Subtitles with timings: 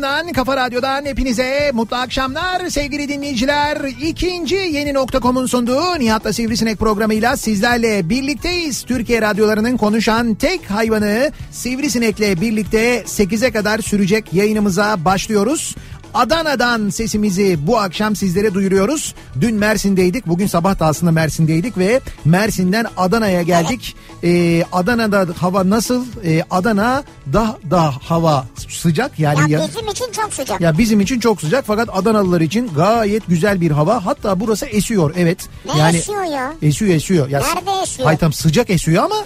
[0.00, 3.78] kafa radyosundan, kafa radyodan hepinize mutlu akşamlar sevgili dinleyiciler.
[4.02, 8.82] İkinci yeni nokta.com'un sunduğu Nihat'la Sivrisinek programıyla sizlerle birlikteyiz.
[8.82, 15.76] Türkiye radyolarının konuşan tek hayvanı Sivrisinek'le birlikte 8'e kadar sürecek yayınımıza başlıyoruz.
[16.14, 19.14] Adana'dan sesimizi bu akşam sizlere duyuruyoruz.
[19.40, 20.26] Dün Mersin'deydik.
[20.26, 23.96] Bugün sabah da aslında Mersin'deydik ve Mersin'den Adana'ya geldik.
[24.24, 26.04] Ee, Adana'da hava nasıl?
[26.24, 30.60] Ee, Adana da da hava sıcak yani Ya bizim için çok sıcak.
[30.60, 34.06] ya bizim için çok sıcak fakat Adanalılar için gayet güzel bir hava.
[34.06, 35.48] Hatta burası esiyor evet.
[35.76, 36.52] Ne esiyor ya?
[36.62, 37.28] Esiyor esiyor.
[37.28, 38.06] Ya, Nerede esiyor?
[38.06, 39.16] Hayır tam sıcak esiyor ama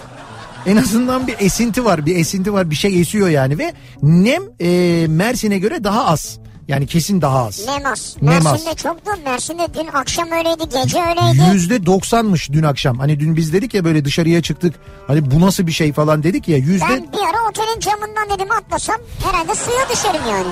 [0.65, 2.05] en azından bir esinti var.
[2.05, 6.39] Bir esinti var bir şey esiyor yani ve nem e, Mersin'e göre daha az.
[6.67, 7.65] Yani kesin daha az.
[7.67, 8.15] Nemas.
[8.21, 8.43] Nem az.
[8.43, 9.11] Mersin'de çoktu.
[9.25, 11.53] Mersin'de dün akşam öyleydi, gece öyleydi.
[11.53, 12.99] Yüzde doksanmış dün akşam.
[12.99, 14.75] Hani dün biz dedik ya böyle dışarıya çıktık.
[15.07, 16.57] Hani bu nasıl bir şey falan dedik ya.
[16.57, 20.47] Yüzde Ben bir ara otelin camından dedim atlasam herhalde suya düşerim yani.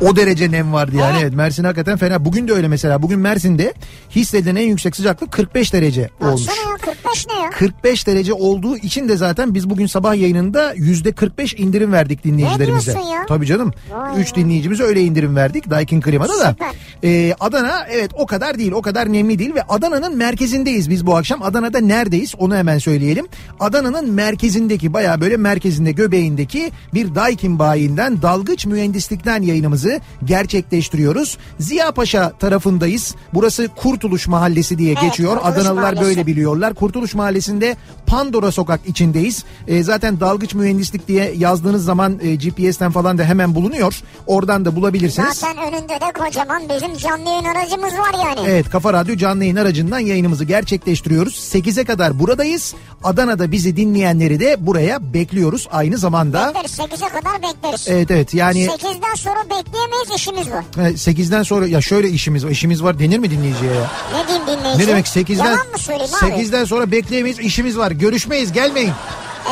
[0.00, 1.12] O derece nem vardı yani.
[1.12, 1.22] Evet.
[1.22, 2.24] Evet Mersin hakikaten fena.
[2.24, 3.02] Bugün de öyle mesela.
[3.02, 3.74] Bugün Mersin'de
[4.10, 6.46] hissedilen en yüksek sıcaklık 45 derece olmuş.
[6.46, 7.50] Ya 45 ne ya?
[7.50, 12.94] 45 derece olduğu için de zaten biz bugün sabah yayınında yüzde 45 indirim verdik dinleyicilerimize.
[12.94, 13.26] Ne ya?
[13.28, 13.72] Tabii canım.
[13.92, 16.56] Vay 3 dinleyicimize öyle indirim verdik Daikin Klima'da da.
[17.04, 21.16] Ee, Adana evet o kadar değil o kadar nemli değil ve Adana'nın merkezindeyiz biz bu
[21.16, 21.42] akşam.
[21.42, 23.26] Adana'da neredeyiz onu hemen söyleyelim.
[23.60, 29.85] Adana'nın merkezindeki baya böyle merkezinde göbeğindeki bir Daikin bayinden dalgıç mühendislikten yayınımızı
[30.24, 31.38] gerçekleştiriyoruz.
[31.60, 33.14] Ziya Paşa tarafındayız.
[33.34, 35.32] Burası Kurtuluş Mahallesi diye Evet, geçiyor.
[35.36, 36.04] Kurtuluş Adanalılar Mahallesi.
[36.04, 36.74] böyle biliyorlar.
[36.74, 37.76] Kurtuluş Mahallesi'nde
[38.06, 39.44] Pandora Sokak içindeyiz.
[39.68, 44.00] E, zaten dalgıç mühendislik diye yazdığınız zaman e, GPS'ten falan da hemen bulunuyor.
[44.26, 45.28] Oradan da bulabilirsiniz.
[45.38, 48.48] Zaten önünde de kocaman bizim canlı yayın aracımız var yani.
[48.48, 51.34] Evet Kafa Radyo canlı yayın aracından yayınımızı gerçekleştiriyoruz.
[51.54, 52.74] 8'e kadar buradayız.
[53.04, 56.48] Adana'da bizi dinleyenleri de buraya bekliyoruz aynı zamanda.
[56.54, 57.84] Bekleriz 8'e kadar bekleriz.
[57.88, 59.40] Evet evet yani 8'den sonra
[59.76, 60.64] bekleyemeyiz işimiz var.
[60.76, 62.50] 8'den sonra ya şöyle işimiz var.
[62.50, 63.90] İşimiz var denir mi dinleyiciye ya?
[64.14, 64.82] Ne diyeyim dinleyici?
[64.82, 66.30] Ne demek 8'den Yalan mı söyleyeyim abi?
[66.30, 67.90] 8'den sonra bekleyemeyiz işimiz var.
[67.90, 68.92] Görüşmeyiz gelmeyin.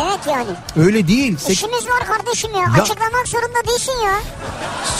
[0.02, 0.46] Evet yani.
[0.86, 1.36] Öyle değil.
[1.36, 2.60] Sek- İşimiz var kardeşim ya.
[2.76, 4.14] Ya- Açıklamak zorunda değilsin ya.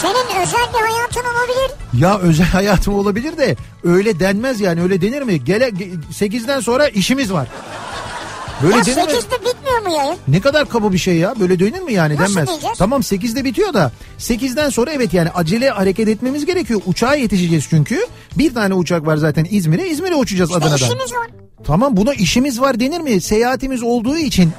[0.02, 1.70] Senin özel bir hayatın olabilir.
[2.00, 5.44] Ya özel hayatım olabilir de öyle denmez yani öyle denir mi?
[5.44, 5.68] Gele
[6.12, 7.48] 8'den sonra işimiz var.
[8.62, 9.02] Böyle ya denir mi?
[9.02, 10.16] 8'de bitmiyor mu yayın?
[10.28, 11.34] Ne kadar kaba bir şey ya.
[11.40, 12.48] Böyle denir mi yani Nasıl denmez.
[12.48, 12.78] diyeceğiz?
[12.78, 16.80] Tamam 8'de bitiyor da 8'den sonra evet yani acele hareket etmemiz gerekiyor.
[16.86, 18.06] Uçağa yetişeceğiz çünkü.
[18.38, 19.88] Bir tane uçak var zaten İzmir'e.
[19.88, 20.76] İzmir'e uçacağız İşte Adana'dan.
[20.86, 21.26] işimiz var.
[21.66, 23.20] Tamam buna işimiz var denir mi?
[23.20, 24.52] Seyahatimiz olduğu için.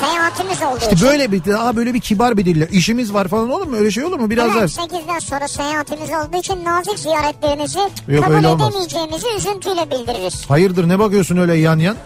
[0.00, 1.08] Seyahatimiz olduğu İşte için.
[1.08, 2.68] böyle bir daha böyle bir kibar bir dille.
[2.72, 3.76] İşimiz var falan olur mu?
[3.76, 4.30] Öyle şey olur mu?
[4.30, 4.86] Biraz Evet, daha.
[4.86, 7.78] 8'den sonra seyahatimiz olduğu için nazik ziyaretlerinizi
[8.08, 8.68] Yok, kabul olmaz.
[8.68, 10.44] edemeyeceğimizi üzüntüyle bildiririz.
[10.50, 11.96] Hayırdır ne bakıyorsun öyle yan yan?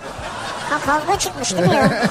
[0.71, 2.03] Ha kavga çıkmış değil mi ya?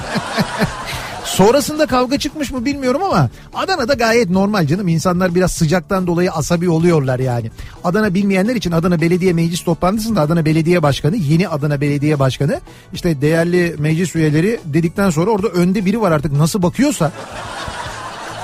[1.24, 4.88] Sonrasında kavga çıkmış mı bilmiyorum ama Adana'da gayet normal canım.
[4.88, 7.50] İnsanlar biraz sıcaktan dolayı asabi oluyorlar yani.
[7.84, 12.60] Adana bilmeyenler için Adana Belediye Meclis toplantısında Adana Belediye Başkanı, yeni Adana Belediye Başkanı
[12.92, 17.12] işte değerli meclis üyeleri dedikten sonra orada önde biri var artık nasıl bakıyorsa.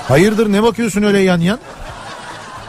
[0.07, 1.59] Hayırdır ne bakıyorsun öyle yan yan?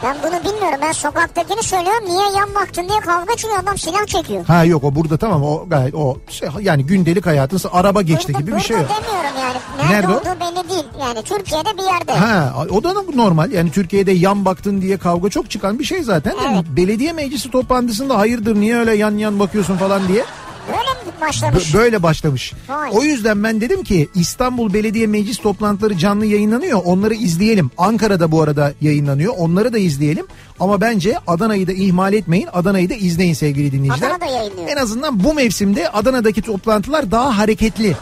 [0.02, 0.78] Ben bunu bilmiyorum.
[0.82, 2.04] Ben sokaktakini söylüyorum.
[2.06, 3.58] Niye yan baktın diye kavga çıkıyor.
[3.62, 4.44] Adam silah çekiyor.
[4.46, 8.40] Ha yok o burada tamam o gayet o şey, yani gündelik hayatın araba geçti Burada-
[8.44, 8.86] gibi bir şey yok.
[8.88, 9.90] Burada demiyorum yani.
[9.90, 10.16] Nerede, Nerede o?
[10.16, 10.84] olduğu belli değil.
[11.00, 12.12] Yani Türkiye'de bir yerde.
[12.12, 16.34] Ha o da normal yani Türkiye'de yan baktın diye kavga çok çıkan bir şey zaten.
[16.52, 16.64] Evet.
[16.76, 20.24] Belediye meclisi toplantısında hayırdır niye öyle yan yan bakıyorsun falan diye
[20.68, 21.74] Böyle mi başlamış?
[21.74, 22.52] böyle başlamış.
[22.68, 22.90] Vay.
[22.92, 26.80] O yüzden ben dedim ki İstanbul Belediye Meclis toplantıları canlı yayınlanıyor.
[26.84, 27.70] Onları izleyelim.
[27.78, 29.34] Ankara'da bu arada yayınlanıyor.
[29.38, 30.26] Onları da izleyelim.
[30.60, 32.48] Ama bence Adana'yı da ihmal etmeyin.
[32.52, 34.08] Adana'yı da izleyin sevgili dinleyiciler.
[34.10, 34.68] Adana'da yayınlıyor.
[34.68, 37.96] En azından bu mevsimde Adana'daki toplantılar daha hareketli.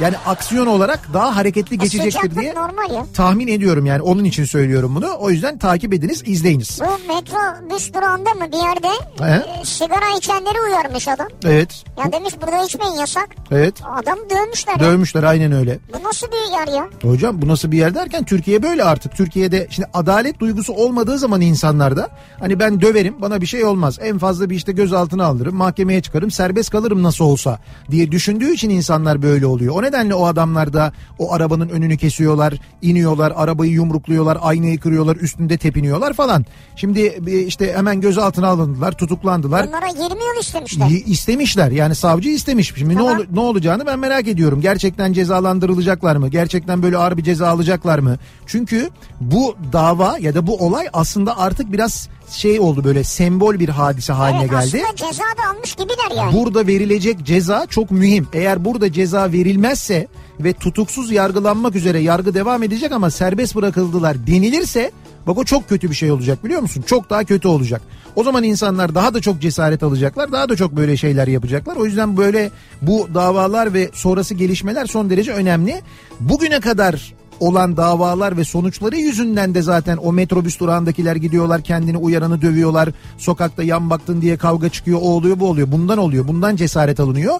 [0.00, 3.06] Yani aksiyon olarak daha hareketli geçecektir diye ya.
[3.14, 5.16] tahmin ediyorum yani onun için söylüyorum bunu.
[5.18, 6.80] O yüzden takip ediniz, izleyiniz.
[6.80, 9.60] Bu metrobüs durağında mı bir yerde He?
[9.60, 11.28] e, sigara içenleri uyarmış adam.
[11.44, 11.84] Evet.
[12.04, 13.28] Ya demiş burada içmeyin yasak.
[13.50, 13.74] Evet.
[14.02, 14.80] Adam dövmüşler ya.
[14.80, 15.78] Dövmüşler aynen öyle.
[15.94, 16.88] Bu nasıl bir yer ya?
[17.02, 19.16] Hocam bu nasıl bir yer derken Türkiye böyle artık.
[19.16, 22.08] Türkiye'de şimdi adalet duygusu olmadığı zaman insanlarda
[22.40, 23.98] hani ben döverim bana bir şey olmaz.
[24.02, 27.58] En fazla bir işte gözaltına alırım mahkemeye çıkarım serbest kalırım nasıl olsa
[27.90, 29.74] diye düşündüğü için insanlar böyle oluyor.
[29.74, 35.58] O nedenle o adamlar da o arabanın önünü kesiyorlar, iniyorlar, arabayı yumrukluyorlar, aynayı kırıyorlar, üstünde
[35.58, 36.46] tepiniyorlar falan.
[36.76, 39.66] Şimdi bir işte hemen gözaltına alındılar, tutuklandılar.
[39.66, 40.86] Bunlara 20 yıl istemişler.
[40.88, 42.72] Y- istemişler yani savcı istemiş.
[42.76, 43.18] Şimdi ne, Tamam.
[43.18, 44.60] ol- ne olacağını ben merak ediyorum.
[44.60, 46.28] Gerçekten cezalandırılacaklar mı?
[46.28, 48.16] Gerçekten böyle ağır bir ceza alacaklar mı?
[48.46, 53.68] Çünkü bu dava ya da bu olay aslında artık biraz şey oldu böyle sembol bir
[53.68, 54.82] hadise haline Evet, geldi.
[54.88, 56.32] Aslında ceza da almış gibiler yani.
[56.32, 58.28] Burada verilecek ceza çok mühim.
[58.32, 60.08] Eğer burada ceza verilmezse
[60.40, 64.90] ve tutuksuz yargılanmak üzere yargı devam edecek ama serbest bırakıldılar denilirse
[65.26, 66.84] bak o çok kötü bir şey olacak biliyor musun?
[66.86, 67.82] Çok daha kötü olacak.
[68.16, 70.32] O zaman insanlar daha da çok cesaret alacaklar.
[70.32, 71.76] Daha da çok böyle şeyler yapacaklar.
[71.76, 72.50] O yüzden böyle
[72.82, 75.82] bu davalar ve sonrası gelişmeler son derece önemli.
[76.20, 82.42] Bugüne kadar olan davalar ve sonuçları yüzünden de zaten o metrobüs durağındakiler gidiyorlar kendini uyaranı
[82.42, 82.88] dövüyorlar.
[83.18, 85.72] Sokakta yan baktın diye kavga çıkıyor o oluyor bu oluyor.
[85.72, 87.34] Bundan oluyor bundan cesaret alınıyor.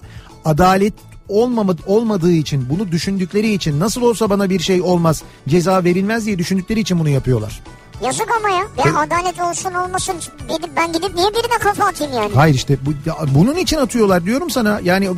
[0.45, 0.93] Adalet
[1.27, 6.37] olmama, olmadığı için bunu düşündükleri için nasıl olsa bana bir şey olmaz ceza verilmez diye
[6.37, 7.61] düşündükleri için bunu yapıyorlar.
[8.03, 8.63] Yazık ama ya.
[8.85, 10.15] Ya adalet olsun olmasın
[10.49, 12.31] gidip ben gidip niye birine kafa atayım yani?
[12.35, 14.79] Hayır işte bu, ya bunun için atıyorlar diyorum sana.
[14.83, 15.09] Yani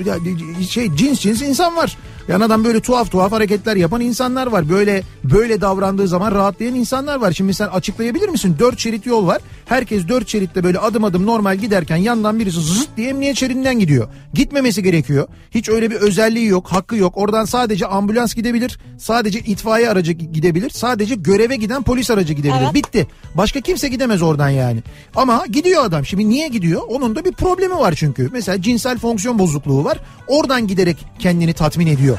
[0.69, 1.97] şey cins cins insan var.
[2.27, 4.69] Yani adam böyle tuhaf tuhaf hareketler yapan insanlar var.
[4.69, 7.31] Böyle böyle davrandığı zaman rahatlayan insanlar var.
[7.31, 8.55] Şimdi sen açıklayabilir misin?
[8.59, 9.41] Dört şerit yol var.
[9.65, 14.07] Herkes dört şeritte böyle adım adım normal giderken yandan birisi zıt diye emniyet şeridinden gidiyor.
[14.33, 15.27] Gitmemesi gerekiyor.
[15.51, 17.17] Hiç öyle bir özelliği yok, hakkı yok.
[17.17, 18.79] Oradan sadece ambulans gidebilir.
[18.97, 20.69] Sadece itfaiye aracı gidebilir.
[20.69, 22.61] Sadece göreve giden polis aracı gidebilir.
[22.63, 22.73] Evet.
[22.73, 23.07] Bitti.
[23.35, 24.83] Başka kimse gidemez oradan yani.
[25.15, 26.05] Ama gidiyor adam.
[26.05, 26.81] Şimdi niye gidiyor?
[26.89, 28.29] Onun da bir problemi var çünkü.
[28.33, 29.99] Mesela cinsel fonksiyon bozukluğu var.
[30.27, 32.10] Oradan giderek kendini tatmin ediyor.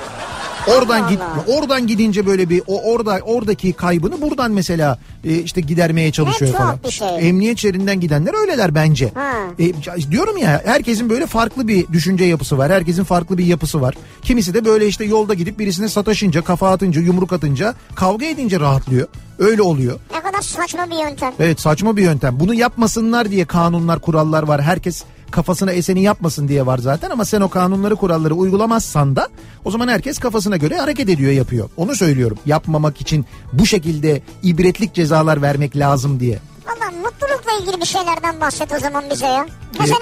[0.79, 1.57] Oradan Allah git Allah.
[1.59, 6.57] oradan gidince böyle bir o orada oradaki kaybını buradan mesela e, işte gidermeye çalışıyor Ne
[6.57, 6.79] falan.
[6.91, 7.29] şey.
[7.29, 9.11] Emniyet şeridinden gidenler öyleler bence.
[9.15, 9.33] Ha.
[9.59, 12.73] E, diyorum ya herkesin böyle farklı bir düşünce yapısı var.
[12.73, 13.95] Herkesin farklı bir yapısı var.
[14.23, 19.07] Kimisi de böyle işte yolda gidip birisine sataşınca, kafa atınca, yumruk atınca, kavga edince rahatlıyor.
[19.39, 19.99] Öyle oluyor.
[20.15, 21.33] Ne kadar saçma bir yöntem.
[21.41, 22.41] Evet saçma bir yöntem.
[22.41, 24.63] Bunu yapmasınlar diye kanunlar, kurallar var.
[24.63, 29.29] Herkes kafasına eseni yapmasın diye var zaten ama sen o kanunları, kuralları uygulamazsan da
[29.65, 31.69] o zaman herkes kafasına göre hareket ediyor, yapıyor.
[31.77, 32.39] Onu söylüyorum.
[32.47, 36.39] Yapmamak için bu şekilde ibretlik cezalar vermek lazım diye.
[36.67, 39.47] Valla mutlulukla ilgili bir şeylerden bahset o zaman bize ya.
[39.81, 39.99] Mesela,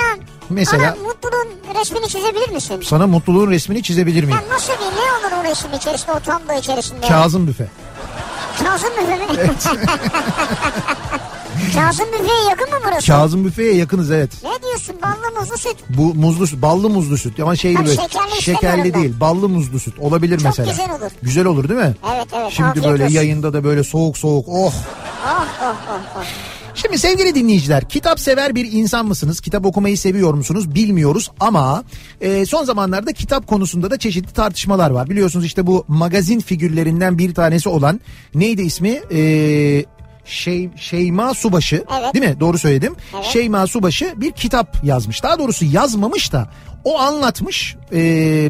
[0.51, 1.49] mesela- bana mutluluğun
[1.81, 2.81] resmini çizebilir misin?
[2.85, 4.39] Sana mutluluğun resmini çizebilir miyim?
[4.49, 7.09] Ya nasıl bir ne olur o resim içerisinde o tablo içerisinde?
[7.09, 7.67] Kazım büfe.
[8.65, 9.27] Kazım büfe mi?
[11.75, 13.07] Kazım büfeye yakın mı burası?
[13.07, 14.31] Kazım büfeye yakınız evet.
[14.45, 15.77] Ne diyorsun ballı muzlu süt?
[15.89, 19.03] Bu muzlu süt, ballı muzlu süt ama şey böyle şekerli şekerli istemiyorum ben.
[19.03, 20.71] değil, ballı muzlu süt olabilir Çok mesela.
[20.71, 21.11] güzel olur.
[21.23, 21.95] Güzel olur değil mi?
[22.15, 22.53] Evet evet.
[22.53, 23.15] Şimdi böyle olsun.
[23.15, 24.73] yayında da böyle soğuk soğuk oh.
[25.27, 26.25] Oh oh oh oh.
[26.75, 29.41] Şimdi sevgili dinleyiciler kitap sever bir insan mısınız?
[29.41, 30.75] Kitap okumayı seviyor musunuz?
[30.75, 31.85] Bilmiyoruz ama
[32.21, 35.11] e, son zamanlarda kitap konusunda da çeşitli tartışmalar var.
[35.11, 38.01] Biliyorsunuz işte bu magazin figürlerinden bir tanesi olan
[38.35, 39.01] neydi ismi?
[39.13, 39.21] E,
[40.25, 42.15] şey Şeyma Subaşı Evet.
[42.15, 42.41] değil mi?
[42.41, 42.97] Doğru söyledim.
[43.15, 43.25] Evet.
[43.25, 45.23] Şeyma Subaşı bir kitap yazmış.
[45.23, 46.49] Daha doğrusu yazmamış da
[46.85, 47.97] o anlatmış e,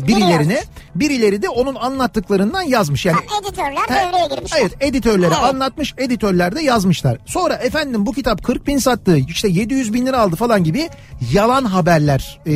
[0.06, 0.62] birilerine.
[0.94, 3.06] Birileri de onun anlattıklarından yazmış.
[3.06, 4.58] Yani Ha, editörler Ha, devreye girmişler.
[4.60, 5.44] Evet editörlere Evet.
[5.54, 7.18] anlatmış editörler de yazmışlar.
[7.26, 10.88] Sonra efendim bu kitap 40 bin sattı işte 700 bin lira aldı falan gibi
[11.32, 12.52] yalan haberler e,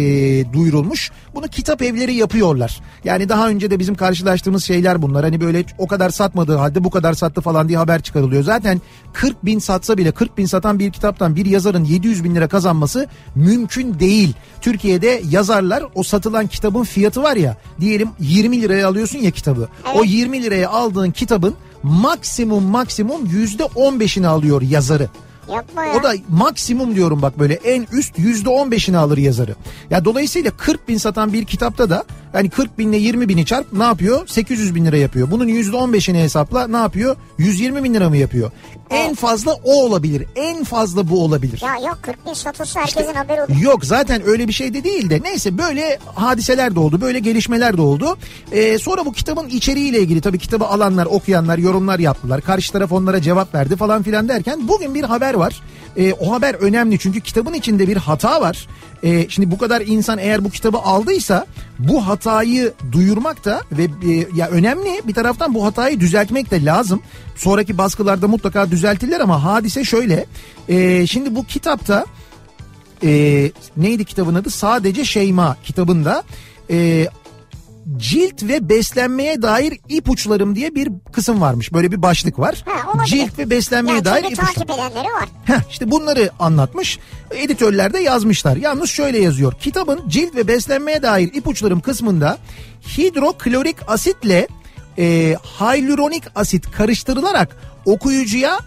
[0.53, 1.11] duyurulmuş.
[1.35, 2.81] Bunu kitap evleri yapıyorlar.
[3.05, 5.25] Yani daha önce de bizim karşılaştığımız şeyler bunlar.
[5.25, 8.43] Hani böyle o kadar satmadığı halde bu kadar sattı falan diye haber çıkarılıyor.
[8.43, 8.81] Zaten
[9.13, 13.07] 40 bin satsa bile 40 bin satan bir kitaptan bir yazarın 700 bin lira kazanması
[13.35, 14.35] mümkün değil.
[14.61, 19.69] Türkiye'de yazarlar o satılan kitabın fiyatı var ya diyelim 20 liraya alıyorsun ya kitabı.
[19.95, 25.09] O 20 liraya aldığın kitabın maksimum maksimum yüzde 15'ini alıyor yazarı.
[25.53, 25.95] Yapma ya.
[26.01, 29.55] O da maksimum diyorum bak böyle en üst yüzde on beşini alır yazarı.
[29.91, 33.83] Ya dolayısıyla 40 bin satan bir kitapta da yani 40 binle 20 bini çarp ne
[33.83, 34.27] yapıyor?
[34.27, 35.31] 800 bin lira yapıyor.
[35.31, 37.17] Bunun yüzde on beşini hesapla ne yapıyor?
[37.39, 38.51] 120 bin lira mı yapıyor?
[38.91, 40.27] En fazla o olabilir.
[40.37, 41.63] En fazla bu olabilir.
[41.65, 43.61] Ya yok 40 bin satılsa herkesin haberi olur.
[43.61, 47.77] Yok zaten öyle bir şey de değil de neyse böyle hadiseler de oldu böyle gelişmeler
[47.77, 48.17] de oldu.
[48.53, 52.41] Ee, sonra bu kitabın içeriğiyle ilgili tabii kitabı alanlar okuyanlar yorumlar yaptılar.
[52.41, 55.63] Karşı taraf onlara cevap verdi falan filan derken bugün bir haber var.
[55.97, 58.67] Ee, o haber önemli çünkü kitabın içinde bir hata var.
[59.05, 61.47] Ee, şimdi bu kadar insan eğer bu kitabı aldıysa
[61.79, 67.03] bu hatayı duyurmak da ve e, ya önemli bir taraftan bu hatayı düzeltmek de lazım.
[67.37, 70.27] Sonraki baskılarda mutlaka düzeltirler ama hadise şöyle.
[70.69, 72.05] Ee, şimdi bu kitapta
[73.03, 74.51] e, neydi kitabın adı?
[74.51, 76.25] Sadece Şeyma kitabında
[76.71, 77.09] e,
[77.97, 81.73] cilt ve beslenmeye dair ipuçlarım diye bir kısım varmış.
[81.73, 82.65] Böyle bir başlık var.
[82.67, 84.47] Ha, cilt ve beslenmeye Yani dair ipuçları.
[84.47, 85.29] takip edenleri var.
[85.45, 86.99] Heh, işte bunları anlatmış.
[87.31, 88.57] Editörler de yazmışlar.
[88.57, 89.53] Yalnız şöyle yazıyor.
[89.61, 92.39] Kitabın cilt ve beslenmeye dair ipuçlarım kısmında
[92.99, 94.49] hidroklorik asitle
[94.99, 98.59] e, hyaluronik asit karıştırılarak okuyucuya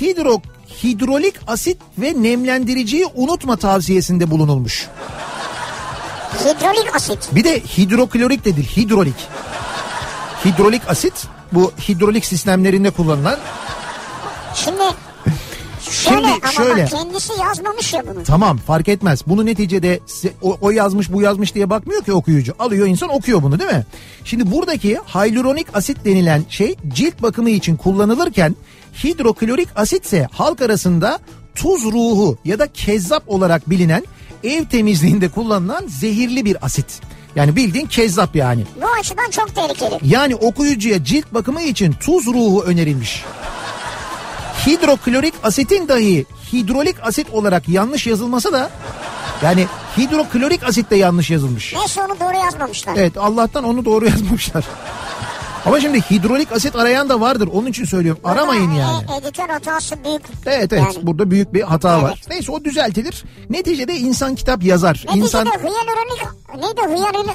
[0.00, 0.40] hidro
[0.82, 4.86] hidrolik asit ve nemlendiriciyi unutma tavsiyesinde bulunulmuş.
[6.34, 7.18] Hidrolik asit.
[7.32, 9.14] Bir de hidroklorik de değil hidrolik.
[10.44, 11.12] Hidrolik asit
[11.52, 13.38] bu hidrolik sistemlerinde kullanılan
[14.54, 14.82] Şimdi
[15.90, 16.82] şöyle Şimdi ama şöyle.
[16.82, 18.22] bak kendisi yazmamış ya bunu.
[18.24, 19.22] Tamam fark etmez.
[19.26, 20.00] Bunu neticede
[20.42, 22.54] o, o yazmış bu yazmış diye bakmıyor ki okuyucu.
[22.58, 23.86] Alıyor insan okuyor bunu değil mi?
[24.24, 28.56] Şimdi buradaki hyaluronik asit denilen şey cilt bakımı için kullanılırken
[29.04, 31.18] hidroklorik asit ise halk arasında
[31.54, 34.04] tuz ruhu ya da kezzap olarak bilinen
[34.44, 37.00] ev temizliğinde kullanılan zehirli bir asit.
[37.36, 38.64] Yani bildiğin kezzap yani.
[38.82, 39.98] Bu açıdan çok tehlikeli.
[40.02, 43.24] Yani okuyucuya cilt bakımı için tuz ruhu önerilmiş.
[44.66, 48.70] Hidroklorik asitin dahi hidrolik asit olarak yanlış yazılması da
[49.42, 49.66] yani
[49.98, 51.74] hidroklorik asit de yanlış yazılmış.
[51.74, 52.94] Neyse onu doğru yazmamışlar.
[52.96, 54.64] Evet Allah'tan onu doğru yazmışlar.
[55.66, 57.48] Ama şimdi hidrolik asit arayan da vardır.
[57.52, 58.20] Onun için söylüyorum.
[58.24, 59.04] Aramayın Ama, yani.
[59.14, 60.22] e, editör hatası büyük.
[60.46, 61.06] Evet evet Yani.
[61.06, 62.02] burada büyük bir hata Evet.
[62.04, 62.20] var.
[62.30, 63.24] Neyse o düzeltilir.
[63.50, 64.94] Neticede insan kitap yazar.
[64.94, 66.22] Neticede İnsan hyaluronik
[66.56, 67.26] neydi hyaluronik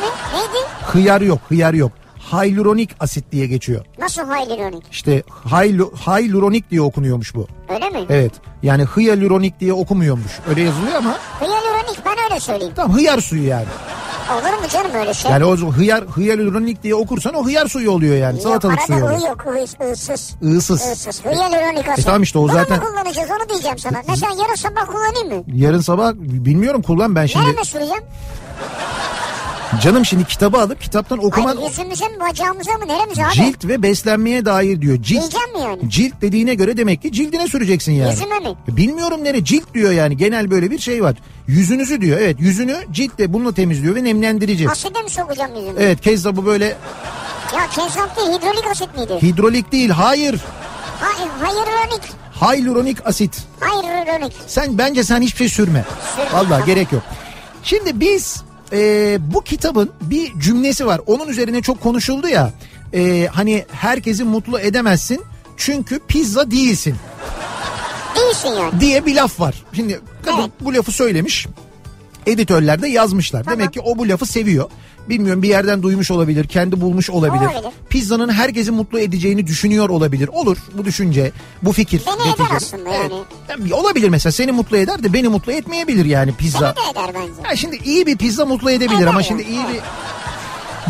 [0.00, 0.06] mi?
[0.34, 0.66] Neydi?
[0.92, 1.92] hıyar yok hıyar yok.
[2.30, 3.84] Hyaluronik asit diye geçiyor.
[3.98, 4.84] Nasıl hyaluronik?
[4.90, 7.46] İşte hylu, hyaluronik diye okunuyormuş bu.
[7.68, 7.98] Öyle mi?
[8.10, 8.32] Evet.
[8.62, 10.32] Yani hyaluronik diye okumuyormuş.
[10.48, 12.72] Öyle yazılıyor ama Hyaluronik ben öyle söyleyeyim.
[12.76, 13.66] tam hıyar suyu yani.
[14.30, 15.30] Olur mu canım öyle şey?
[15.30, 18.34] Yani o zaman hıyar hyaluronik diye okursan o hıyar suyu oluyor yani.
[18.34, 19.20] yok, Salatalık suyu arada oluyor.
[19.20, 19.46] ı yok,
[19.80, 20.34] ı, ıssız.
[20.42, 20.80] Issız.
[20.86, 21.24] Issız.
[21.24, 21.98] Hyaluronik asit.
[21.98, 24.02] E tamam işte o Bunu zaten- mu kullanacağız onu diyeceğim sana.
[24.08, 25.44] Mesela yarın sabah kullanayım mı?
[25.54, 27.46] Yarın sabah bilmiyorum kullan ben şimdi.
[27.46, 28.02] Nereme süreceğim?
[29.80, 33.32] Canım şimdi kitabı alıp kitaptan okuman Hayır yüzümüze mi bacağımıza mı neremize abi?
[33.34, 34.96] cilt ve beslenmeye dair diyor.
[35.02, 35.90] Cilt, Yiyeceğim mi yani?
[35.90, 38.10] cilt dediğine göre demek ki cildine süreceksin yani.
[38.10, 38.54] Yüzüme mi?
[38.68, 41.14] Bilmiyorum nere cilt diyor yani genel böyle bir şey var.
[41.46, 44.68] Yüzünüzü diyor evet yüzünü ciltle bununla temizliyor ve nemlendirici.
[44.70, 45.72] Aside mi sokacağım yüzüme?
[45.82, 46.64] Evet kezzabı böyle
[47.56, 49.18] Ya kezzap değil hidrolik asit miydi?
[49.22, 50.40] hidrolik değil hayır
[51.00, 52.02] Hayır hyaluronik.
[52.40, 53.38] hyaluronik asit.
[53.60, 54.32] Hyaluronik.
[54.46, 55.84] Sen bence sen hiçbir şey sürme.
[56.16, 56.66] Sürmem, Vallahi tamam.
[56.66, 57.02] gerek yok.
[57.62, 61.00] Şimdi biz e, bu kitabın bir cümlesi var.
[61.06, 62.52] Onun üzerine çok konuşuldu ya.
[62.94, 65.20] E, hani herkesi mutlu edemezsin
[65.56, 66.94] çünkü pizza değilsin
[68.16, 68.80] Değilsin yani.
[68.80, 69.64] diye bir laf var.
[69.72, 70.50] Şimdi kadın Evet.
[70.60, 71.46] bu lafı söylemiş.
[72.26, 73.44] Editörler de yazmışlar.
[73.44, 73.58] Tamam.
[73.58, 74.70] Demek ki o bu lafı seviyor.
[75.08, 77.46] Bilmiyorum bir yerden duymuş olabilir, kendi bulmuş olabilir.
[77.46, 77.72] Olabilir.
[77.88, 80.28] Pizzanın herkesi mutlu edeceğini düşünüyor olabilir.
[80.28, 82.02] Olur bu düşünce, bu fikir.
[82.06, 82.56] Beni eder neticede.
[82.56, 83.14] aslında yani.
[83.48, 86.74] Yani Olabilir mesela seni mutlu eder de beni mutlu etmeyebilir yani pizza.
[86.76, 87.48] Beni de eder bence.
[87.50, 89.24] Ya şimdi iyi bir pizza mutlu edebilir Eder ama ya.
[89.24, 89.80] şimdi iyi bir...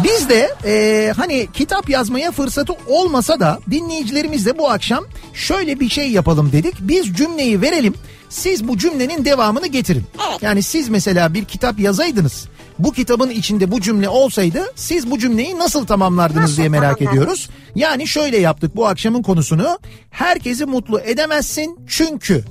[0.05, 5.05] Biz de e, hani kitap yazmaya fırsatı olmasa da dinleyicilerimizle bu akşam
[5.35, 6.75] şöyle bir şey yapalım dedik.
[6.81, 7.95] Biz cümleyi verelim.
[8.29, 10.05] Siz bu cümlenin devamını getirin.
[10.43, 12.49] Yani siz mesela bir kitap yazaydınız.
[12.79, 17.13] Bu kitabın içinde bu cümle olsaydı siz bu cümleyi nasıl tamamlardınız Nasıl diye merak tamamlardınız?
[17.13, 17.51] ediyoruz.
[17.75, 19.79] Yani şöyle yaptık bu akşamın konusunu.
[20.11, 22.45] Herkesi mutlu edemezsin çünkü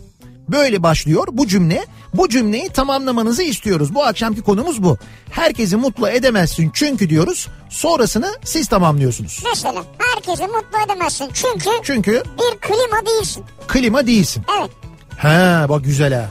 [0.50, 1.86] Böyle başlıyor bu cümle.
[2.14, 3.96] Bu cümleyi tamamlamanızı istiyoruz.
[3.96, 4.98] Bu akşamki konumuz bu.
[5.32, 7.48] Herkesi mutlu edemezsin çünkü diyoruz.
[7.70, 9.44] Sonrasını siz tamamlıyorsunuz.
[9.50, 13.44] Mesela herkesi mutlu edemezsin çünkü Çünkü bir klima değilsin.
[13.68, 14.44] klima değilsin.
[14.60, 14.72] Evet.
[15.18, 16.26] He bak güzel ha.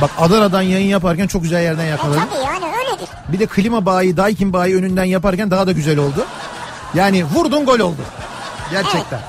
[0.00, 2.22] Bak Adana'dan yayın yaparken çok güzel yerden E yakaladım.
[2.30, 3.08] tabii yani öyledir.
[3.32, 6.26] Bir de klima bayi, Daikin bayi önünden yaparken daha da güzel oldu.
[6.94, 8.00] Yani vurdun gol oldu.
[8.70, 9.20] Gerçekten.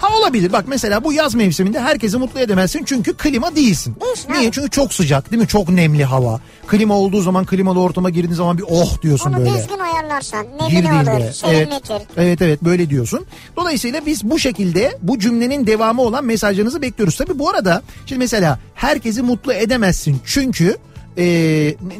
[0.00, 0.52] Hava olabilir.
[0.52, 3.96] Bak mesela bu yaz mevsiminde herkesi mutlu edemezsin çünkü klima değilsin.
[4.00, 4.42] Değilsin Niye?
[4.48, 4.52] abi.
[4.52, 5.48] Çünkü çok sıcak değil mi?
[5.48, 6.40] Çok nemli hava.
[6.66, 9.50] Klima olduğu zaman klimalı ortama girdiğin zaman bir oh diyorsun Onu böyle.
[9.54, 11.10] düzgün ayarlarsan Girdiğinde.
[11.10, 11.68] alır, Evet,
[12.16, 13.26] evet evet böyle diyorsun.
[13.56, 17.16] Dolayısıyla biz bu şekilde bu cümlenin devamı olan mesajlarınızı bekliyoruz.
[17.16, 20.76] Tabii bu arada şimdi mesela herkesi mutlu edemezsin çünkü
[21.18, 21.24] e,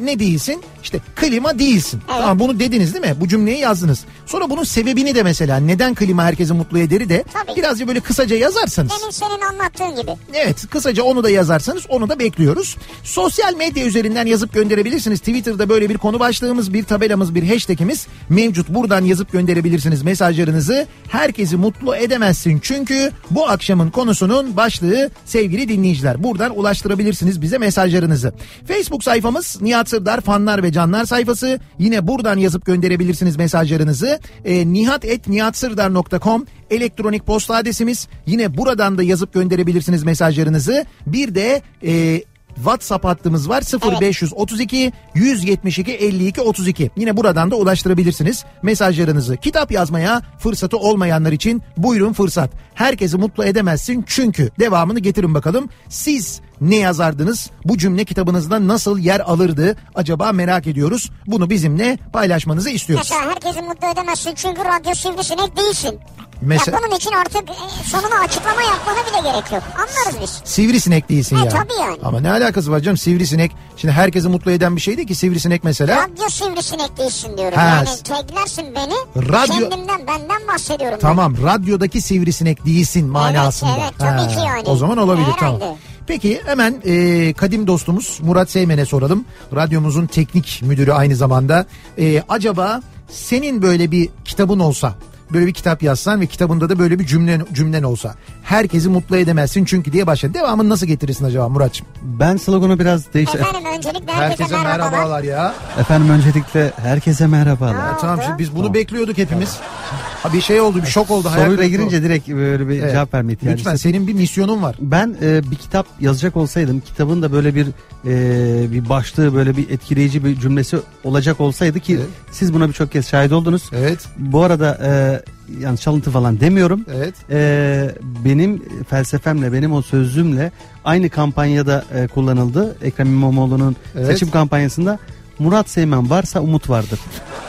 [0.01, 0.63] ne değilsin?
[0.83, 2.01] İşte klima değilsin.
[2.09, 2.19] Evet.
[2.21, 3.15] Tamam bunu dediniz değil mi?
[3.21, 4.05] Bu cümleyi yazdınız.
[4.25, 7.57] Sonra bunun sebebini de mesela neden klima herkesi mutlu ederi de Tabii.
[7.57, 8.91] birazcık böyle kısaca yazarsanız.
[9.01, 10.11] Demin senin anlattığın gibi.
[10.33, 12.77] Evet kısaca onu da yazarsanız onu da bekliyoruz.
[13.03, 15.19] Sosyal medya üzerinden yazıp gönderebilirsiniz.
[15.19, 18.69] Twitter'da böyle bir konu başlığımız, bir tabelamız, bir hashtagimiz mevcut.
[18.69, 20.87] Buradan yazıp gönderebilirsiniz mesajlarınızı.
[21.09, 26.23] Herkesi mutlu edemezsin çünkü bu akşamın konusunun başlığı sevgili dinleyiciler.
[26.23, 28.33] Buradan ulaştırabilirsiniz bize mesajlarınızı.
[28.67, 31.59] Facebook sayfamız Nihat Sırdar fanlar ve canlar sayfası.
[31.79, 34.19] Yine buradan yazıp gönderebilirsiniz mesajlarınızı.
[34.45, 38.07] E, nihat.nihatsırdar.com elektronik posta adresimiz.
[38.25, 40.85] Yine buradan da yazıp gönderebilirsiniz mesajlarınızı.
[41.05, 42.23] Bir de e,
[42.55, 43.63] WhatsApp hattımız var
[44.01, 46.91] 0532 172 52 32.
[46.95, 49.37] Yine buradan da ulaştırabilirsiniz mesajlarınızı.
[49.37, 52.51] Kitap yazmaya fırsatı olmayanlar için buyurun fırsat.
[52.73, 55.69] Herkesi mutlu edemezsin çünkü devamını getirin bakalım.
[55.89, 57.49] Siz ne yazardınız?
[57.65, 59.75] Bu cümle kitabınızda nasıl yer alırdı?
[59.95, 61.11] Acaba merak ediyoruz.
[61.27, 63.09] Bunu bizimle paylaşmanızı istiyoruz.
[63.11, 65.99] Mesela herkesi mutlu edemezsin çünkü radyo sivrisinek değilsin.
[66.41, 67.53] Mesela- Ya bunun için artık e,
[67.89, 69.63] sonuna açıklama yapmana bile gerek yok.
[69.75, 70.41] Anlarız biz.
[70.51, 71.49] Sivrisinek değilsin E, ya.
[71.49, 71.97] tabii yani.
[72.03, 73.51] Ama ne alakası var canım sivrisinek.
[73.77, 76.03] Şimdi herkesi mutlu eden bir şey değil ki sivrisinek mesela.
[76.07, 77.57] Radyo sivrisinek değilsin diyorum.
[77.57, 77.65] Ha.
[77.67, 79.25] Yani taglersin beni.
[79.25, 80.97] Radyo- Kendimden benden bahsediyorum.
[81.01, 83.71] Tamam radyodaki sivrisinek değilsin manasında.
[83.81, 84.63] evet, tabii ki yani.
[84.65, 85.59] O zaman olabilir Herhalde.
[85.59, 85.77] tamam.
[86.07, 89.25] Peki hemen e, kadim dostumuz Murat Seymen'e soralım.
[89.55, 91.65] Radyomuzun teknik müdürü aynı zamanda.
[91.99, 94.95] E, acaba senin böyle bir kitabın olsa
[95.33, 98.15] böyle bir kitap yazsan ve kitabında da böyle bir cümlen, cümlen olsa.
[98.43, 100.33] Herkesi mutlu edemezsin çünkü diye başladın.
[100.33, 101.87] Devamını nasıl getirirsin acaba Muratçım?
[102.01, 103.35] Ben sloganı biraz değiş...
[103.35, 105.23] Efendim öncelikle herkese, merhabalar.
[105.23, 105.53] ya.
[105.79, 107.75] Efendim öncelikle herkese merhabalar.
[107.75, 107.97] Ha.
[108.01, 109.55] Tamam şimdi biz bunu bekliyorduk hepimiz.
[109.55, 109.95] Ha,
[110.33, 111.29] bir şey oldu bir şok oldu.
[111.35, 112.91] Soruyla girince direkt böyle bir Evet.
[112.91, 114.75] cevap verme ihtiyacı Lütfen senin bir misyonun var.
[114.81, 117.67] Ben e, bir kitap yazacak olsaydım kitabın da böyle bir
[118.07, 122.07] e, bir başlığı böyle bir etkileyici bir cümlesi olacak olsaydı ki Evet.
[122.31, 123.63] siz buna birçok kez şahit oldunuz.
[123.73, 125.21] Evet, Bu arada e,
[125.61, 126.85] yani çalıntı falan demiyorum.
[126.95, 127.15] evet.
[127.31, 127.91] E,
[128.25, 130.51] benim felsefemle benim o sözümle
[130.85, 132.75] aynı kampanyada e, kullanıldı.
[132.83, 134.07] Ekrem İmamoğlu'nun Evet.
[134.07, 134.99] seçim kampanyasında
[135.39, 136.99] Murat Seymen varsa umut vardır.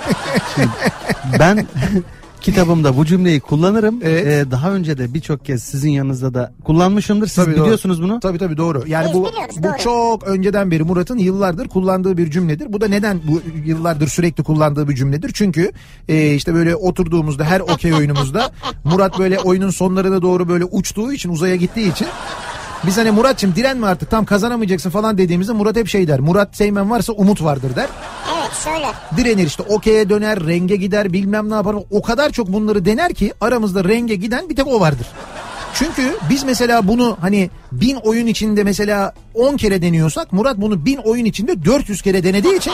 [0.55, 0.69] Şimdi
[1.39, 1.67] ben
[2.51, 4.01] kitabımda bu cümleyi kullanırım.
[4.03, 4.27] Evet.
[4.27, 7.27] E, daha önce de birçok kez sizin yanınızda da kullanmışımdır.
[7.27, 7.65] Siz Tabii doğru.
[7.65, 8.21] biliyorsunuz bunu.
[8.21, 8.85] Tabii tabii doğru.
[8.87, 9.23] Yani Biz bu
[9.59, 9.79] bu doğru.
[9.85, 12.73] çok önceden beri Murat'ın yıllardır kullandığı bir cümledir.
[12.73, 15.31] Bu da neden bu yıllardır sürekli kullandığı bir cümledir?
[15.35, 15.73] Çünkü
[16.09, 18.51] e, işte böyle oturduğumuzda her okey oyunumuzda
[18.85, 22.07] Murat böyle oyunun sonlarına doğru böyle uçtuğu için uzaya gittiği için
[22.87, 26.21] biz hani Muratçım direnme artık tam kazanamayacaksın falan dediğimizde Murat hep şey der.
[26.21, 27.87] Murat Seymen varsa umut vardır der.
[28.49, 28.95] Evet söyler.
[29.17, 31.77] Direnir işte okey'e döner, renge gider, bilmem ne yapar.
[31.91, 35.07] O kadar çok bunları dener ki aramızda renge giden bir tek o vardır.
[35.75, 40.97] Çünkü biz mesela bunu hani bin oyun içinde mesela 10 kere deniyorsak Murat bunu bin
[40.97, 42.73] oyun içinde 400 kere denediği için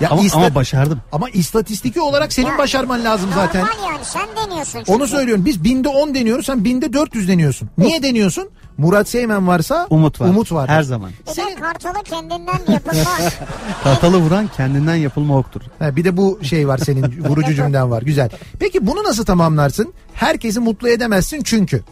[0.00, 1.00] ya Ama, ista- ama başardım.
[1.12, 3.60] ama istatistiki olarak senin Ya, başarman lazım zaten.
[3.66, 4.92] Normal yani sen deniyorsun çünkü.
[4.92, 5.44] Onu söylüyorum.
[5.44, 7.68] Biz binde 10 deniyoruz, sen binde 400 deniyorsun.
[7.78, 8.48] Niye deniyorsun?
[8.78, 10.28] Murat Seymen varsa Umut var.
[10.28, 10.68] Umut var.
[10.68, 11.10] Her zaman.
[11.28, 13.04] Bir Senin- de kartalı kendinden yapılma.
[13.84, 15.60] Kartalı vuran kendinden yapılma oktur.
[15.78, 18.02] Ha, bir de bu şey var senin vurucu cümlen var.
[18.02, 18.30] Güzel.
[18.58, 19.92] Peki bunu nasıl tamamlarsın?
[20.14, 21.82] Herkesi mutlu edemezsin çünkü.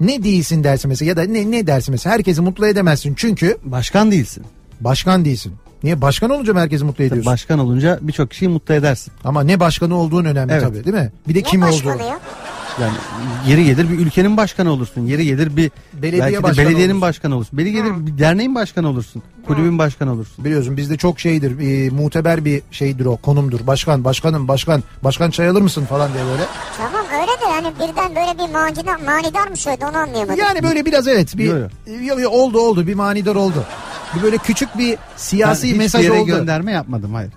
[0.00, 4.10] Ne değilsin dersin mesela ya da ne ne dersin mesela herkesi mutlu edemezsin çünkü Başkan
[4.10, 4.44] değilsin.
[4.80, 5.52] başkan değilsin.
[5.82, 7.32] Niye başkan olunca mı herkesi mutlu ediyorsun?
[7.32, 9.12] Başkan olunca birçok kişiyi mutlu edersin.
[9.24, 10.62] Ama ne başkanı olduğun önemli Evet.
[10.62, 11.12] tabii değil mi?
[11.28, 11.88] Bir de ne kim olduğu.
[11.88, 12.18] ya?
[12.80, 12.92] Yani
[13.46, 15.06] yeri gelir bir ülkenin başkanı olursun.
[15.06, 17.00] Yeri gelir bir Belediye belki de başkanı belediyenin olursun.
[17.08, 17.58] başkanı olursun.
[17.58, 19.22] Beri gelir bir derneğin başkanı olursun.
[19.46, 20.44] Kulübün başkanı olursun.
[20.44, 23.66] Biliyorsun bizde çok şeydir e, muteber bir şeydir o konumdur.
[23.66, 26.42] Başkan başkanım başkan başkan çay alır mısın falan diye böyle.
[26.78, 30.38] Tamam öyle de yani birden böyle bir manidar, manidar mı söyledi onu anlayamadım.
[30.38, 31.66] Yani böyle biraz evet bir Yo, yo.
[32.02, 33.64] Yo, yo, oldu oldu bir manidar oldu.
[34.16, 36.26] Bir böyle küçük bir Ben siyasi hiçbir mesaj yere oldu.
[36.26, 37.32] gönderme yapmadım hayır.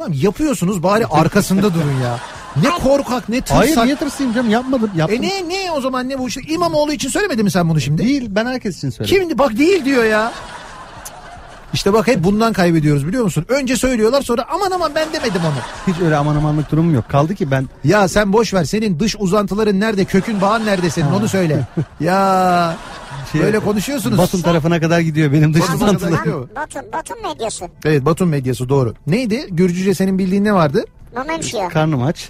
[0.00, 2.18] Lan yapıyorsunuz bari arkasında durun ya.
[2.62, 3.58] Ne korkak ne tırsak.
[3.58, 4.90] Hayır niye tırsayım canım yapmadım.
[4.96, 5.24] Yaptım.
[5.24, 8.02] E ne ne o zaman ne bu işte İmamoğlu için söylemedin mi sen bunu şimdi?
[8.04, 9.18] Değil ben herkes için söyledim.
[9.18, 10.32] Şimdi bak değil diyor ya.
[11.72, 13.44] İşte bak hep bundan kaybediyoruz biliyor musun?
[13.48, 15.94] Önce söylüyorlar sonra aman aman ben demedim onu.
[15.94, 17.08] Hiç öyle aman amanlık durumum yok.
[17.08, 21.12] Kaldı ki ben Ya sen boş ver senin dış uzantıların nerede kökün bağın nerede senin
[21.12, 21.66] onu söyle.
[22.00, 22.76] Ya
[23.36, 24.18] Şey- böyle konuşuyorsunuz.
[24.18, 26.18] Batum tarafına kadar gidiyor benim dış Batum'a kadar uzantılarım.
[26.18, 26.48] gidiyor.
[26.56, 27.64] Batum, Batum medyası.
[27.84, 28.94] Evet Batum medyası doğru.
[29.06, 29.46] Neydi?
[29.50, 30.84] Gürcüce senin bildiğin ne vardı?
[31.16, 31.68] Mamemşiya.
[31.68, 32.28] Karnım aç.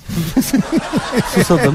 [1.35, 1.75] Susadım.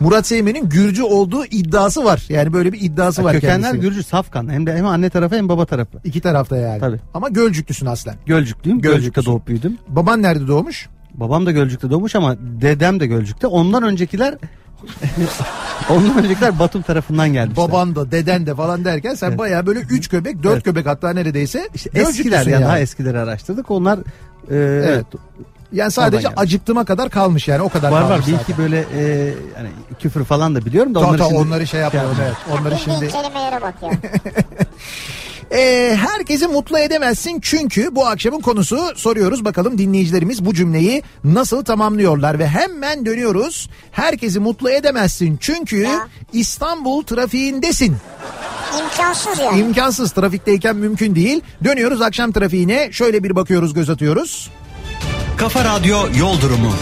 [0.00, 2.26] Murat Seymen'in Gürcü olduğu iddiası var.
[2.28, 3.80] Yani böyle bir iddiası var Kökenler kendisinin.
[3.80, 4.48] Gürcü Safkan.
[4.52, 5.98] Hem de hem anne tarafı hem baba tarafı.
[6.04, 6.80] İki tarafta yani.
[6.80, 7.00] Tabii.
[7.14, 8.14] Ama Gölcüklüsün aslen.
[8.26, 8.80] Gölcüklüyüm.
[8.80, 9.04] Gölcüklüsün.
[9.12, 9.78] Gölcük'te doğup büyüdüm.
[9.88, 10.88] Baban nerede doğmuş?
[11.14, 13.46] Babam da Gölcük'te doğmuş ama dedem de Gölcük'te.
[13.46, 14.34] Ondan öncekiler
[15.90, 17.68] ondan öncekiler Batum tarafından gelmişler.
[17.68, 19.38] Baban da deden de falan derken sen Evet.
[19.38, 20.64] bayağı böyle üç köpek dört Evet.
[20.64, 23.70] köpek hatta neredeyse İşte eskiler yani, daha eskileri araştırdık.
[23.70, 24.02] Onlar e,
[24.50, 25.06] evet.
[25.72, 28.44] Yani sadece acıktığıma kadar kalmış yani o kadar Var var kalmış bir zaten.
[28.44, 29.02] iki böyle e,
[29.56, 29.68] yani
[30.00, 32.36] küfür falan da biliyorum da Ta- onları ta şimdi onları şey yapmayalım şey evet.
[32.60, 33.74] Onları şimdi kelimelere bak
[35.52, 42.38] Ee, herkesi mutlu edemezsin çünkü bu akşamın konusu soruyoruz bakalım dinleyicilerimiz bu cümleyi nasıl tamamlıyorlar
[42.38, 43.70] ve hemen dönüyoruz.
[43.92, 46.08] Herkesi mutlu edemezsin çünkü Ya.
[46.32, 47.96] İstanbul trafiğindesin.
[48.82, 49.60] İmkansız yani.
[49.60, 51.40] İmkansız trafikteyken mümkün değil.
[51.64, 54.50] Dönüyoruz akşam trafiğine şöyle bir bakıyoruz göz atıyoruz.
[55.36, 56.72] Kafa Radyo Yol Durumu.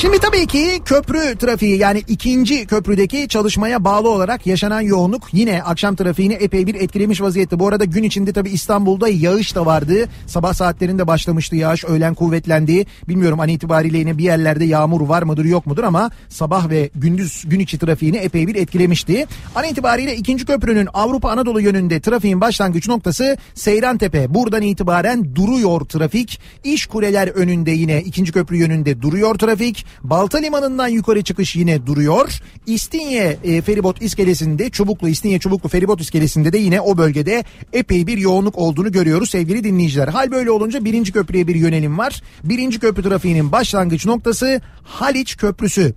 [0.00, 5.96] Şimdi tabii ki köprü trafiği yani ikinci köprüdeki çalışmaya bağlı olarak yaşanan yoğunluk yine akşam
[5.96, 7.58] trafiğini epey bir etkilemiş vaziyette.
[7.58, 10.08] Bu arada gün içinde tabii İstanbul'da yağış da vardı.
[10.26, 12.86] Sabah saatlerinde başlamıştı yağış öğlen kuvvetlendi.
[13.08, 17.44] Bilmiyorum an itibariyle yine bir yerlerde yağmur var mıdır yok mudur ama sabah ve gündüz
[17.46, 19.26] gün içi trafiğini epey bir etkilemişti.
[19.54, 24.34] An itibariyle ikinci köprünün Avrupa Anadolu yönünde trafiğin başlangıç noktası Seyrantepe.
[24.34, 26.40] Buradan itibaren duruyor trafik.
[26.64, 29.87] İş kuleler önünde yine ikinci köprü yönünde duruyor trafik.
[30.02, 32.40] Balta Limanı'ndan yukarı çıkış yine duruyor.
[32.66, 38.18] İstinye e, feribot iskelesinde Çubuklu İstinye Çubuklu feribot iskelesinde de yine o bölgede epey bir
[38.18, 40.08] yoğunluk olduğunu görüyoruz sevgili dinleyiciler.
[40.08, 42.22] Hal böyle olunca birinci köprüye bir yönelim var.
[42.44, 45.94] Birinci köprü trafiğinin başlangıç noktası Haliç Köprüsü.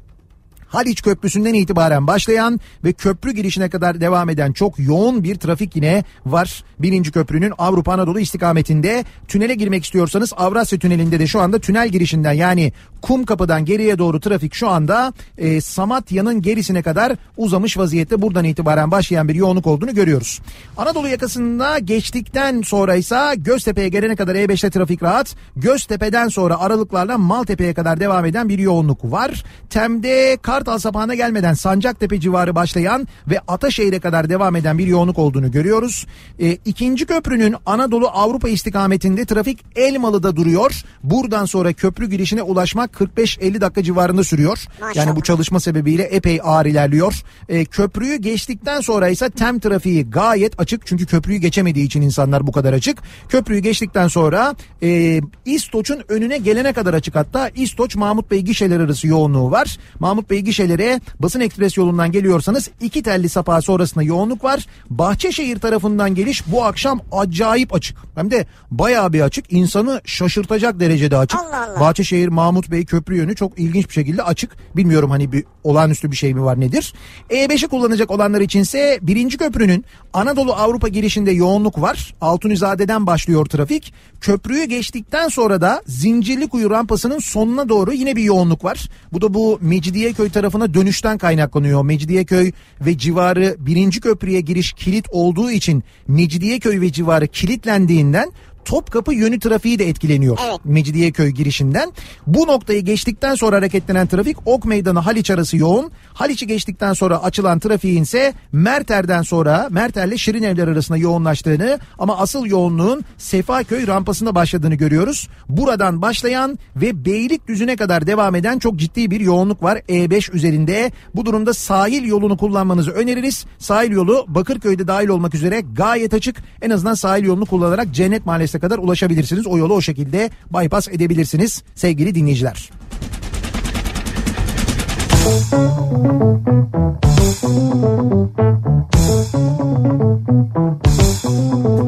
[0.72, 6.04] Haliç Köprüsü'nden itibaren başlayan ve köprü girişine kadar devam eden çok yoğun bir trafik yine
[6.26, 6.64] var.
[6.80, 12.34] Birinci köprünün Avrupa Anadolu istikametinde tünele girmek istiyorsanız Avrasya Tüneli'nde de şu anda tünel girişinden
[12.34, 18.22] yani Kum Kapı'dan geriye doğru trafik şu anda e, Samatya'nın gerisine kadar uzamış vaziyette.
[18.22, 20.40] Buradan itibaren başlayan bir yoğunluk olduğunu görüyoruz.
[20.78, 25.36] Anadolu yakasında geçtikten sonra ise Göztepe'ye gelene kadar E5'te trafik rahat.
[25.56, 29.44] Göztepe'den sonra aralıklarla Maltepe'ye kadar devam eden bir yoğunluk var.
[29.70, 35.52] Tem'de Kartal sapağına gelmeden Sancaktepe civarı başlayan ve Ataşehir'e kadar devam eden bir yoğunluk olduğunu
[35.52, 36.06] görüyoruz.
[36.40, 40.84] E, ikinci köprünün Anadolu Avrupa istikametinde trafik Elmalı'da duruyor.
[41.04, 44.66] Buradan sonra köprü girişine ulaşmak 45-50 dakika civarında sürüyor.
[44.80, 44.96] Maşallah.
[44.96, 47.24] Yani bu çalışma sebebiyle epey ağır ilerliyor.
[47.50, 50.86] E, köprüyü geçtikten sonra ise tem trafiği gayet açık.
[50.86, 52.98] Çünkü köprüyü geçemediği için insanlar bu kadar açık.
[53.30, 57.50] Köprüyü geçtikten sonra e, İstoç'un önüne gelene kadar açık hatta.
[57.50, 59.78] İstoç Mahmut Bey gişeler arası yoğunluğu var.
[60.00, 64.66] Mahmut Bey gişelere basın ekspres yolundan geliyorsanız iki telli sapağı sonrasında yoğunluk var.
[64.90, 67.98] Bahçeşehir tarafından geliş bu akşam acayip açık.
[68.16, 69.54] Hem de bayağı bir açık.
[69.54, 71.40] İnsanı şaşırtacak derecede açık.
[71.40, 71.80] Allah Allah.
[71.80, 74.58] Bahçeşehir Mahmut Bey köprü yönü çok ilginç bir şekilde açık.
[74.76, 76.94] Bilmiyorum hani bir olağanüstü bir şey mi var nedir?
[77.30, 82.16] E5'i kullanacak olanlar içinse birinci köprünün Anadolu Avrupa girişinde yoğunluk var.
[82.22, 83.94] Altunizade'den başlıyor trafik.
[84.22, 88.90] Köprüyü geçtikten sonra da Zincirlikuyu rampasının sonuna doğru yine bir yoğunluk var.
[89.14, 91.84] Bu da bu Mecidiyeköy tarafına dönüşten kaynaklanıyor.
[91.84, 98.32] Mecidiyeköy ve civarı birinci köprüye giriş kilit olduğu için Mecidiyeköy ve civarı kilitlendiğinden
[98.66, 100.38] Topkapı yönü trafiği de etkileniyor.
[100.46, 100.60] Evet.
[100.66, 101.92] Mecidiyeköy girişinden.
[102.28, 105.92] Bu noktayı geçtikten sonra hareketlenen trafik Ok Meydanı Haliç arası yoğun.
[106.14, 113.06] Haliç'i geçtikten sonra açılan trafiğin ise Merter'den sonra Merter'le Şirinevler arasında yoğunlaştığını ama asıl yoğunluğun
[113.18, 115.28] Sefaköy rampasında başladığını görüyoruz.
[115.50, 120.92] Buradan başlayan ve Beylikdüzü'ne kadar devam eden çok ciddi bir yoğunluk var E5 üzerinde.
[121.16, 123.46] Bu durumda sahil yolunu kullanmanızı öneririz.
[123.60, 126.38] Sahil yolu Bakırköy'de dahil olmak üzere gayet açık.
[126.62, 129.48] En azından sahil yolunu kullanarak Cennet Mahallesi'ne kadar ulaşabilirsiniz.
[129.48, 132.70] O yolu o şekilde bypass edebilirsiniz sevgili dinleyiciler.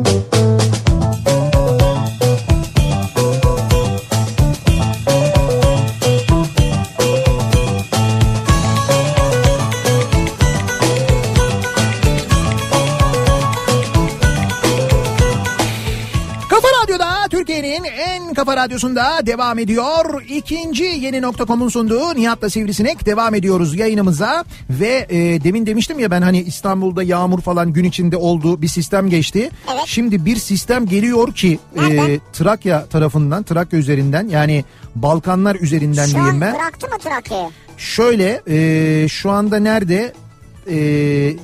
[0.04, 0.33] Kafa
[18.46, 20.22] kafa radyosunda devam ediyor.
[20.30, 24.46] İkinci yeni nokta.com'un sunduğu Nihat'la Sivrisinek devam ediyoruz yayınımıza.
[24.70, 29.10] Ve e, demin demiştim ya ben hani İstanbul'da yağmur falan gün içinde olduğu bir sistem
[29.10, 29.50] geçti.
[29.74, 29.84] Evet.
[29.86, 32.20] Şimdi bir sistem geliyor ki e?
[32.34, 36.54] Trakya tarafından, Trakya üzerinden yani Balkanlar üzerinden Şu diyeyim an ben.
[36.54, 37.50] bıraktı mı Trakya'yı?
[37.78, 40.14] Şöyle e, şu anda nerede?
[40.68, 40.78] E,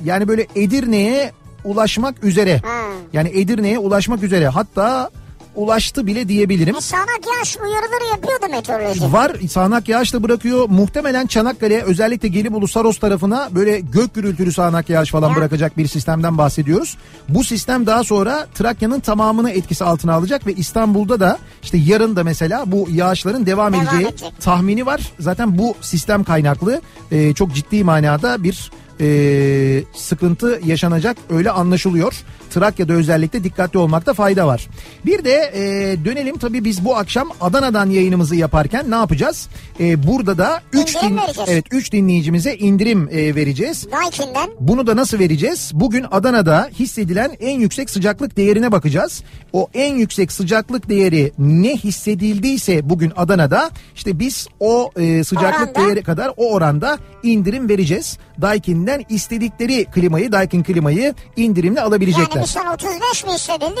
[0.04, 1.32] yani böyle Edirne'ye
[1.64, 2.58] ulaşmak üzere.
[2.58, 2.82] Ha.
[3.12, 4.48] Yani Edirne'ye ulaşmak üzere.
[4.48, 5.10] Hatta
[5.54, 6.76] ulaştı bile diyebilirim.
[6.76, 9.12] E sağanak yağış uyarıları yapıyordu meteoroloji.
[9.12, 10.68] Var sağanak yağış da bırakıyor.
[10.68, 15.36] Muhtemelen Çanakkale özellikle Gelibolu Saros tarafına böyle gök gürültülü sağanak yağış falan Ya.
[15.36, 16.96] bırakacak bir sistemden bahsediyoruz.
[17.28, 22.24] Bu sistem daha sonra Trakya'nın tamamını etkisi altına alacak ve İstanbul'da da işte yarın da
[22.24, 24.32] mesela bu yağışların devam, Devam edeceği edecek.
[24.40, 25.00] tahmini var.
[25.18, 26.80] Zaten bu sistem kaynaklı
[27.12, 32.14] e, çok ciddi manada bir e, sıkıntı yaşanacak öyle anlaşılıyor.
[32.50, 34.68] Trakya'da özellikle dikkatli olmakta fayda var.
[35.06, 35.60] Bir de e,
[36.04, 39.48] dönelim tabii biz bu akşam Adana'dan yayınımızı yaparken ne yapacağız?
[39.80, 41.48] E, burada da 3 İndirim vereceğiz.
[41.52, 43.86] evet 3 dinleyicimize indirim e, vereceğiz.
[43.92, 45.70] Daikin'den Bunu da nasıl vereceğiz?
[45.74, 49.22] Bugün Adana'da hissedilen en yüksek sıcaklık değerine bakacağız.
[49.52, 55.88] O en yüksek sıcaklık değeri ne hissedildiyse bugün Adana'da işte biz o e, sıcaklık Oranda.
[55.88, 58.18] değeri kadar o oranda indirim vereceğiz.
[58.40, 62.39] Daikin'den istedikleri klimayı, Daikin klimayı indirimle alabilecekler.
[62.42, 63.80] Bizden 35 mi hissedildi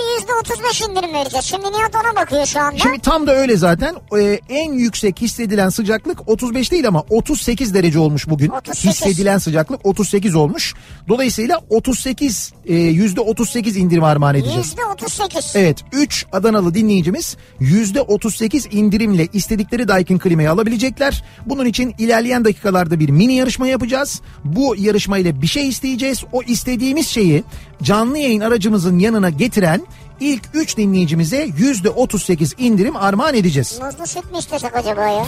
[0.80, 1.44] %35 indirim vereceğiz.
[1.44, 2.78] Şimdi Nihat ona bakıyor şu anda.
[2.78, 3.96] Şimdi tam da öyle zaten.
[4.18, 8.48] Ee, en yüksek hissedilen sıcaklık 35 değil ama 38 derece olmuş bugün.
[8.48, 8.90] 38.
[8.90, 10.74] Hissedilen sıcaklık 38 olmuş.
[11.08, 14.74] Dolayısıyla 38 e, yüzde 38 indirim armağan edeceğiz.
[14.98, 15.58] %38.
[15.58, 21.24] Evet 3 Adanalı dinleyicimiz %38 indirimle istedikleri Daikin klimayı alabilecekler.
[21.46, 24.20] Bunun için ilerleyen dakikalarda bir mini yarışma yapacağız.
[24.44, 26.24] Bu yarışma ile bir şey isteyeceğiz.
[26.32, 27.44] O istediğimiz şeyi
[27.82, 29.82] canlı yayın aracımızın yanına getiren
[30.20, 33.78] ilk 3 dinleyicimize %38 indirim armağan edeceğiz.
[33.82, 35.26] Muzlu süt mü istesek acaba ya?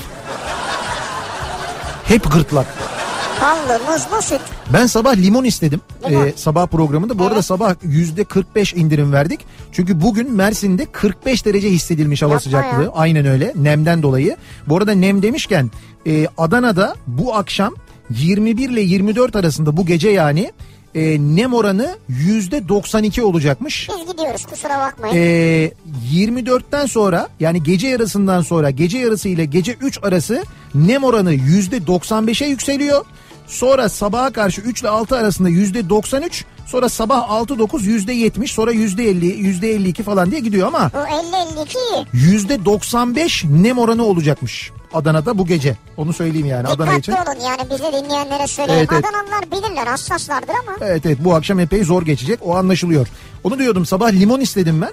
[2.05, 2.67] Hep gırtlak.
[3.43, 4.41] Ballı muzlu süt.
[4.73, 5.81] Ben sabah limon istedim.
[6.11, 6.27] Limon.
[6.27, 7.19] Ee, sabah programında.
[7.19, 7.45] Bu arada Evet.
[7.45, 9.41] sabah yüzde 45 indirim verdik.
[9.73, 12.83] Çünkü bugün Mersin'de 45 derece hissedilmiş hava Yapma sıcaklığı.
[12.83, 12.91] ya.
[12.95, 13.53] Aynen öyle.
[13.57, 14.37] Nemden dolayı.
[14.69, 15.71] Bu arada nem demişken
[16.07, 17.75] e, Adana'da bu akşam
[18.11, 20.53] 21 ile 24 arasında bu gece yani
[20.95, 23.89] e, nem oranı yüzde 92 olacakmış.
[23.89, 25.17] Biz gidiyoruz kusura bakmayın.
[25.17, 25.73] Ee,
[26.15, 32.49] 24'ten sonra yani gece yarısından sonra gece yarısı ile gece 3 arası nem oranı %95'e
[32.49, 33.05] yükseliyor.
[33.53, 39.25] Sonra sabaha karşı 3 ile 6 arasında %93 sonra sabah 6-9 %70 sonra %50
[39.61, 42.39] %52 falan diye gidiyor ama Bu 50-52 iyi.
[42.49, 45.77] %95 nem oranı olacakmış Adana'da bu gece.
[45.97, 47.13] Onu söyleyeyim yani Adana için.
[47.13, 48.87] Dikkatli olun yani bizi dinleyenlere söyleyeyim.
[48.93, 49.05] Evet, evet.
[49.05, 50.77] Adanalılar bilirler hassaslardır ama.
[50.81, 53.07] Evet evet bu akşam epey zor geçecek o anlaşılıyor.
[53.45, 54.93] Onu diyordum sabah limon istedim ben.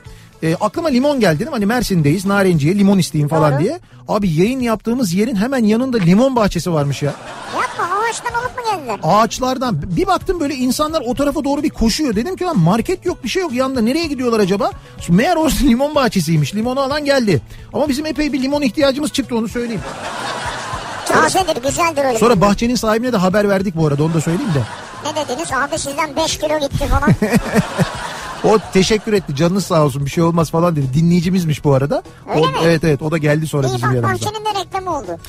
[0.49, 3.61] E, aklıma limon geldi dedim hani Mersin'deyiz Narenciye limon isteyeyim falan Doğru.
[3.61, 3.79] diye.
[4.07, 7.13] Abi yayın yaptığımız yerin hemen yanında limon bahçesi varmış ya.
[7.61, 8.99] Yapma ağaçtan alıp mı geldiler?
[9.03, 12.15] Ağaçlardan bir baktım böyle insanlar o tarafa doğru bir koşuyor.
[12.15, 14.71] Dedim ki lan market yok bir şey yok yanında nereye gidiyorlar acaba?
[15.09, 17.41] Meğer orası limon bahçesiymiş limonu alan geldi.
[17.73, 19.81] Ama bizim epey bir limon ihtiyacımız çıktı onu söyleyeyim.
[21.05, 22.17] Tazedir güzeldir öyle.
[22.17, 24.61] Sonra bahçenin sahibine de haber verdik bu arada onu da söyleyeyim de.
[25.05, 27.09] Ne dediniz abi sizden 5 kilo gitti falan.
[28.43, 30.85] O teşekkür etti canınız sağ olsun bir şey olmaz falan dedi.
[30.93, 32.03] Dinleyicimizmiş bu arada.
[32.29, 32.57] Öyle o, mi?
[32.63, 34.25] Evet evet o da geldi sonra İyi bizim bak yanımıza.
[34.25, 35.17] bahçenin de reklamı oldu.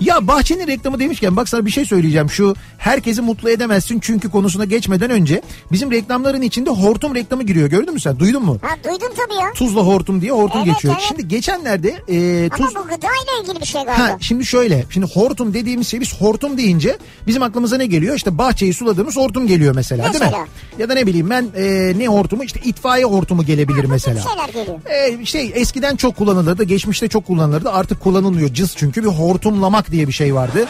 [0.00, 2.30] Ya bahçenin reklamı demişken bak sana bir şey söyleyeceğim.
[2.30, 7.68] Şu herkesi mutlu edemezsin çünkü konusuna geçmeden önce bizim reklamların içinde hortum reklamı giriyor.
[7.68, 8.18] Gördün mü sen?
[8.18, 8.58] Duydun mu?
[8.62, 9.52] Ha duydun tabii ya.
[9.54, 10.94] Tuzla hortum diye hortum Evet, geçiyor.
[10.98, 11.04] evet.
[11.08, 12.76] Şimdi geçenlerde e, Ama tuz...
[12.76, 13.98] bu gıdayla ilgili bir şey galiba.
[14.08, 18.16] Ha, şimdi şöyle şimdi hortum dediğimiz şey biz hortum deyince bizim aklımıza ne geliyor?
[18.16, 20.30] İşte bahçeyi suladığımız hortum geliyor mesela, değil mi?
[20.78, 24.20] Ya da ne bileyim ben e, ne hortumu işte itfaiye hortumu gelebilir Bu mesela.
[24.20, 25.20] tip şeyler geliyor.
[25.20, 27.70] Ee, şey eskiden çok kullanılırdı, geçmişte çok kullanılırdı.
[27.70, 28.54] Artık kullanılmıyor.
[28.54, 30.66] Cız çünkü bir hortumlamak diye bir şey vardı.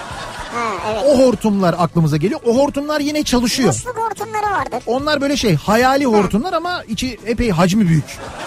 [0.55, 1.03] Ha evet.
[1.07, 2.41] O hortumlar aklımıza geliyor.
[2.47, 3.69] O hortumlar yine çalışıyor.
[3.69, 4.83] Musluk hortumları vardır.
[4.87, 8.05] Onlar böyle şey hayali hortumlar ama içi epey hacmi büyük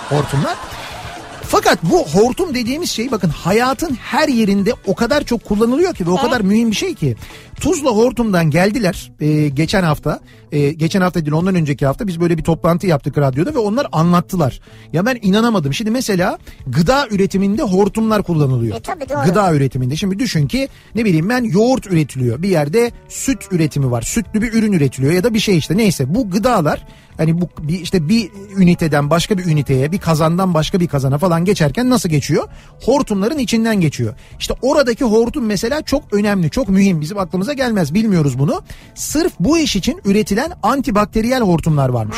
[0.09, 0.55] hortumlar.
[1.47, 6.09] Fakat bu hortum dediğimiz şey bakın hayatın her yerinde o kadar çok kullanılıyor ki ve
[6.11, 7.15] o kadar mühim bir şey ki.
[7.59, 10.19] Tuzla hortumdan geldiler e, geçen hafta.
[10.51, 13.87] E, geçen hafta değil ondan önceki hafta biz böyle bir toplantı yaptık radyoda ve onlar
[13.91, 14.59] anlattılar.
[14.93, 15.73] Ya ben inanamadım.
[15.73, 16.37] Şimdi mesela
[16.67, 18.77] gıda üretiminde hortumlar kullanılıyor.
[18.77, 19.25] E, tabii doğru.
[19.25, 19.95] Gıda üretiminde.
[19.95, 22.41] Şimdi düşün ki ne bileyim ben yoğurt üretiliyor.
[22.41, 24.01] Bir yerde süt üretimi var.
[24.01, 26.85] Sütlü bir ürün üretiliyor ya da bir şey işte neyse bu gıdalar
[27.17, 31.45] hani bu bir işte bir üniteden başka bir üniteye bir kazandan başka bir kazana falan
[31.45, 32.47] geçerken nasıl geçiyor?
[32.83, 34.13] Hortumların içinden geçiyor.
[34.39, 37.01] İşte oradaki hortum mesela çok önemli, çok mühim.
[37.01, 37.93] Bizim aklımıza gelmez.
[37.93, 38.61] Bilmiyoruz bunu.
[38.95, 42.17] Sırf bu iş için üretilen antibakteriyel hortumlar varmış.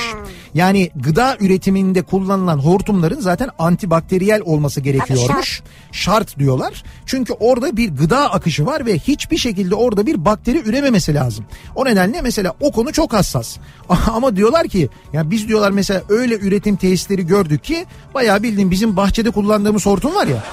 [0.53, 5.61] Yani gıda üretiminde kullanılan hortumların zaten antibakteriyel olması gerekiyormuş.
[5.91, 6.83] Şart diyorlar.
[7.05, 11.45] Çünkü orada bir gıda akışı var ve hiçbir şekilde orada bir bakteri ürememesi lazım.
[11.75, 13.57] O nedenle mesela o konu çok hassas.
[14.07, 18.97] Ama diyorlar ki ya biz diyorlar mesela öyle üretim tesisleri gördük ki bayağı bildiğin bizim
[18.97, 20.43] bahçede kullandığımız hortum var ya.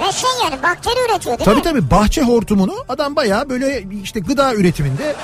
[0.00, 1.62] Ve şey yani bakteri üretiyor değil Tabii mi?
[1.62, 5.14] tabii bahçe hortumunu adam bayağı böyle işte gıda üretiminde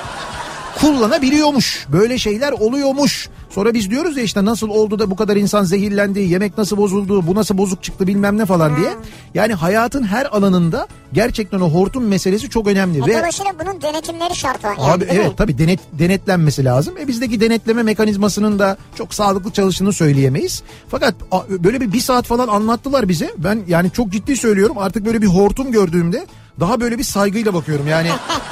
[0.81, 1.85] kullanabiliyormuş.
[1.89, 3.29] Böyle şeyler oluyormuş.
[3.55, 7.27] Sonra biz diyoruz ya işte nasıl oldu da bu kadar insan zehirlendi, yemek nasıl bozuldu,
[7.27, 8.89] bu nasıl bozuk çıktı bilmem ne falan diye.
[9.33, 12.97] Yani hayatın her alanında gerçekten o hortum meselesi çok önemli.
[12.97, 14.75] E Ve dolayısıyla bunun denetimleri şart var.
[14.77, 15.09] yani, Abi mi?
[15.13, 16.97] evet tabii denet, denetlenmesi lazım.
[16.97, 20.63] E bizdeki denetleme mekanizmasının da çok sağlıklı çalıştığını söyleyemeyiz.
[20.87, 21.15] Fakat
[21.49, 23.33] böyle bir bir saat falan anlattılar bize.
[23.37, 26.25] Ben yani çok ciddi söylüyorum artık böyle bir hortum gördüğümde
[26.59, 27.87] daha böyle bir saygıyla bakıyorum.
[27.87, 28.09] Yani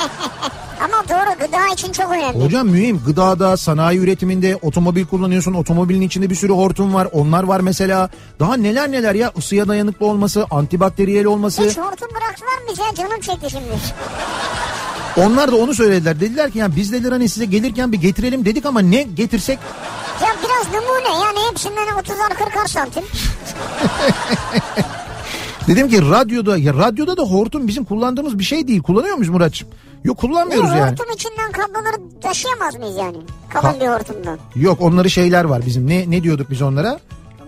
[1.12, 2.46] doğru gıda için çok önemli.
[2.46, 5.54] hocam mühim gıdada, sanayi üretiminde otomobil kullanıyorsun.
[5.54, 7.08] Otomobilin içinde bir sürü hortum var.
[7.12, 8.10] Onlar var mesela.
[8.40, 11.64] Daha neler neler ya ısıya dayanıklı olması, antibakteriyel olması.
[11.64, 12.84] Hiç hortum bıraktılar mı bize?
[12.98, 13.66] Canım çekti şimdi.
[15.18, 16.20] Onlar da onu söylediler.
[16.20, 19.60] Dediler ki yani biz dediler hani size gelirken bir getirelim dedik ama ne getirsek
[20.22, 23.04] Ya biraz numune yani hepsinden 30'ar 40'ar santim.
[25.68, 28.82] Dedim ki radyoda ya radyoda da hortum bizim kullandığımız bir şey değil.
[28.82, 29.68] Kullanıyor muyuz Muratçım?
[30.04, 30.92] Yok kullanmıyoruz Yok, yani.
[30.92, 33.18] hortum içinden kabloları taşıyamaz mıyız yani?
[33.50, 34.38] Kalın Ka- bir hortumdan.
[34.56, 35.88] Yok onları şeyler var bizim.
[35.88, 37.00] Ne ne diyorduk biz onlara?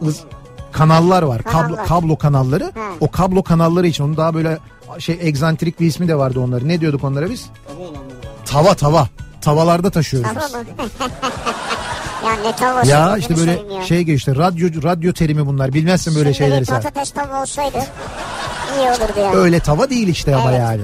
[0.02, 0.24] Iz-
[0.72, 1.44] kanallar var.
[1.44, 1.86] Kablo Kanallar.
[1.88, 2.64] kablo kanalları.
[2.64, 2.80] He.
[3.00, 4.58] O kablo kanalları için onun daha böyle
[5.00, 6.68] şey egzantrik bir ismi de vardı onların.
[6.68, 7.46] Ne diyorduk onlara biz?
[8.46, 9.08] Tava tava.
[9.42, 10.54] Tavallarda taşıyoruz biz.
[10.54, 10.60] mı?
[12.26, 12.88] ya ne tavası?
[12.92, 13.82] Ya işte böyle ya.
[13.84, 14.36] şey geçti.
[14.36, 15.74] Radyo radyo terimi bunlar.
[15.74, 16.76] Bilmezsin böyle Şimdi şeyleri sen.
[16.82, 17.78] patates tava olsaydı
[18.80, 19.36] iyi olurdu yani.
[19.36, 20.60] Öyle tava değil işte ama Evet.
[20.60, 20.82] yani.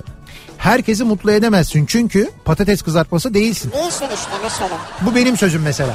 [0.59, 3.71] Herkesi mutlu edemezsin çünkü patates kızartması değilsin.
[3.71, 4.77] Değilsin işte mesela.
[5.01, 5.93] Bu benim sözüm mesela.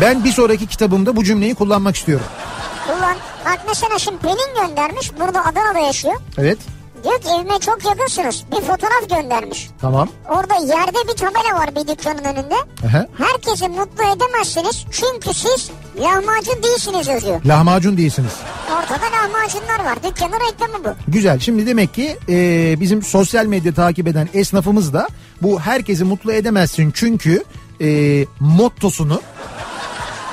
[0.00, 2.26] Ben bir sonraki kitabımda bu cümleyi kullanmak istiyorum.
[2.88, 5.10] Ulan bak mesela şimdi Pelin göndermiş.
[5.20, 6.14] Burada Adana'da yaşıyor.
[6.38, 6.58] Evet.
[7.04, 8.44] Diyor ki evime çok yakınsınız.
[8.52, 9.68] Bir fotoğraf göndermiş.
[9.80, 10.08] Tamam.
[10.28, 12.54] Orada yerde bir tabela var bir dükkanın önünde.
[12.86, 13.06] Aha.
[13.18, 17.44] Herkesi mutlu edemezsiniz çünkü siz lahmacun değilsiniz yazıyor.
[17.44, 18.32] Lahmacun değilsiniz.
[18.66, 19.96] Ortada lahmacunlar var.
[20.02, 21.12] Dükkanın reklamı bu.
[21.12, 21.38] Güzel.
[21.40, 25.08] Şimdi demek ki e, bizim sosyal medya takip eden esnafımız da
[25.42, 27.44] bu herkesi mutlu edemezsin çünkü
[27.80, 29.20] e, mottosunu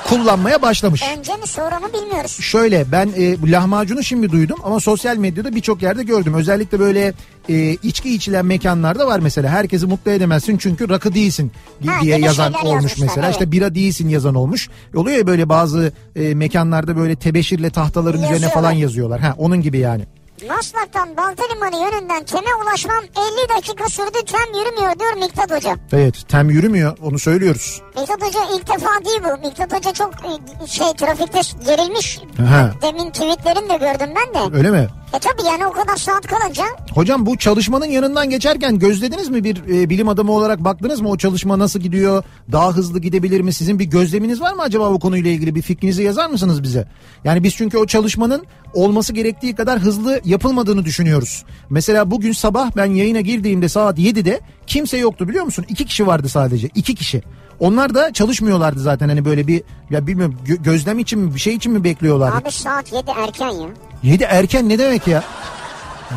[0.08, 1.02] kullanmaya başlamış.
[1.18, 2.30] Önce mi sonra mı bilmiyoruz.
[2.40, 6.34] Şöyle ben e, bu lahmacunu şimdi duydum ama sosyal medyada birçok yerde gördüm.
[6.34, 7.12] Özellikle böyle
[7.48, 9.48] e, içki içilen mekanlarda var mesela.
[9.50, 11.52] Herkesi mutlu edemezsin çünkü rakı değilsin
[11.86, 13.26] Ha, diye yazan olmuş mesela.
[13.26, 13.34] evet.
[13.34, 14.68] İşte bira değilsin yazan olmuş.
[14.94, 19.20] Oluyor ya böyle bazı e, mekanlarda böyle tebeşirle tahtaların üzerine falan yazıyorlar.
[19.20, 20.02] Ha onun gibi yani.
[20.44, 25.76] Maslak'tan Baltalimanı yönünden Tem'e ulaşmam 50 dakika sürdü Tem yürümüyor diyor Miktat Hoca.
[25.92, 27.82] Evet tem yürümüyor onu söylüyoruz.
[27.96, 29.46] Miktat Hoca ilk defa değil bu.
[29.48, 32.20] Miktat Hoca çok e, şey trafikte gerilmiş.
[32.42, 32.70] Aha.
[32.82, 34.56] Demin tweetlerini de gördüm ben de.
[34.56, 34.88] Öyle mi?
[35.14, 36.64] E tabi yani o kadar saat kalınca
[36.94, 41.16] Hocam bu çalışmanın yanından geçerken gözlediniz mi bir e, bilim adamı olarak baktınız mı o
[41.16, 42.24] çalışma nasıl gidiyor?
[42.52, 43.52] Daha hızlı gidebilir mi?
[43.52, 46.88] Sizin bir gözleminiz var mı acaba bu konuyla ilgili bir fikrinizi yazar mısınız bize?
[47.24, 51.44] Yani biz çünkü o çalışmanın olması gerektiği kadar hızlı yapılmadığını düşünüyoruz.
[51.70, 55.64] Mesela bugün sabah ben yayına girdiğimde saat 7'de kimse yoktu biliyor musun?
[55.68, 56.68] İki kişi vardı sadece.
[56.74, 57.22] iki kişi.
[57.60, 61.54] Onlar da çalışmıyorlardı zaten hani böyle bir ya bilmiyorum gö- gözlem için mi bir şey
[61.54, 62.36] için mi bekliyorlardı?
[62.36, 63.68] abi saat 7 erken ya.
[64.02, 65.24] 7 erken ne demek ya?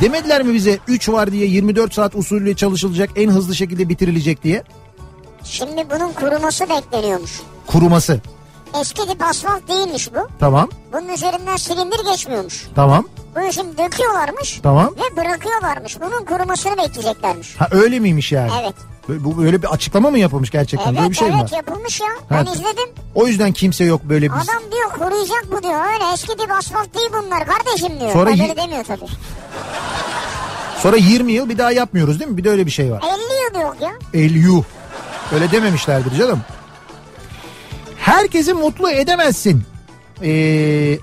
[0.02, 4.64] Demediler mi bize 3 var diye 24 saat usulüyle çalışılacak en hızlı şekilde bitirilecek diye?
[5.44, 7.40] Şimdi bunun kuruması bekleniyormuş.
[7.68, 8.22] Kuruması.
[8.82, 10.28] Eski tip asfalt değilmiş bu.
[10.40, 12.68] Tamam Bunun üzerinden silindir geçmiyormuş.
[12.76, 14.94] tamam Bunu şimdi döküyorlarmış tamam.
[14.96, 15.98] ve bırakıyorlarmış.
[16.02, 17.56] Bunun kurumasını bekleyeceklermiş.
[17.60, 18.52] Ha öyle miymiş yani?
[18.64, 18.76] Evet.
[19.10, 20.88] Böyle- Bu böyle bir açıklama mı yapılmış gerçekten?
[20.90, 21.58] böyle Evet bir şey mi evet var?
[21.58, 22.08] yapılmış ya.
[22.32, 22.52] Ben Ha.
[22.54, 22.90] izledim.
[23.16, 24.50] O yüzden kimse yok böyle biz.
[24.50, 25.86] Adam diyor koruyacak bu diyor.
[25.94, 28.12] Öyle eski tip asfalt değil bunlar kardeşim diyor.
[28.14, 29.06] Sonra yi- demiyor tabii.
[30.82, 32.38] Sonra 20 yıl bir daha yapmıyoruz değil mi?
[32.38, 33.04] Bir de öyle bir şey var.
[33.04, 33.92] 50 yıl yok ya.
[34.14, 34.64] El yuh.
[35.34, 36.42] Öyle dememişlerdir canım.
[37.98, 39.64] Herkesi mutlu edemezsin.
[40.24, 40.98] Ee,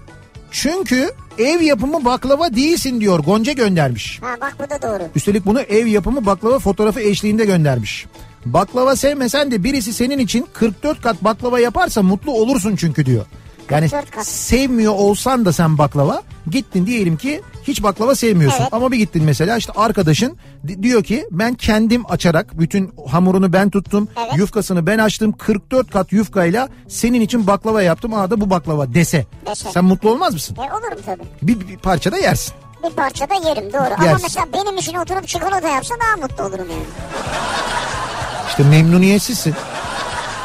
[0.50, 3.18] çünkü ev yapımı baklava değilsin diyor.
[3.18, 4.22] Gonca göndermiş.
[4.22, 5.02] Ha bak bu da doğru.
[5.14, 8.06] Üstelik bunu ev yapımı baklava fotoğrafı eşliğinde göndermiş.
[8.46, 13.26] Baklava sevmesen de birisi senin için 44 kat baklava yaparsa mutlu olursun çünkü diyor.
[13.70, 14.26] Yani 44 kat.
[14.26, 18.60] sevmiyor olsan da sen baklava gittin diyelim ki hiç baklava sevmiyorsun.
[18.62, 18.72] Evet.
[18.74, 23.70] Ama bir gittin mesela işte arkadaşın di- diyor ki ben kendim açarak bütün hamurunu ben
[23.70, 24.08] tuttum.
[24.20, 24.36] Evet.
[24.36, 28.14] Yufkasını ben açtım 44 kat yufkayla senin için baklava yaptım.
[28.14, 29.26] Aa da bu baklava dese.
[29.46, 29.70] Dese.
[29.70, 30.56] Sen mutlu olmaz mısın?
[30.56, 31.22] E olurum tabii.
[31.42, 32.54] Bir, bir parça da yersin.
[32.84, 33.94] Bir parça da yerim doğru.
[33.94, 34.22] Ama Yersin.
[34.22, 36.82] mesela benim için oturup çikolata yapsa daha mutlu olurum yani.
[38.48, 39.54] İşte memnuniyetsizsin.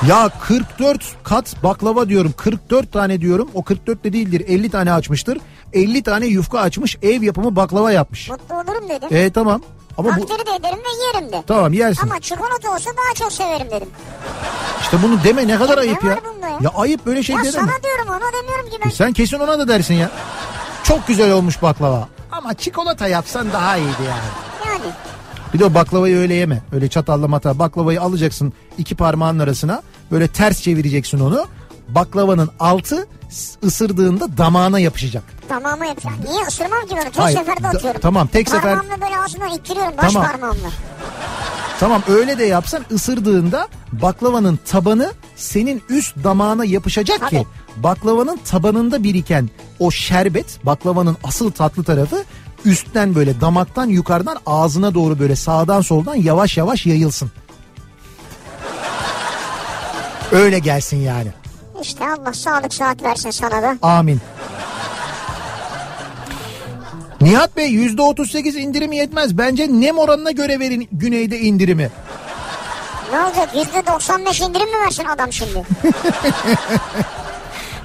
[0.08, 5.38] Ya 44 kat baklava diyorum 44 tane diyorum o 44 de değildir 50 tane açmıştır
[5.74, 8.30] 50 tane yufka açmış ev yapımı baklava yapmış.
[8.30, 9.08] Mutlu olurum dedim.
[9.12, 9.62] E tamam
[9.98, 11.44] ama bu Takdir de ederim ve yerim de.
[11.48, 12.02] tamam yersin.
[12.04, 13.88] Ama çikolata olsa daha çok severim dedim.
[14.82, 16.12] İşte bunu deme ne kadar Ya ne ayıp ya.
[16.12, 16.58] var bunda ya?
[16.62, 17.52] Ya ayıp böyle şey ya deme.
[17.52, 18.90] sana diyorum ona demiyorum ki ben.
[18.90, 20.12] Sen kesin ona da dersin ya.
[20.84, 22.08] Çok güzel olmuş baklava.
[22.32, 24.22] Ama çikolata yapsan daha iyiydi yani.
[24.68, 24.94] Yani
[25.54, 26.62] Bir de o baklavayı öyle yeme.
[26.72, 29.82] Öyle çatalla mata baklavayı alacaksın iki parmağın arasına.
[30.12, 31.46] Böyle ters çevireceksin onu.
[31.90, 33.08] baklavanın altı
[33.64, 35.24] ısırdığında damağına yapışacak.
[35.50, 36.16] Tamamı yapacağım.
[36.30, 37.04] Niye ısırmam ki bunu?
[37.04, 38.02] Tek Hayır, seferde da- atıyorum.
[38.02, 39.94] tamam, tek sefer- Parmağımla böyle ağzından ittiriyorum.
[39.98, 40.32] Baş Tamam.
[40.32, 40.68] parmağımla.
[41.80, 47.46] Tamam öyle de yapsan ısırdığında baklavanın tabanı senin üst damağına yapışacak ki
[47.78, 49.50] baklavanın tabanında biriken
[49.80, 52.24] o şerbet baklavanın asıl tatlı tarafı
[52.66, 57.32] üstten böyle damaktan yukarıdan ağzına doğru böyle sağdan soldan yavaş yavaş yayılsın.
[60.32, 61.28] Öyle gelsin yani.
[61.82, 63.78] İşte Allah sağlık saat versin sana da.
[63.82, 64.22] Amin.
[67.22, 69.38] Nihat Bey yüzde 38 indirim yetmez.
[69.38, 71.90] Bence nem oranına göre verin güneyde indirimi.
[73.12, 73.50] Ne olacak?
[73.56, 75.64] Yüzde 95 indirim mi versin adam şimdi?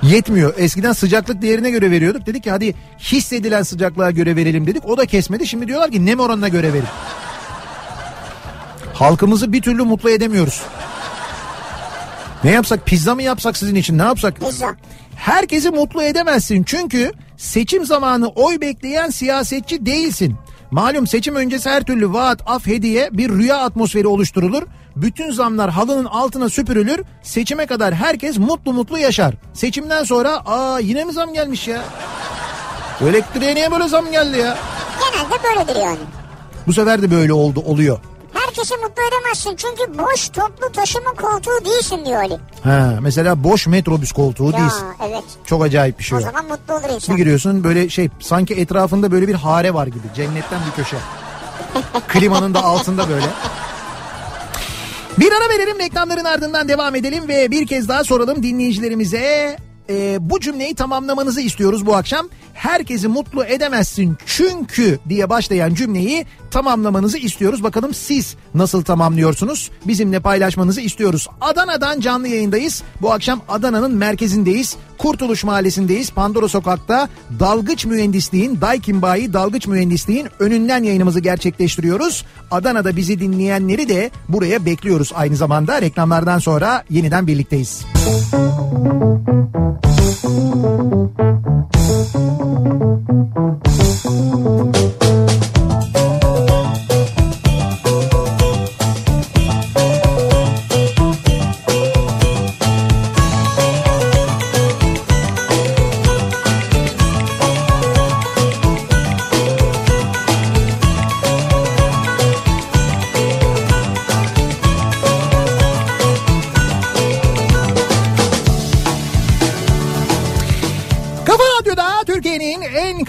[0.07, 0.55] Yetmiyor.
[0.57, 2.27] Eskiden sıcaklık değerine göre veriyorduk.
[2.27, 4.85] Dedik ki hadi hissedilen sıcaklığa göre verelim dedik.
[4.85, 5.47] O da kesmedi.
[5.47, 6.87] Şimdi diyorlar ki nem oranına göre verin.
[8.95, 10.63] Halkımızı bir türlü mutlu edemiyoruz.
[12.45, 12.87] Ne yapsak?
[12.87, 13.99] Pizza mı yapsak sizin için?
[13.99, 14.41] Ne yapsak?
[14.41, 14.77] Pizza.
[15.17, 20.37] Herkesi mutlu edemezsin çünkü seçim zamanı oy bekleyen siyasetçi değilsin.
[20.71, 24.63] Malum seçim öncesi her türlü vaat, af, hediye bir rüya atmosferi oluşturulur.
[24.97, 27.01] Bütün zamlar halının altına süpürülür.
[27.23, 29.35] Seçime kadar herkes mutlu mutlu yaşar.
[29.55, 31.83] Seçimden sonra aa yine mi zam gelmiş ya?
[33.09, 34.57] Elektriğe niye böyle zam geldi ya?
[35.01, 35.99] Genelde böyledir yani.
[36.67, 37.99] Bu sefer de böyle oldu oluyor.
[38.33, 42.39] Herkesi mutlu edemezsin çünkü boş toplu taşıma koltuğu değilsin diyor Ali.
[42.65, 44.85] Ha, mesela boş metrobüs koltuğu Ya değilsin.
[45.09, 45.25] evet.
[45.47, 46.25] Çok acayip bir şey O o.
[46.25, 47.17] zaman mutlu olur Bir insan.
[47.17, 49.99] giriyorsun böyle şey sanki etrafında böyle bir hare var gibi.
[50.17, 50.97] Cennetten bir köşe.
[52.09, 53.27] Klimanın da altında böyle.
[55.19, 59.57] Bir ara verelim reklamların ardından devam edelim ve bir kez daha soralım dinleyicilerimize.
[59.91, 62.29] Ee, bu cümleyi tamamlamanızı istiyoruz bu akşam.
[62.55, 66.27] Herkesi mutlu edemezsin çünkü diye başlayan cümleyi
[66.57, 67.63] tamamlamanızı istiyoruz.
[67.63, 69.71] Bakalım siz nasıl tamamlıyorsunuz?
[69.87, 71.29] Bizimle paylaşmanızı istiyoruz.
[71.41, 72.83] Adana'dan canlı yayındayız.
[73.03, 74.77] Bu akşam Adana'nın merkezindeyiz.
[74.99, 76.11] Kurtuluş Mahallesi'ndeyiz.
[76.11, 77.09] Pandora Sokak'ta
[77.41, 82.25] Dalgıç Mühendisliğin, Daikin Bayi Dalgıç Mühendisliğin önünden yayınımızı gerçekleştiriyoruz.
[82.51, 85.83] Adana'da bizi dinleyenleri de buraya bekliyoruz aynı zamanda.
[85.83, 87.85] Reklamlardan sonra yeniden birlikteyiz.
[94.07, 95.46] Kafa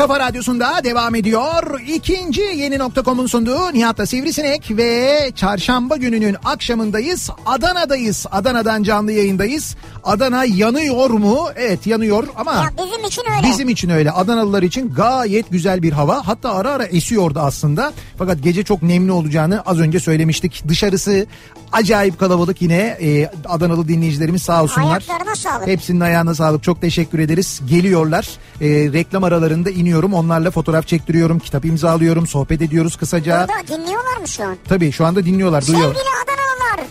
[0.07, 1.79] kafa radyosunda devam ediyor.
[1.87, 7.29] İkinci yeni nokta.com'un sunduğu Nihat'la Sivrisinek ve çarşamba gününün akşamındayız.
[7.45, 8.25] Adana'dayız.
[8.31, 9.75] Adana'dan canlı yayındayız.
[10.03, 11.47] Adana yanıyor mu?
[11.55, 13.47] Evet yanıyor ama Ya bizim için öyle.
[13.47, 14.11] bizim için öyle.
[14.11, 16.27] Adanalılar için gayet güzel bir hava.
[16.27, 17.93] Hatta ara ara esiyordu aslında.
[18.17, 20.63] Fakat gece çok nemli olacağını az önce söylemiştik.
[20.67, 21.25] Dışarısı
[21.71, 22.97] acayip kalabalık yine.
[23.01, 24.89] Ee, Adanalı dinleyicilerimiz sağ olsunlar.
[24.91, 25.67] Ayaklarına sağlık.
[25.67, 26.63] Hepsinin ayağına sağlık.
[26.63, 27.61] Çok teşekkür ederiz.
[27.69, 28.27] Geliyorlar.
[28.61, 30.13] Ee, reklam aralarında iniyorum.
[30.13, 31.39] Onlarla fotoğraf çektiriyorum.
[31.39, 32.27] Kitap imzalıyorum.
[32.27, 33.47] Sohbet ediyoruz kısaca.
[33.47, 34.57] Burada dinliyorlar mı şu an?
[34.69, 35.67] Tabii şu anda dinliyorlar.
[35.67, 35.85] Duyuyor.
[35.95, 36.87] Sevgili Adanalılar.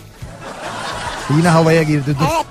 [1.37, 2.15] Yine havaya girdi.
[2.19, 2.25] Dur.
[2.35, 2.45] Evet.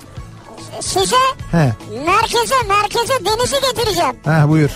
[0.81, 1.17] Size
[1.53, 1.73] He.
[2.07, 4.17] merkeze merkeze denizi getireceğim.
[4.25, 4.71] Ha buyur.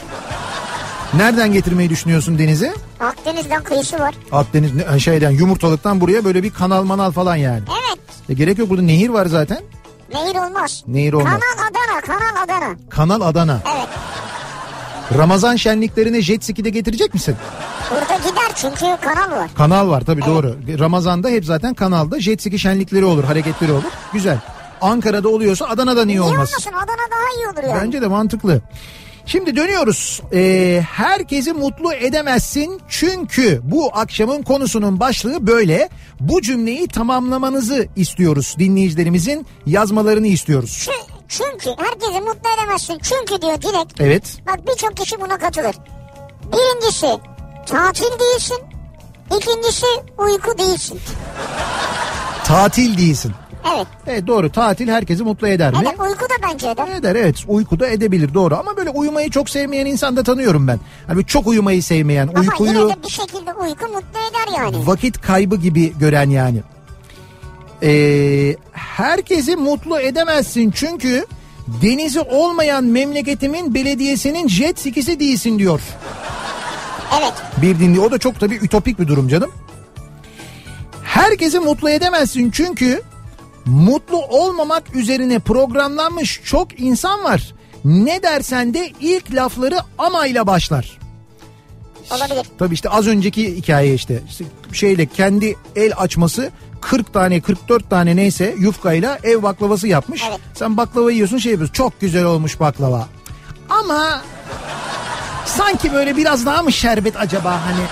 [1.15, 2.73] Nereden getirmeyi düşünüyorsun denizi?
[3.01, 4.15] Akdeniz'den kıyısı var.
[4.33, 7.63] Akdeniz ne- şeyden yumurtalıktan buraya böyle bir kanal manal falan yani.
[7.71, 7.99] Evet.
[8.29, 9.59] E, gerek yok burada nehir var zaten.
[10.15, 10.85] Nehir olmaz.
[10.87, 11.33] Nehir olmaz.
[11.33, 12.75] Kanal Adana, Kanal Adana.
[12.91, 13.61] Kanal Adana.
[13.77, 13.89] Evet.
[15.19, 17.37] Ramazan şenliklerine jet ski de getirecek misin?
[17.91, 19.51] Burada gider çünkü kanal var.
[19.55, 20.57] Kanal var tabii doğru.
[20.79, 23.83] Ramazan'da hep zaten kanalda jet ski şenlikleri olur, hareketleri olur.
[24.13, 24.39] Güzel.
[24.81, 26.37] Ankara'da oluyorsa Adana'da niye Niye olmaz?
[26.49, 26.73] olmasın?
[26.73, 27.85] Adana daha iyi olur yani.
[27.87, 28.61] Bence de mantıklı.
[29.27, 30.21] Şimdi dönüyoruz.
[30.33, 35.89] Ee, herkesi mutlu edemezsin çünkü bu akşamın konusunun başlığı böyle.
[36.21, 38.55] Bu cümleyi tamamlamanızı istiyoruz.
[38.59, 40.89] Dinleyicilerimizin yazmalarını istiyoruz.
[40.89, 42.99] Çü- çünkü herkesi mutlu edemezsin.
[43.03, 43.87] Çünkü diyor Dilek.
[44.01, 44.37] Evet.
[44.47, 45.77] Bak birçok kişi buna katılır.
[46.53, 47.07] Birincisi
[47.67, 48.59] tatil değilsin.
[49.39, 49.87] İkincisi
[50.19, 51.01] uyku değilsin.
[52.45, 53.33] Tatil değilsin.
[53.77, 53.87] Evet.
[54.07, 55.79] Evet doğru tatil herkesi mutlu eder mi?
[55.83, 56.89] Evet uyku da bence eder.
[56.89, 60.81] Eder evet uykuda edebilir doğru ama böyle uyumayı çok sevmeyen insan da tanıyorum ben.
[61.07, 64.87] Hani çok uyumayı sevmeyen Ama uykuyu yine de bir şekilde uyku mutlu eder yani.
[64.87, 66.63] vakit kaybı gibi gören yani.
[67.83, 71.27] Ee, herkesi mutlu edemezsin çünkü
[71.83, 75.81] denizi olmayan memleketimin belediyesinin jet skisi değilsin diyor.
[77.21, 77.33] Evet.
[77.63, 79.51] Bir dinli o da çok tabii ütopik bir durum canım.
[81.05, 83.03] Herkesi mutlu edemezsin çünkü
[83.67, 87.55] Mutlu olmamak üzerine programlanmış çok insan var.
[87.85, 90.99] Ne dersen de ilk lafları amayla başlar.
[92.17, 92.47] Olabilir.
[92.59, 94.23] Tabii işte az önceki hikaye işte.
[94.29, 96.51] İşte şeyle kendi el açması
[96.81, 100.23] 40 tane 44 tane neyse yufkayla ev baklavası yapmış.
[100.29, 100.41] Evet.
[100.55, 101.75] Sen baklava yiyorsun şey yapıyorsun.
[101.75, 103.09] Çok güzel olmuş baklava.
[103.69, 104.23] Ama
[105.47, 107.85] sanki böyle biraz daha mı şerbet acaba hani?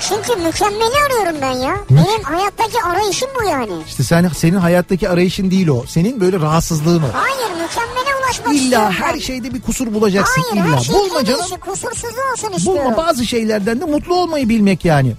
[0.00, 1.76] Çünkü mükemmeli arıyorum ben ya.
[1.90, 3.72] Benim hayattaki arayışım bu yani.
[3.86, 5.84] İşte sen senin hayattaki arayışın değil o.
[5.88, 7.06] Senin böyle rahatsızlığın o.
[7.12, 9.18] Hayır mükemmele ulaşmak İlla istiyorum her ben.
[9.18, 10.76] şeyde bir kusur bulacaksın Hayır illa.
[10.76, 11.40] her şey Bulma canım.
[11.60, 12.84] kusursuzu olsun istiyorum.
[12.84, 15.12] Bulma bazı şeylerden de mutlu olmayı bilmek yani.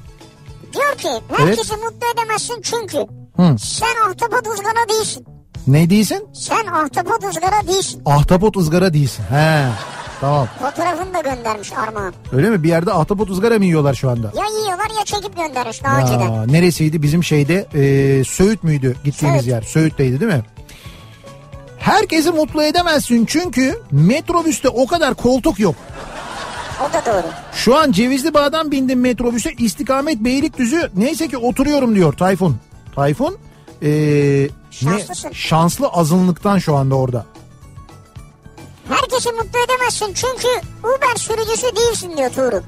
[0.73, 2.97] Diyor ki herkesi mutlu edemezsin çünkü.
[3.37, 3.55] Hı.
[3.59, 5.25] Sen ahtapot ızgara değilsin.
[5.67, 6.27] Ne değilsin?
[6.33, 8.01] Sen ahtapot ızgara değilsin.
[8.05, 9.23] Ahtapot ızgara değilsin.
[9.29, 9.65] He.
[10.21, 10.47] Tamam.
[10.59, 12.13] Fotoğrafını da göndermiş Armağan.
[12.33, 12.63] Öyle mi?
[12.63, 14.31] Bir yerde ahtapot ızgara mı yiyorlar şu anda?
[14.35, 16.31] Ya yiyorlar ya çekip göndermiş daha önceden.
[16.31, 17.01] Ya, neresiydi?
[17.01, 19.53] Bizim şeyde e, Söğüt müydü gittiğimiz Söğüt.
[19.53, 19.61] yer?
[19.61, 20.41] Söğüt'teydi değil mi?
[21.79, 25.75] Herkesi mutlu edemezsin çünkü metrobüste o kadar koltuk yok.
[26.89, 27.27] O da doğru.
[27.53, 32.57] Şu an Cevizli Bağ'dan bindim metrobüse istikamet Beylikdüzü neyse ki oturuyorum diyor Tayfun.
[32.95, 33.37] Tayfun
[33.81, 33.89] e,
[34.81, 37.25] ne şanslı azınlıktan şu anda orada.
[38.91, 40.47] Herkesi mutlu edemezsin çünkü
[40.83, 42.61] Uber sürücüsü değilsin diyor Tuğrul.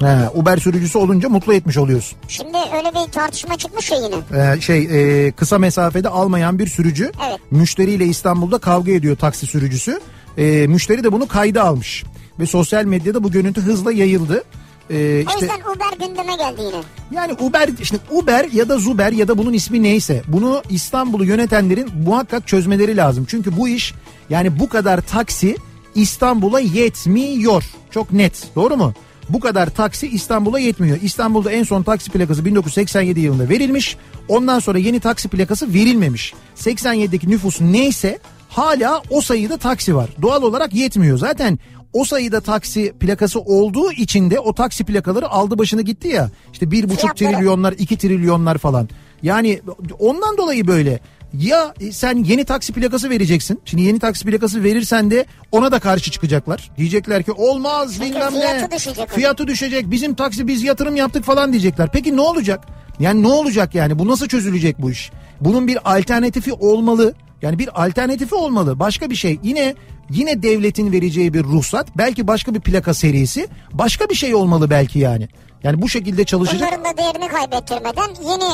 [0.00, 2.18] He, Uber sürücüsü olunca mutlu etmiş oluyorsun.
[2.28, 4.14] Şimdi öyle bir tartışma çıkmış ya yine.
[4.54, 4.88] Ee, şey
[5.26, 7.38] e, kısa mesafede almayan bir sürücü Evet.
[7.50, 10.00] müşteriyle İstanbul'da kavga ediyor taksi sürücüsü.
[10.38, 12.04] Ee, müşteri de bunu kayda almış
[12.40, 14.44] ve sosyal medyada bu görüntü hızla yayıldı.
[14.90, 16.82] Ee, O işte yüzden Uber gündeme geldi yine.
[17.12, 21.88] yani Uber işte Uber ya da Zuber ya da bunun ismi neyse bunu İstanbul'u yönetenlerin
[22.04, 23.26] muhakkak çözmeleri lazım.
[23.28, 23.94] Çünkü bu iş
[24.30, 25.56] yani bu kadar taksi
[25.94, 27.64] İstanbul'a yetmiyor.
[27.90, 28.48] Çok net.
[28.56, 28.94] Doğru mu?
[29.28, 30.98] Bu kadar taksi İstanbul'a yetmiyor.
[31.02, 33.96] İstanbul'da en son taksi plakası 1987 yılında verilmiş.
[34.28, 36.34] Ondan sonra yeni taksi plakası verilmemiş.
[36.56, 38.18] 87'deki nüfus neyse
[38.48, 40.10] hala o sayıda taksi var.
[40.22, 41.18] Doğal olarak yetmiyor.
[41.18, 41.58] Zaten
[41.92, 46.30] o sayıda taksi plakası olduğu için de o taksi plakaları aldı başını gitti ya.
[46.52, 48.88] İşte bir buçuk trilyonlar, iki trilyonlar falan.
[49.22, 49.60] Yani
[49.98, 51.00] ondan dolayı böyle.
[51.34, 53.60] Ya sen yeni taksi plakası vereceksin.
[53.64, 56.70] Şimdi yeni taksi plakası verirsen de ona da karşı çıkacaklar.
[56.78, 58.40] Diyecekler ki olmaz Çünkü bilmem ne.
[58.40, 59.10] fiyatı düşecek.
[59.10, 59.90] Fiyatı düşecek.
[59.90, 61.88] Bizim taksi biz yatırım yaptık falan diyecekler.
[61.92, 62.66] Peki ne olacak?
[63.00, 63.98] Yani ne olacak yani?
[63.98, 65.10] Bu nasıl çözülecek bu iş?
[65.40, 67.14] Bunun bir alternatifi olmalı.
[67.42, 68.78] Yani bir alternatifi olmalı.
[68.78, 69.38] Başka bir şey.
[69.42, 69.74] Yine
[70.10, 74.98] yine devletin vereceği bir ruhsat, belki başka bir plaka serisi, başka bir şey olmalı belki
[74.98, 75.28] yani.
[75.62, 76.72] Yani bu şekilde çalışacak.
[76.72, 78.50] Bunların da değerini kaybettirmeden yeni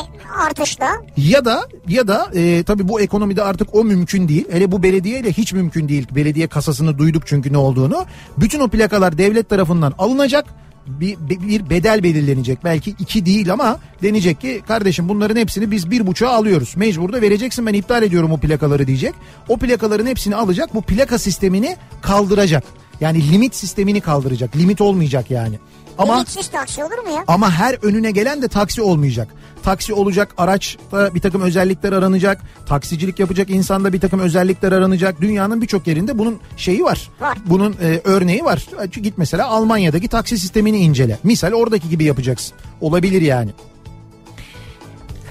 [0.47, 4.45] artışla Ya da ya da e, tabii bu ekonomide artık o mümkün değil.
[4.51, 6.07] Hele bu belediyeyle hiç mümkün değil.
[6.11, 8.05] Belediye kasasını duyduk çünkü ne olduğunu.
[8.37, 10.45] Bütün o plakalar devlet tarafından alınacak.
[10.87, 12.63] Bir, bir bedel belirlenecek.
[12.63, 16.73] Belki iki değil ama denecek ki kardeşim bunların hepsini biz bir buçuğa alıyoruz.
[16.77, 19.13] Mecbur da vereceksin ben iptal ediyorum o plakaları diyecek.
[19.49, 20.75] O plakaların hepsini alacak.
[20.75, 22.63] Bu plaka sistemini kaldıracak.
[23.01, 24.55] Yani limit sistemini kaldıracak.
[24.55, 25.59] Limit olmayacak yani.
[25.97, 27.23] Ama limitsiz taksi olur mu ya?
[27.27, 29.27] ama her önüne gelen de taksi olmayacak.
[29.63, 32.41] Taksi olacak, araçta bir takım özellikler aranacak.
[32.65, 35.21] Taksicilik yapacak insanda bir takım özellikler aranacak.
[35.21, 37.09] Dünyanın birçok yerinde bunun şeyi var.
[37.19, 37.37] Var.
[37.45, 38.65] Bunun e, örneği var.
[38.91, 41.19] Git mesela Almanya'daki taksi sistemini incele.
[41.23, 42.57] Misal oradaki gibi yapacaksın.
[42.81, 43.51] Olabilir yani.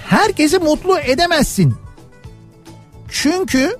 [0.05, 1.75] Herkesi mutlu edemezsin.
[3.09, 3.77] Çünkü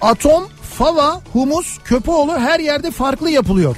[0.00, 3.76] atom, fava, humus, köpoğlu her yerde farklı yapılıyor.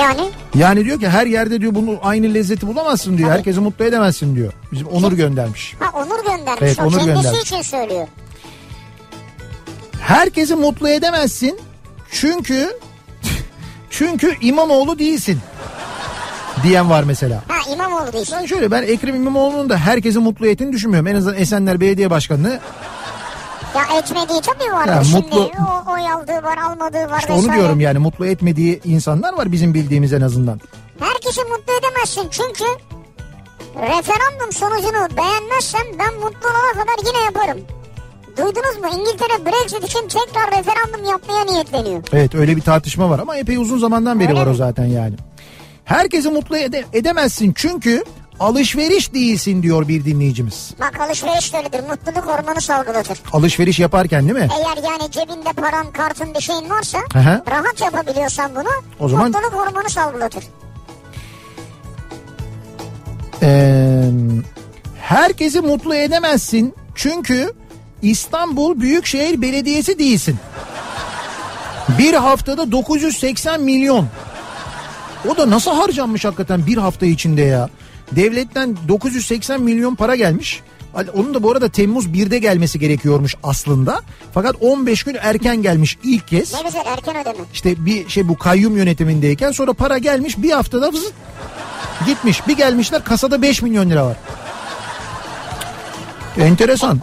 [0.00, 0.20] Yani
[0.54, 3.28] Yani diyor ki her yerde diyor bunu aynı lezzeti bulamazsın diyor.
[3.28, 3.38] Tabii.
[3.38, 4.52] Herkesi mutlu edemezsin diyor.
[4.72, 5.74] Bizim Onur göndermiş.
[5.78, 6.62] ha Onur göndermiş.
[6.62, 7.40] Evet, o Onur kendisi göndermiş.
[7.40, 8.08] için söylüyor.
[10.00, 11.58] Herkesi mutlu edemezsin.
[12.10, 12.68] Çünkü
[13.90, 15.38] çünkü İmamoğlu değilsin.
[16.62, 17.42] Diyen var mesela.
[17.48, 18.36] Ha İmamoğlu değilsin.
[18.40, 21.06] Ben şöyle ben Ekrem İmamoğlu'nun da herkesi mutlu ettiğini düşünmüyorum.
[21.06, 22.60] En azından Esenler Belediye Başkanı'nı
[23.76, 25.26] Ya etmediği tabii vardır Ya, şimdi.
[25.36, 25.50] mutlu-
[25.88, 29.74] O, oy aldığı var almadığı var işte onu diyorum yani mutlu etmediği insanlar var bizim
[29.74, 30.60] bildiğimiz en azından.
[31.00, 32.64] Herkesi mutlu edemezsin çünkü
[33.76, 37.60] referandum sonucunu beğenmezsem ben mutlu olana kadar yine yaparım.
[38.36, 42.02] Duydunuz mu İngiltere Brexit için tekrar referandum yapmaya niyetleniyor.
[42.12, 44.56] Evet öyle bir tartışma var ama epey uzun zamandan beri Öyle var o mi?
[44.56, 45.14] zaten yani.
[45.84, 48.04] Herkesi mutlu ede- edemezsin çünkü
[48.42, 50.70] alışveriş değilsin diyor bir dinleyicimiz.
[50.80, 53.18] Bak alışveriş de öyledir mutluluk hormonu salgılatır.
[53.32, 54.48] Alışveriş yaparken değil mi?
[54.58, 57.42] Eğer yani cebinde paran kartın bir şeyin varsa hı.
[57.50, 58.68] rahat yapabiliyorsan bunu
[59.00, 60.44] O zaman- mutluluk hormonu salgılatır.
[63.42, 64.02] Ee,
[65.00, 67.52] herkesi mutlu edemezsin çünkü
[68.02, 70.36] İstanbul Büyükşehir Belediyesi değilsin.
[71.98, 74.08] Bir haftada 980 milyon.
[75.28, 77.68] O da nasıl harcanmış hakikaten bir hafta içinde ya.
[78.16, 80.62] Devletten 980 milyon para gelmiş.
[81.14, 84.00] Onun da bu arada Temmuz 1'de gelmesi gerekiyormuş aslında.
[84.34, 86.54] Fakat 15 gün erken gelmiş ilk kez.
[86.54, 87.44] Ne güzel erken ödeme.
[87.52, 91.12] İşte bir şey bu kayyum yönetimindeyken sonra para gelmiş bir haftada vızıt
[92.06, 92.48] gitmiş.
[92.48, 94.16] Bir gelmişler kasada 5 milyon lira var.
[96.38, 97.00] Enteresan.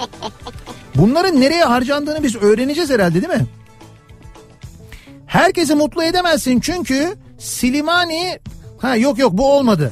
[0.95, 3.45] Bunların nereye harcandığını biz öğreneceğiz herhalde değil mi?
[5.25, 8.39] Herkesi mutlu edemezsin çünkü Silimani
[8.77, 9.91] ha yok yok bu olmadı.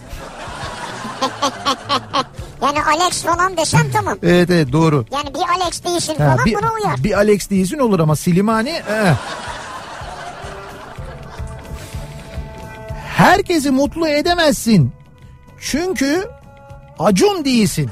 [2.61, 4.18] Yani Alex falan desem tamam.
[4.24, 5.05] Evet evet doğru.
[5.11, 7.03] Yani bir Alex değilsin Ha, falan bir, buna uyar.
[7.03, 9.13] bir Alex değilsin olur ama Silimani eh.
[13.18, 14.91] Herkesi mutlu edemezsin.
[15.59, 16.30] Çünkü
[16.99, 17.89] Acun değilsin.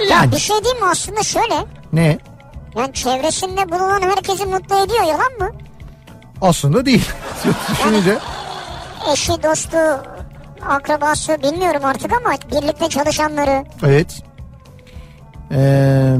[0.00, 1.64] Ya Yani bir şey diyeyim mi aslında şöyle.
[1.92, 2.18] ne?
[2.76, 5.50] Yani çevresinde bulunan herkesi mutlu ediyor yalan mı?
[6.42, 7.08] Aslında değil.
[7.70, 8.18] Düşününce.
[9.12, 9.76] Eşi, dostu,
[10.68, 13.64] akrabası bilmiyorum artık ama birlikte çalışanları.
[13.82, 14.22] Evet.
[15.52, 16.16] Ee,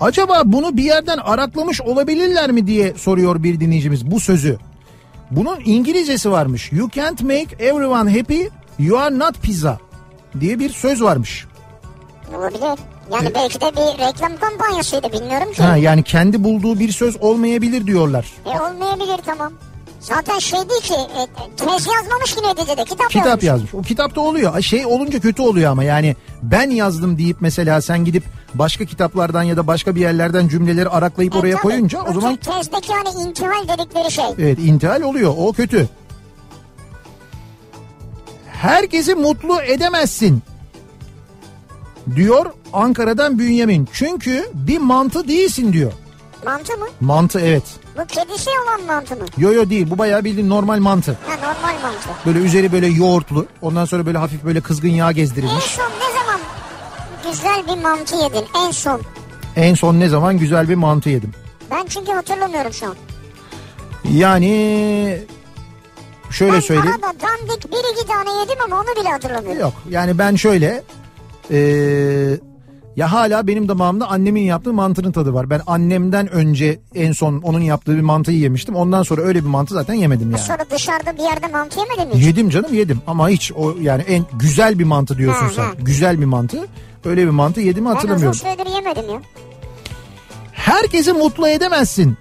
[0.00, 4.58] acaba bunu bir yerden araklamış olabilirler mi diye soruyor bir dinleyicimiz bu sözü.
[5.30, 6.72] Bunun İngilizcesi varmış.
[6.72, 8.42] You can't make everyone happy,
[8.78, 9.78] you are not pizza
[10.40, 11.46] diye bir söz varmış.
[12.36, 12.78] Olabilir.
[13.12, 15.62] Yani belki de bir reklam kampanyasıydı bilmiyorum ki.
[15.62, 18.32] Ha, yani kendi bulduğu bir söz olmayabilir diyorlar.
[18.46, 19.52] E olmayabilir tamam.
[20.00, 21.26] Zaten şey değil ki e,
[21.56, 23.44] tez yazmamış ki neticede kitap, Kitap yazmış.
[23.44, 23.74] yazmış.
[23.74, 24.60] O kitapta oluyor.
[24.62, 28.24] Şey olunca kötü oluyor ama yani ben yazdım deyip mesela sen gidip
[28.54, 31.62] başka kitaplardan ya da başka bir yerlerden cümleleri araklayıp E, oraya tabii.
[31.62, 34.24] koyunca o zaman te- Tezdeki hani intihal dedikleri şey.
[34.38, 35.88] Evet intihal oluyor o kötü.
[38.52, 40.42] Herkesi mutlu edemezsin.
[42.16, 43.88] Diyor Ankara'dan Bünyamin.
[43.92, 45.92] Çünkü bir mantı değilsin diyor.
[46.44, 46.86] Mantı mı?
[47.00, 47.62] Mantı evet.
[47.98, 49.24] Bu kedisi olan mantı mı?
[49.38, 51.18] Yo yo değil bu bayağı bildiğin normal mantı.
[51.26, 52.08] Ha normal mantı.
[52.26, 53.46] Böyle üzeri böyle yoğurtlu.
[53.62, 55.64] Ondan sonra böyle hafif böyle kızgın yağ En gezdirilmiş.
[55.64, 56.40] son ne zaman
[57.30, 58.44] güzel bir mantı yedin?
[58.66, 59.00] En son.
[59.56, 61.32] En son ne zaman güzel bir mantı yedim.
[61.70, 62.94] Ben çünkü hatırlamıyorum şu an.
[64.12, 65.18] Yani
[66.30, 66.90] şöyle ben söyleyeyim.
[67.04, 69.60] arada dandik bir iki tane yedim ama onu bile hatırlamıyorum.
[69.60, 70.82] Yok yani ben şöyle
[71.50, 72.38] eee,
[73.00, 75.50] ya hala benim damağımda annemin yaptığı mantının tadı var.
[75.50, 78.74] Ben annemden önce en son onun yaptığı bir mantıyı yemiştim.
[78.76, 80.40] Ondan sonra öyle bir mantı zaten yemedim yani.
[80.42, 82.14] Sonra dışarıda bir yerde mantı yemedin mi?
[82.14, 82.26] hiç?
[82.26, 85.62] Yedim canım yedim ama hiç o yani en güzel bir mantı diyorsun Ha, sen.
[85.62, 85.70] ha.
[85.78, 86.66] Güzel bir mantı.
[87.04, 88.34] Öyle bir mantı yedim Ben uzun hatırlamıyorum.
[88.38, 89.20] süredir yemedim ya.
[90.52, 92.16] Herkesi mutlu edemezsin.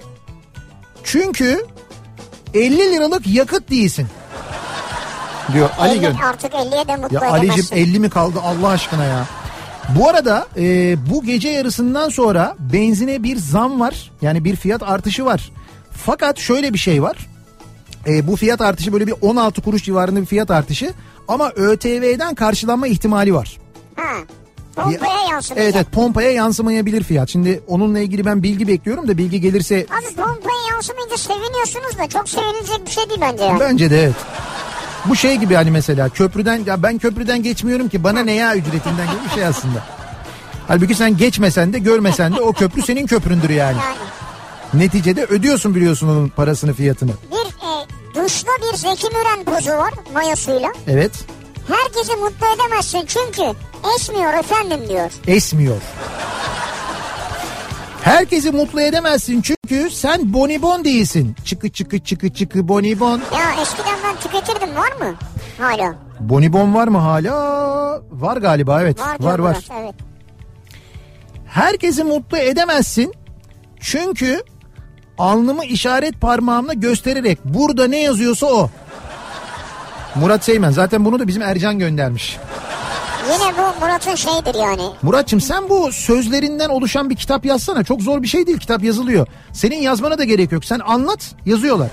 [1.03, 1.65] Çünkü
[2.53, 4.07] 50 liralık yakıt değilsin.
[5.53, 6.15] Diyor Ali 50, Gön.
[6.29, 7.31] artık 50'ye de mutlu Ya.
[7.31, 9.25] Ali'cim 50 mi kaldı Allah aşkına ya.
[9.97, 14.11] Bu arada e, bu gece yarısından sonra benzine bir zam var.
[14.21, 15.51] Yani bir fiyat artışı var.
[15.91, 17.17] Fakat şöyle bir şey var.
[18.07, 20.93] E, bu fiyat artışı böyle bir 16 kuruş civarında bir fiyat artışı.
[21.27, 23.57] Ama ÖTV'den karşılanma ihtimali var.
[23.95, 24.13] Ha.
[24.75, 25.57] Pompaya yansımayacak.
[25.57, 27.29] Evet evet pompaya yansımayabilir fiyat.
[27.29, 32.29] Şimdi onunla ilgili ben bilgi bekliyorum da bilgi gelirse Abi pompaya yansımayınca seviniyorsunuz da çok
[32.29, 33.57] sevinilecek bir şey değil bence ya.
[33.59, 34.15] bence de evet.
[35.05, 39.07] Bu şey gibi hani mesela köprüden ya ben köprüden geçmiyorum ki bana ne ya ücretinden
[39.07, 39.83] gibi bir şey aslında.
[40.67, 43.77] Halbuki sen geçmesen de görmesen de o köprü senin köpründür yani.
[43.77, 47.11] Yani Neticede ödüyorsun biliyorsun onun parasını fiyatını.
[47.31, 50.73] bir e, duşta bir Zeki Müren pozu var mayosuyla.
[50.87, 51.11] Evet
[51.67, 53.41] Herkesi mutlu edemezsin çünkü
[53.95, 55.11] esmiyor efendim diyor.
[55.27, 55.81] esmiyor.
[58.03, 61.35] Herkesi mutlu edemezsin çünkü sen bonibon değilsin.
[61.45, 63.21] Çıkı çıkı çıkı çıkı bonibon.
[63.37, 65.15] Ya eskiden ben tüketirdim var mı?
[65.59, 65.95] Hala.
[66.19, 68.01] Bonibon var mı hala?
[68.11, 68.99] Var galiba evet.
[68.99, 69.57] Var var var.
[69.81, 69.95] Evet.
[71.47, 73.13] Herkesi mutlu edemezsin.
[73.79, 74.43] Çünkü
[75.17, 78.69] alnımı işaret parmağımla göstererek burada ne yazıyorsa o.
[80.15, 82.37] Murat Seymen zaten bunu da bizim Ercan göndermiş.
[83.33, 84.81] Yine bu Murat'ın şeyidir yani.
[85.01, 87.83] Muratçım sen bu sözlerinden oluşan bir kitap yazsana.
[87.83, 89.27] Çok zor bir şey değil kitap yazılıyor.
[89.53, 90.65] Senin yazmana da gerek yok.
[90.65, 91.89] Sen anlat yazıyorlar.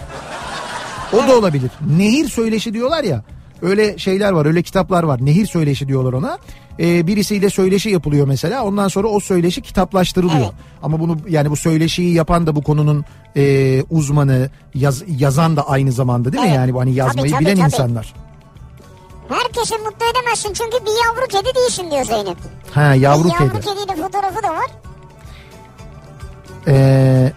[1.12, 1.70] O da olabilir.
[1.96, 3.22] Nehir söyleşi diyorlar ya.
[3.62, 5.18] Öyle şeyler var öyle kitaplar var.
[5.26, 6.38] Nehir söyleşi diyorlar ona.
[6.80, 8.64] Ee, birisiyle söyleşi yapılıyor mesela.
[8.64, 10.38] Ondan sonra o söyleşi kitaplaştırılıyor.
[10.40, 10.52] Evet.
[10.82, 13.04] Ama bunu yani bu söyleşiyi yapan da bu konunun
[13.36, 16.48] e, uzmanı yaz- yazan da aynı zamanda değil mi?
[16.48, 16.56] Evet.
[16.58, 17.66] Yani hani yazmayı Tabii, tabii, bilen tabii.
[17.66, 18.14] insanlar.
[19.28, 22.36] Herkesi mutlu edemezsin çünkü bir yavru kedi değilsin diyor Zeynep.
[22.74, 23.66] Ha yavru E, yavru kedi.
[23.66, 24.70] kediyle fotoğrafı da var.
[26.68, 27.32] Ee,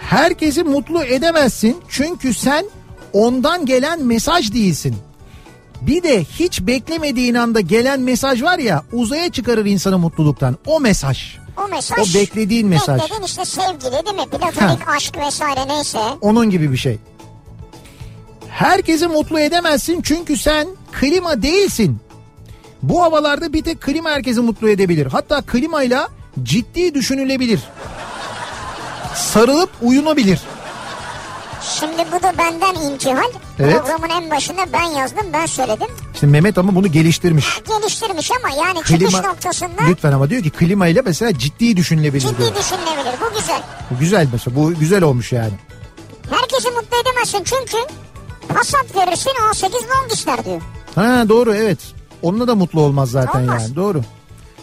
[0.00, 2.64] herkesi mutlu edemezsin çünkü sen
[3.12, 4.96] ondan gelen mesaj değilsin.
[5.80, 10.56] Bir de hiç beklemediğin anda gelen mesaj var ya uzaya çıkarır insanı mutluluktan.
[10.66, 11.36] O mesaj.
[11.64, 12.16] O mesaj.
[12.16, 13.00] O beklediğin mesaj.
[13.02, 14.26] Beklediğin işte sevgili değil mi?
[14.30, 15.98] Platonik aşk vesaire neyse.
[16.20, 16.98] Onun gibi bir şey.
[18.62, 21.98] Herkesi mutlu edemezsin çünkü sen klima değilsin.
[22.82, 25.06] Bu havalarda bir tek klima herkesi mutlu edebilir.
[25.06, 26.08] Hatta klimayla
[26.42, 27.60] ciddi düşünülebilir.
[29.14, 30.40] Sarılıp uyunabilir.
[31.62, 33.30] Şimdi bu da benden intihal.
[33.58, 33.78] Evet.
[33.78, 35.88] Programın en başında ben yazdım ben söyledim.
[36.14, 37.46] İşte Mehmet ama bunu geliştirmiş.
[37.68, 42.48] Geliştirmiş ama yani çıkış noktasında lütfen ama diyor ki klima ile mesela ciddi düşünülebilir diyor.
[42.48, 43.14] ciddi düşünülebilir.
[43.20, 43.62] Bu güzel.
[43.90, 45.52] Bu güzel mesela bu güzel olmuş yani.
[46.30, 47.76] Herkesi mutlu edemezsin çünkü
[48.48, 50.60] Passat verirsin A8 long ister diyor.
[50.94, 51.78] Ha doğru evet.
[52.22, 53.62] Onunla da mutlu olmaz zaten Olmaz.
[53.62, 54.00] yani doğru.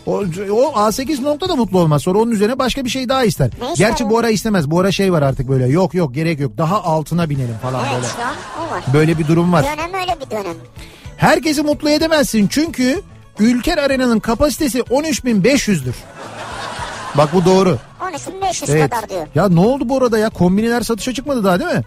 [0.05, 0.11] O,
[0.51, 2.01] o A8 nokta da mutlu olmaz.
[2.01, 3.49] Sonra onun üzerine başka bir şey daha ister.
[3.61, 4.09] Ne ister Gerçi o?
[4.09, 4.71] bu ara istemez.
[4.71, 5.67] Bu ara şey var artık böyle.
[5.67, 6.57] Yok yok gerek yok.
[6.57, 8.07] Daha altına binelim falan Evet böyle.
[8.07, 8.35] şu an
[8.67, 8.83] o var.
[8.93, 9.63] Böyle bir durum var.
[9.65, 10.55] Dönem öyle bir dönem.
[11.17, 13.01] Herkesi mutlu edemezsin çünkü
[13.39, 15.95] Ülker Arena'nın kapasitesi 13.500'dür.
[17.17, 17.77] Bak bu doğru.
[18.01, 18.89] 13.500 Evet.
[18.89, 19.27] kadar diyor.
[19.35, 20.29] Ya ne oldu bu arada ya?
[20.29, 21.83] Kombineler satışa çıkmadı daha değil mi?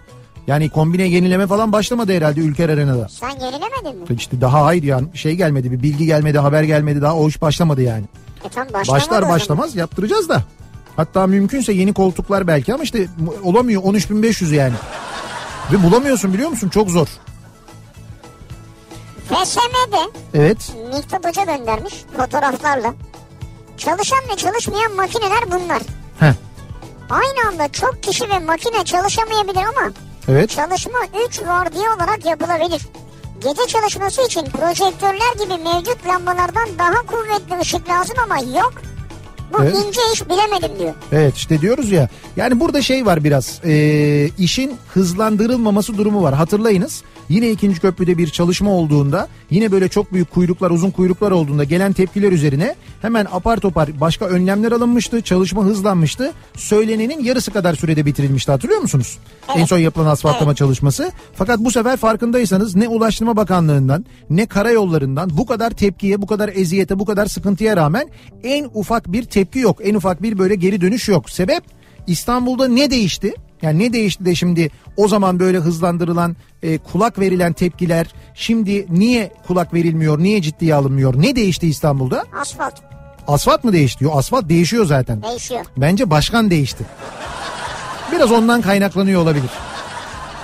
[0.46, 3.08] Yani kombine yenileme falan başlamadı herhalde Ülker Arena'da.
[3.08, 4.16] Sen yenilemedin mi?
[4.16, 7.82] İşte daha hayır yani şey gelmedi bir bilgi gelmedi haber gelmedi daha o iş başlamadı
[7.82, 8.04] yani.
[8.44, 10.42] E tam Başlar başlamaz yaptıracağız da.
[10.96, 13.06] Hatta mümkünse yeni koltuklar belki ama işte
[13.42, 14.74] olamıyor 13.500 yani.
[15.72, 17.06] Ve bulamıyorsun biliyor musun çok zor.
[19.28, 20.72] FSM'de Evet
[21.32, 22.94] Hoca göndermiş fotoğraflarla.
[23.78, 25.82] Çalışan ve çalışmayan makineler bunlar.
[26.20, 26.32] Heh,
[27.10, 29.92] Aynı anda çok kişi ve makine çalışamayabilir ama
[30.28, 30.98] evet çalışma
[31.28, 32.82] 3 vardiya olarak yapılabilir.
[33.42, 38.72] Gece çalışması için projektörler gibi mevcut lambalardan daha kuvvetli ışık lazım ama yok.
[39.52, 39.74] Bu Evet.
[39.76, 40.94] ince iş bilemedim diyor.
[41.12, 47.02] evet işte diyoruz ya yani burada şey var biraz e, işin hızlandırılmaması durumu var hatırlayınız.
[47.28, 51.92] Yine ikinci köprüde bir çalışma olduğunda yine böyle çok büyük kuyruklar uzun kuyruklar olduğunda gelen
[51.92, 55.20] tepkiler üzerine hemen apar topar başka önlemler alınmıştı.
[55.20, 56.32] Çalışma hızlanmıştı.
[56.56, 59.18] Söylenenin yarısı kadar sürede bitirilmişti hatırlıyor musunuz?
[59.56, 61.12] En son yapılan asfaltlama çalışması.
[61.34, 66.98] Fakat bu sefer farkındaysanız ne Ulaştırma Bakanlığı'ndan ne karayollarından bu kadar tepkiye bu kadar eziyete
[66.98, 68.08] bu kadar sıkıntıya rağmen
[68.42, 69.78] en ufak bir tepki yok.
[69.82, 71.30] En ufak bir böyle geri dönüş yok.
[71.30, 71.64] Sebep
[72.06, 73.34] İstanbul'da ne değişti?
[73.62, 79.32] Yani ne değişti de şimdi o zaman böyle hızlandırılan e, kulak verilen tepkiler şimdi niye
[79.46, 82.24] kulak verilmiyor niye ciddiye alınmıyor ne değişti İstanbul'da?
[82.40, 82.74] Asfalt
[83.26, 84.04] Asfalt mı değişti?
[84.04, 85.22] Yok asfalt değişiyor zaten.
[85.22, 85.64] değişiyor.
[85.76, 86.84] Bence başkan değişti.
[88.12, 89.50] Biraz ondan kaynaklanıyor olabilir.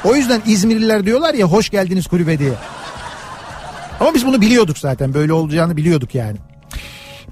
[0.05, 2.53] O yüzden İzmirliler diyorlar ya hoş geldiniz kulübe diye.
[4.01, 6.37] Ama biz bunu biliyorduk zaten böyle olacağını biliyorduk yani.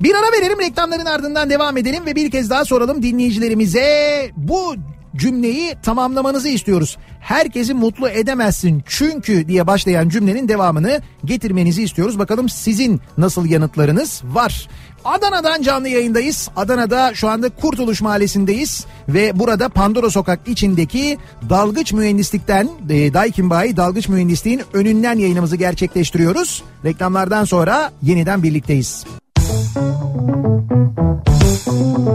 [0.00, 4.74] Bir ara verelim reklamların ardından devam edelim ve bir kez daha soralım dinleyicilerimize bu
[5.18, 6.98] cümleyi tamamlamanızı istiyoruz.
[7.20, 12.18] Herkesi mutlu edemezsin çünkü diye başlayan cümlenin devamını getirmenizi istiyoruz.
[12.18, 14.68] Bakalım sizin nasıl yanıtlarınız var.
[15.04, 16.50] Adana'dan canlı yayındayız.
[16.56, 21.18] Adana'da şu anda Kurtuluş Mahallesi'ndeyiz ve burada Pandora Sokak içindeki
[21.50, 26.62] Dalgıç Mühendislik'ten e, Daikin Bayi Dalgıç Mühendisliğin önünden yayınımızı gerçekleştiriyoruz.
[26.84, 29.04] Reklamlardan sonra yeniden birlikteyiz.
[31.66, 32.06] Kafa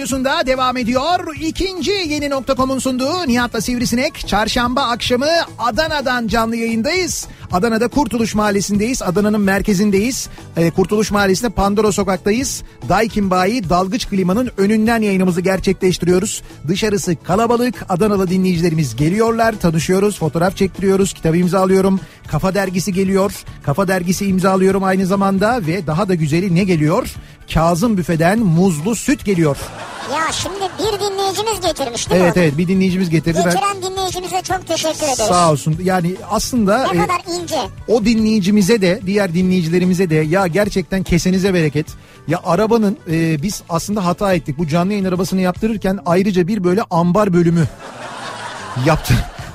[0.00, 1.36] radyosunda devam ediyor.
[1.40, 4.28] İkinci yeni nokta.com'un sunduğu Nihat'la Sivrisinek.
[4.28, 5.28] Çarşamba akşamı
[5.58, 7.28] Adana'dan canlı yayındayız.
[7.52, 9.02] Adana'da Kurtuluş Mahallesi'ndeyiz.
[9.02, 10.28] Adana'nın merkezindeyiz.
[10.56, 12.62] Ee, Kurtuluş Mahallesi'nde Pandora Sokak'tayız.
[12.88, 16.42] Daikin Bayi Dalgıç Klima'nın önünden yayınımızı gerçekleştiriyoruz.
[16.68, 17.74] Dışarısı kalabalık.
[17.88, 19.54] Adanalı dinleyicilerimiz geliyorlar.
[19.60, 20.18] Tanışıyoruz.
[20.18, 21.12] Fotoğraf çektiriyoruz.
[21.14, 22.00] Kitabı imzalıyorum.
[22.28, 23.32] Kafa dergisi geliyor.
[23.62, 27.14] Kafa dergisi imzalıyorum aynı zamanda ve daha da güzeli ne geliyor?
[27.54, 29.56] Kazım Büfe'den muzlu süt geliyor.
[30.12, 32.42] Ya şimdi bir dinleyicimiz getirmiş değil Evet mi?
[32.42, 33.38] evet bir dinleyicimiz getirdi.
[33.46, 35.16] Ben Getiren dinleyicimize çok teşekkür ederiz.
[35.18, 35.76] sağ olsun.
[35.82, 37.60] Yani aslında Ne e, kadar ince.
[37.88, 41.86] o dinleyicimize de diğer dinleyicilerimize de ya gerçekten kesenize bereket.
[42.28, 44.58] Ya arabanın e, biz aslında hata ettik.
[44.58, 47.64] Bu canlı yayın arabasını yaptırırken ayrıca bir böyle ambar bölümü
[48.86, 49.14] yaptı.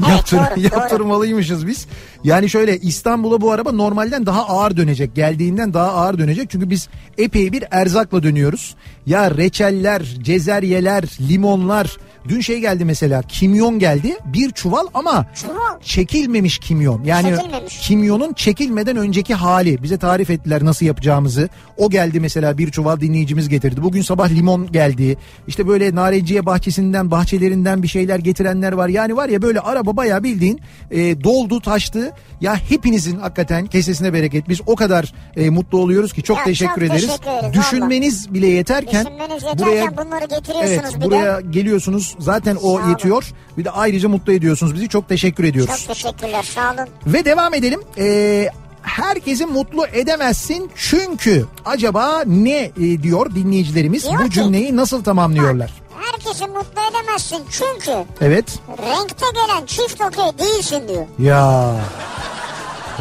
[0.09, 0.59] Yaptır, doğru, doğru.
[0.59, 1.87] yaptırmalıymışız biz.
[2.25, 5.15] Yani şöyle İstanbul'a bu araba normalden daha ağır dönecek.
[5.15, 6.49] Geldiğinden daha ağır dönecek.
[6.49, 8.75] Çünkü biz epey bir erzakla dönüyoruz.
[9.05, 11.97] Ya reçeller, cezeryeler, limonlar.
[12.27, 14.17] Dün şey geldi mesela kimyon geldi.
[14.25, 15.79] Bir çuval ama Çuval.
[15.81, 17.03] çekilmemiş kimyon.
[17.03, 17.79] Yani Çekilmemiş.
[17.79, 19.83] kimyonun çekilmeden önceki hali.
[19.83, 21.49] Bize tarif ettiler nasıl yapacağımızı.
[21.77, 23.83] O geldi mesela bir çuval dinleyicimiz getirdi.
[23.83, 25.17] Bugün sabah limon geldi.
[25.47, 28.87] İşte böyle narenciye bahçesinden, bahçelerinden bir şeyler getirenler var.
[28.89, 30.59] Yani var ya böyle araba bayağı bildiğin
[30.91, 32.11] e, doldu, taştı.
[32.41, 34.49] Ya hepinizin hakikaten kesesine bereket.
[34.49, 37.07] Biz o kadar e, mutlu oluyoruz ki çok Ya teşekkür çok ederiz.
[37.07, 41.41] teşekkür ederiz, Düşünmeniz bile yeterken Düşünmeniz yeterken buraya bunları getiriyorsunuz Evet, bir buraya de.
[41.49, 42.15] geliyorsunuz.
[42.19, 42.89] Zaten o Sağ olun.
[42.89, 43.25] yetiyor.
[43.57, 44.89] Bir de ayrıca mutlu ediyorsunuz bizi.
[44.89, 45.75] Çok teşekkür ediyoruz.
[45.87, 46.87] Çok teşekkürler sağ olun.
[47.07, 47.79] Ve devam edelim.
[47.97, 48.49] Ee,
[48.81, 55.71] herkesi mutlu edemezsin çünkü acaba ne e, diyor dinleyicilerimiz Diyor bu ki- cümleyi nasıl tamamlıyorlar?
[55.99, 57.91] Herkesi mutlu edemezsin çünkü
[58.21, 58.59] Evet.
[58.69, 61.05] renkte gelen çift okey değilsin diyor.
[61.19, 61.71] Ya.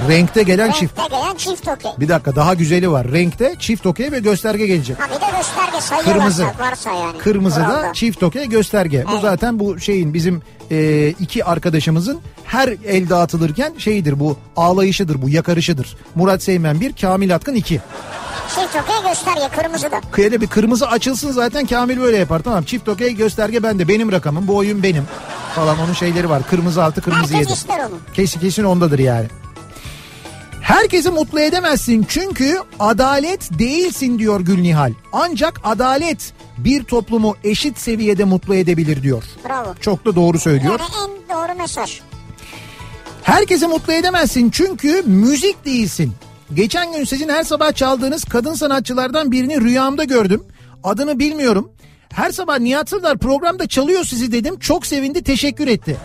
[0.08, 0.98] Renkte gelen çift.
[0.98, 1.90] Renkte gelen çift okey.
[1.98, 3.12] Bir dakika daha güzeli var.
[3.12, 5.00] Renkte çift okey ve gösterge gelecek.
[5.00, 6.46] Ha bir de gösterge sayıyorlarsa Kırmızı.
[6.64, 7.18] varsa yani.
[7.18, 7.92] Kırmızıda Kuralda.
[7.92, 9.04] çift okey gösterge.
[9.12, 15.28] Bu zaten bu şeyin bizim e, iki arkadaşımızın her el dağıtılırken şeyidir bu ağlayışıdır bu
[15.28, 15.96] yakarışıdır.
[16.14, 17.80] Murat Seymen bir Kamil Atkın iki.
[18.54, 20.00] Çift okey gösterge kırmızı da.
[20.12, 22.64] Kıyada bir kırmızı açılsın zaten Kamil böyle yapar tamam.
[22.64, 25.04] Çift okey gösterge bende benim rakamım bu oyun benim
[25.54, 26.42] falan onun şeyleri var.
[26.50, 27.52] Kırmızı altı kırmızı Herkes yedi.
[27.52, 27.98] ister onu.
[28.14, 29.26] Kesin kesin ondadır yani.
[30.60, 34.92] Herkesi mutlu edemezsin çünkü adalet değilsin diyor Gülnihal.
[35.12, 39.24] Ancak adalet bir toplumu eşit seviyede mutlu edebilir diyor.
[39.48, 39.74] Bravo.
[39.80, 40.80] Çok da doğru söylüyor.
[40.80, 42.00] Yani en doğru mesaj.
[43.22, 46.12] Herkesi mutlu edemezsin çünkü müzik değilsin.
[46.54, 50.44] Geçen gün sizin her sabah çaldığınız kadın sanatçılardan birini rüyamda gördüm.
[50.84, 51.72] Adını bilmiyorum.
[52.12, 54.58] Her sabah Nihat Sırdar programda çalıyor sizi dedim.
[54.58, 55.96] Çok sevindi teşekkür etti.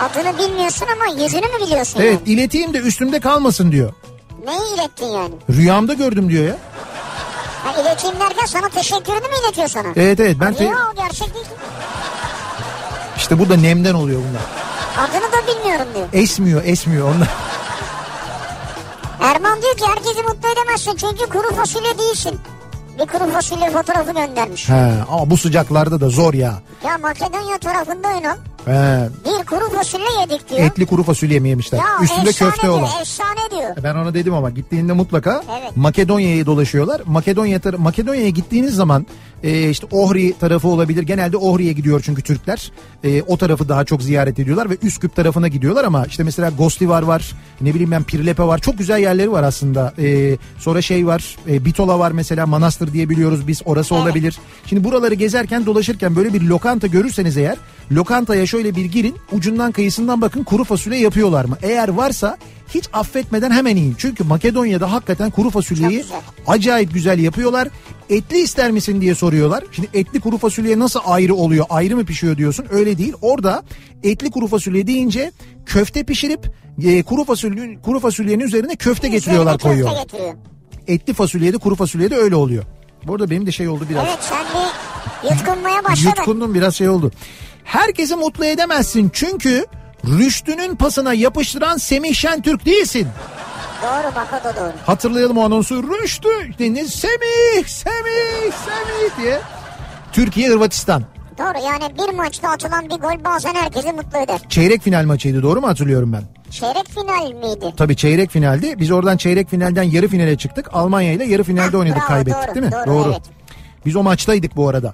[0.00, 2.28] Adını bilmiyorsun ama yüzünü mü biliyorsun Evet yani?
[2.34, 3.92] ileteyim de üstümde kalmasın diyor.
[4.46, 5.34] Neyi ilettin yani?
[5.50, 6.56] Rüyamda gördüm diyor ya.
[7.64, 9.88] Ha ileteyim derken sana teşekkürünü mü iletiyor sana?
[9.96, 11.50] Evet evet ben te- Ya o gerçek değil ki.
[13.16, 14.42] işte bu da nemden oluyor bunlar.
[15.08, 16.06] Adını da bilmiyorum diyor.
[16.12, 17.28] Esmiyor esmiyor onlar.
[19.24, 22.38] Erman diyor ki herkesi mutlu edemezsin çünkü kuru fasulye değilsin.
[22.98, 24.68] Bir kuru fasulye fotoğrafı göndermiş.
[24.68, 26.54] He, ama bu sıcaklarda da zor ya.
[26.86, 30.60] Ya Makedonya tarafında Ünal He, bir kuru fasulye yedik diyor.
[30.60, 31.78] etli kuru fasulye mi yemişler?
[31.78, 32.90] ya Üstünde köfte diyor, olan.
[33.00, 33.76] efsane diyor.
[33.82, 35.76] Ben ona dedim ama gittiğinde mutlaka Evet.
[35.76, 37.02] Makedonya'ya dolaşıyorlar.
[37.06, 39.06] Makedonya Makedonya'ya gittiğiniz zaman
[39.44, 41.02] e, işte Ohri tarafı olabilir.
[41.02, 42.72] Genelde Ohri'ye gidiyor çünkü Türkler.
[43.04, 47.02] E, o tarafı daha çok ziyaret ediyorlar ve Üsküp tarafına gidiyorlar ama işte mesela Gostivar
[47.02, 47.32] var.
[47.60, 48.58] Ne bileyim ben Pirlepe var.
[48.58, 49.94] Çok güzel yerleri var aslında.
[49.98, 51.36] E, sonra şey var.
[51.48, 53.62] E, Bitola var mesela Manastır diye biliyoruz biz.
[53.64, 54.04] Orası Evet.
[54.04, 54.38] olabilir.
[54.66, 57.56] Şimdi buraları gezerken dolaşırken böyle bir lokanta görürseniz eğer
[57.92, 61.56] lokantaya şöyle bir girin ucundan kıyısından bakın kuru fasulye yapıyorlar mı?
[61.62, 62.36] Eğer varsa
[62.74, 63.94] hiç affetmeden hemen yiyin.
[63.98, 66.20] Çünkü Makedonya'da hakikaten kuru fasulyeyi güzel.
[66.46, 67.68] acayip güzel yapıyorlar.
[68.10, 69.64] Etli ister misin diye soruyorlar.
[69.72, 71.66] Şimdi etli kuru fasulye nasıl ayrı oluyor?
[71.70, 72.66] Ayrı mı pişiyor diyorsun?
[72.70, 73.12] Öyle değil.
[73.22, 73.62] Orada
[74.02, 75.32] etli kuru fasulye deyince
[75.66, 76.50] köfte pişirip
[76.84, 80.02] e, kuru fasulyenin kuru fasulyenin üzerine köfte getiriyorlar Üzerine koyuyorlar.
[80.02, 80.34] Köfte getiriyor.
[80.86, 82.64] Etli fasulyede kuru fasulyede öyle oluyor.
[83.06, 84.04] Bu arada benim de şey oldu biraz.
[84.08, 84.44] Evet sen
[85.24, 86.08] bir yutkunmaya başladın.
[86.16, 87.10] Yutkundum biraz şey oldu.
[87.64, 89.66] Herkesi mutlu edemezsin çünkü
[90.06, 93.08] Rüştü'nün pasına yapıştıran Semih Şentürk değilsin.
[93.82, 94.72] Doğru bak o da doğru.
[95.38, 96.28] o anonsu Rüştü
[96.58, 99.40] ne Semih Semih Semih diye.
[100.12, 101.02] Türkiye Hırvatistan.
[101.38, 104.40] Doğru yani bir maçta atılan bir gol bazen herkesi mutlu eder.
[104.48, 106.22] Çeyrek final maçıydı doğru mu hatırlıyorum ben?
[106.50, 107.74] Çeyrek final miydi?
[107.76, 108.74] Tabii çeyrek finaldi.
[108.80, 110.68] Biz oradan çeyrek finalden yarı finale çıktık.
[110.72, 112.72] Almanya ile yarı finalde Ha, oynadık bravo, kaybettik doğru, değil mi?
[112.86, 113.22] doğru, evet.
[113.86, 114.92] Biz o maçtaydık bu arada.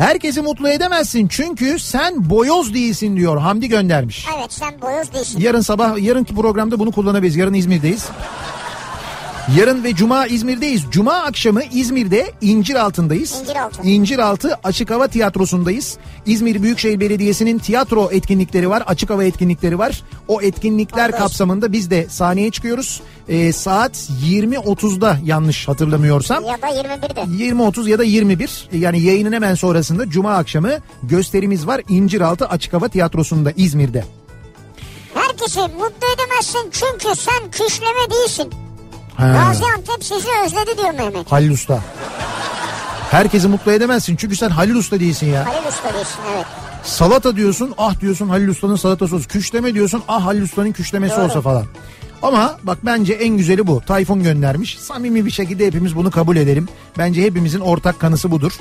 [0.00, 4.26] Herkesi mutlu edemezsin çünkü sen boyoz değilsin diyor Hamdi göndermiş.
[4.38, 5.40] Evet sen boyoz değilsin.
[5.40, 7.36] Yarın sabah yarınki programda bunu kullanabiliriz.
[7.36, 8.08] Yarın İzmir'deyiz.
[9.58, 10.84] Yarın ve cuma İzmir'deyiz.
[10.90, 13.40] Cuma akşamı İzmir'de İnciraltı'ndayız.
[13.40, 13.82] İnciraltı.
[13.82, 15.98] İnciraltı Açık Hava Tiyatrosu'ndayız.
[16.26, 18.82] İzmir Büyükşehir Belediyesi'nin tiyatro etkinlikleri var.
[18.86, 20.02] Açık hava etkinlikleri var.
[20.28, 21.18] O etkinlikler Anladım.
[21.18, 23.00] kapsamında biz de sahneye çıkıyoruz.
[23.28, 23.96] Ee, saat
[24.26, 26.44] 20.30'da yanlış hatırlamıyorsam.
[26.44, 27.20] Ya da 21'de.
[27.20, 30.72] 20.30 ya da 21 yani yayının hemen sonrasında Cuma akşamı
[31.02, 34.04] gösterimiz var İnciraltı Açık Hava Tiyatrosu'nda İzmir'de.
[35.14, 38.69] Herkesi mutlu edemezsin çünkü sen küşleme değilsin.
[39.20, 39.26] Ha.
[39.32, 41.32] Gaziantep sizi özledi diyor Mehmet.
[41.32, 41.80] Halil Usta.
[43.10, 45.46] Herkesi mutlu edemezsin çünkü sen Halil Usta değilsin ya.
[45.46, 46.46] Halil Usta değilsin evet.
[46.84, 49.28] Salata diyorsun ah diyorsun Halil Usta'nın salatası olsun.
[49.28, 51.24] Küşleme diyorsun ah Halil Usta'nın küşlemesi Doğru.
[51.24, 51.64] olsa falan.
[52.22, 53.80] Ama bak bence en güzeli bu.
[53.86, 54.78] Tayfun göndermiş.
[54.78, 56.68] Samimi bir şekilde hepimiz bunu kabul edelim.
[56.98, 58.52] Bence hepimizin ortak kanısı budur.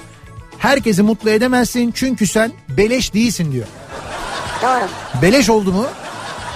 [0.58, 3.66] Herkesi mutlu edemezsin çünkü sen beleş değilsin diyor.
[4.62, 4.88] Doğru.
[5.22, 5.86] Beleş oldu mu?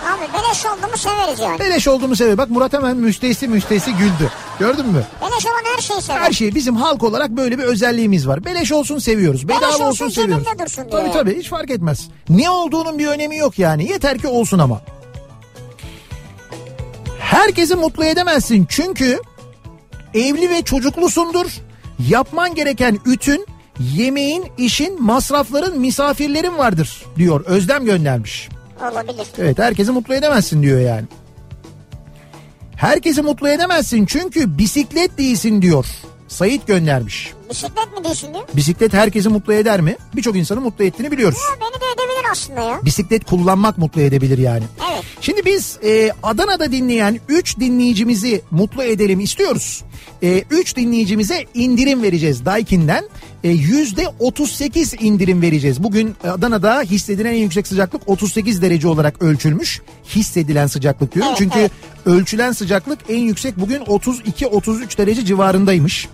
[0.04, 1.60] Abi beleş oldu mu severiz yani.
[1.60, 2.38] Beleş oldu mu sever.
[2.38, 4.32] Bak Murat hemen müstehsi müstehsi güldü.
[4.60, 5.04] Gördün mü?
[5.22, 6.20] Beleş olan her şeyi sever.
[6.20, 8.46] Her şey bizim halk olarak böyle bir özelliğimiz var.
[8.46, 9.48] Beleş olsun seviyoruz.
[9.48, 10.46] Bedava Beleş olsun, olsun, seviyoruz.
[10.60, 12.10] dursun diyor Tabii tabii hiç fark etmez.
[12.30, 13.90] Ne olduğunun bir önemi yok yani.
[13.90, 14.82] Yeter ki olsun ama.
[17.20, 19.20] Herkesi mutlu edemezsin çünkü
[20.14, 21.46] evli ve çocuklusundur.
[22.10, 23.46] Yapman gereken ütün,
[23.80, 27.46] yemeğin, işin, masrafların, misafirlerin vardır diyor.
[27.46, 28.50] Özlem göndermiş.
[28.82, 29.28] Olabilir.
[29.38, 31.06] Evet herkesi mutlu edemezsin diyor yani.
[32.76, 35.86] Herkesi mutlu edemezsin çünkü bisiklet değilsin diyor.
[36.28, 37.34] Sait göndermiş.
[37.54, 38.44] Bisiklet mi değilsin diyor?
[38.56, 39.98] Bisiklet herkesi mutlu eder mi?
[40.16, 41.40] Birçok insanı mutlu ettiğini biliyoruz.
[41.50, 42.80] Ha, beni de edebilir aslında ya.
[42.86, 44.64] Bisiklet kullanmak mutlu edebilir yani.
[44.94, 45.04] Evet.
[45.22, 49.84] Şimdi biz e, Adana'da dinleyen 3 dinleyicimizi mutlu edelim istiyoruz.
[50.50, 53.10] 3 dinleyicimize indirim vereceğiz Daikin'den.
[53.44, 55.84] E, %38 indirim vereceğiz.
[55.84, 59.82] Bugün Adana'da hissedilen en yüksek sıcaklık 38 derece olarak ölçülmüş.
[60.16, 61.30] Hissedilen sıcaklık diyorum.
[61.30, 61.72] Evet, Çünkü evet.
[62.06, 66.08] ölçülen sıcaklık en yüksek bugün 32-33 derece civarındaymış.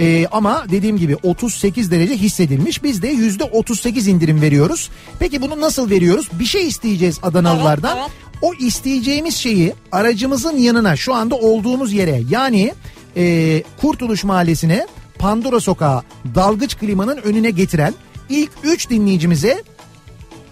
[0.00, 2.82] Ee, ama dediğim gibi 38 derece hissedilmiş.
[2.82, 4.90] Biz de yüzde 38 indirim veriyoruz.
[5.18, 6.28] Peki bunu nasıl veriyoruz?
[6.32, 7.98] Bir şey isteyeceğiz Adanalılardan.
[7.98, 8.10] Evet,
[8.42, 12.74] O isteyeceğimiz şeyi aracımızın yanına şu anda olduğumuz yere yani
[13.16, 14.86] e, Kurtuluş Mahallesi'ne
[15.18, 16.02] Pandora Sokağı
[16.34, 17.94] dalgıç klimanın önüne getiren
[18.28, 19.62] ilk 3 dinleyicimize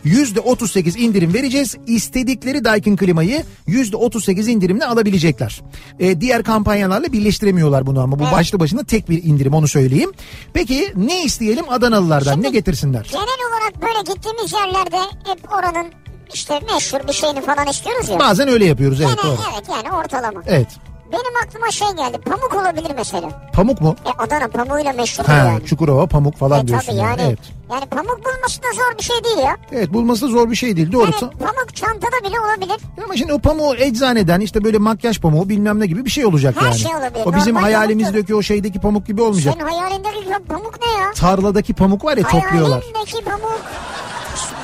[0.05, 1.77] %38 indirim vereceğiz.
[1.87, 5.63] İstedikleri Daikin klimayı %38 indirimle alabilecekler.
[6.01, 10.13] Ee, diğer kampanyalarla birleştiremiyorlar bunu ama bu başlı başına tek bir indirim onu söyleyeyim.
[10.53, 13.09] Peki ne isteyelim Adanalılardan Şimdi- ne getirsinler?
[13.13, 15.87] Genel olarak böyle gittiğimiz yerlerde hep oranın
[16.35, 18.19] işte meşhur bir şeyini falan istiyoruz ya.
[18.19, 19.41] Bazen öyle yapıyoruz evet Gene, doğru.
[19.55, 20.43] evet yani ortalama.
[20.47, 20.69] Evet.
[21.15, 22.19] Benim aklıma şey geldi.
[22.19, 23.29] Pamuk olabilir mesela.
[23.53, 23.97] Pamuk mu?
[24.07, 25.65] E Adana pamuğuyla meşhur Ha, yani.
[25.67, 26.87] Çukurova pamuk falan E diyorsun.
[26.89, 27.23] tabii yani.
[27.27, 27.39] Evet.
[27.73, 29.57] Yani pamuk bulması da zor bir şey değil ya.
[29.73, 31.05] evet bulması da zor bir şey değil doğru.
[31.05, 32.77] Yani pamuk çantada bile olabilir.
[33.05, 36.55] Ama şimdi o pamuğu eczaneden işte böyle makyaj pamuğu bilmem ne gibi bir şey olacak
[36.59, 36.79] Her yani.
[36.79, 37.23] şey olabilir.
[37.27, 39.55] O bizim Normal hayalimizdeki o şeydeki pamuk gibi olmayacak.
[39.59, 41.13] Senin hayalindeki pamuk ne ya?
[41.13, 42.81] Tarladaki pamuk var ya topluyorlar.
[42.83, 43.61] Hayalindeki pamuk.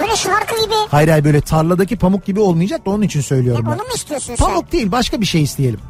[0.01, 0.75] Böyle şarkı gibi.
[0.91, 3.71] Hayır hayır böyle tarladaki pamuk gibi olmayacak da onun için E, söylüyorum ben.
[3.71, 4.47] onu mu istiyorsun sen?
[4.47, 5.81] Pamuk değil başka bir şey isteyelim.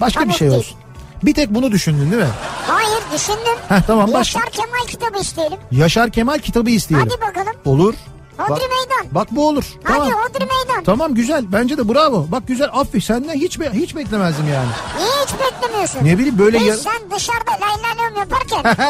[0.00, 0.58] Başka Pamuk bir şey değil.
[0.60, 0.76] olsun.
[1.22, 2.28] Bir tek bunu düşündün değil mi?
[2.66, 3.56] Hayır düşündüm.
[3.68, 4.18] Heh, tamam, başla.
[4.40, 5.58] Yaşar Kemal kitabı isteyelim.
[5.70, 7.08] Yaşar Kemal kitabı isteyelim.
[7.10, 7.52] Hadi bakalım.
[7.64, 7.94] Olur.
[8.38, 9.14] Hodri Bak- meydan.
[9.14, 9.64] Bak bu olur.
[9.84, 10.12] Hadi tamam.
[10.12, 10.84] Hodri meydan.
[10.84, 11.44] Tamam güzel.
[11.52, 12.26] Bence de bravo.
[12.28, 12.68] Bak güzel.
[12.72, 13.00] Aferin.
[13.02, 14.68] Senden hiç be- hiç beklemezdim yani.
[14.98, 16.04] Niye hiç beklemiyorsun?
[16.04, 18.62] Ne bileyim böyle Biz ya- sen dışarıda laylalyom yaparken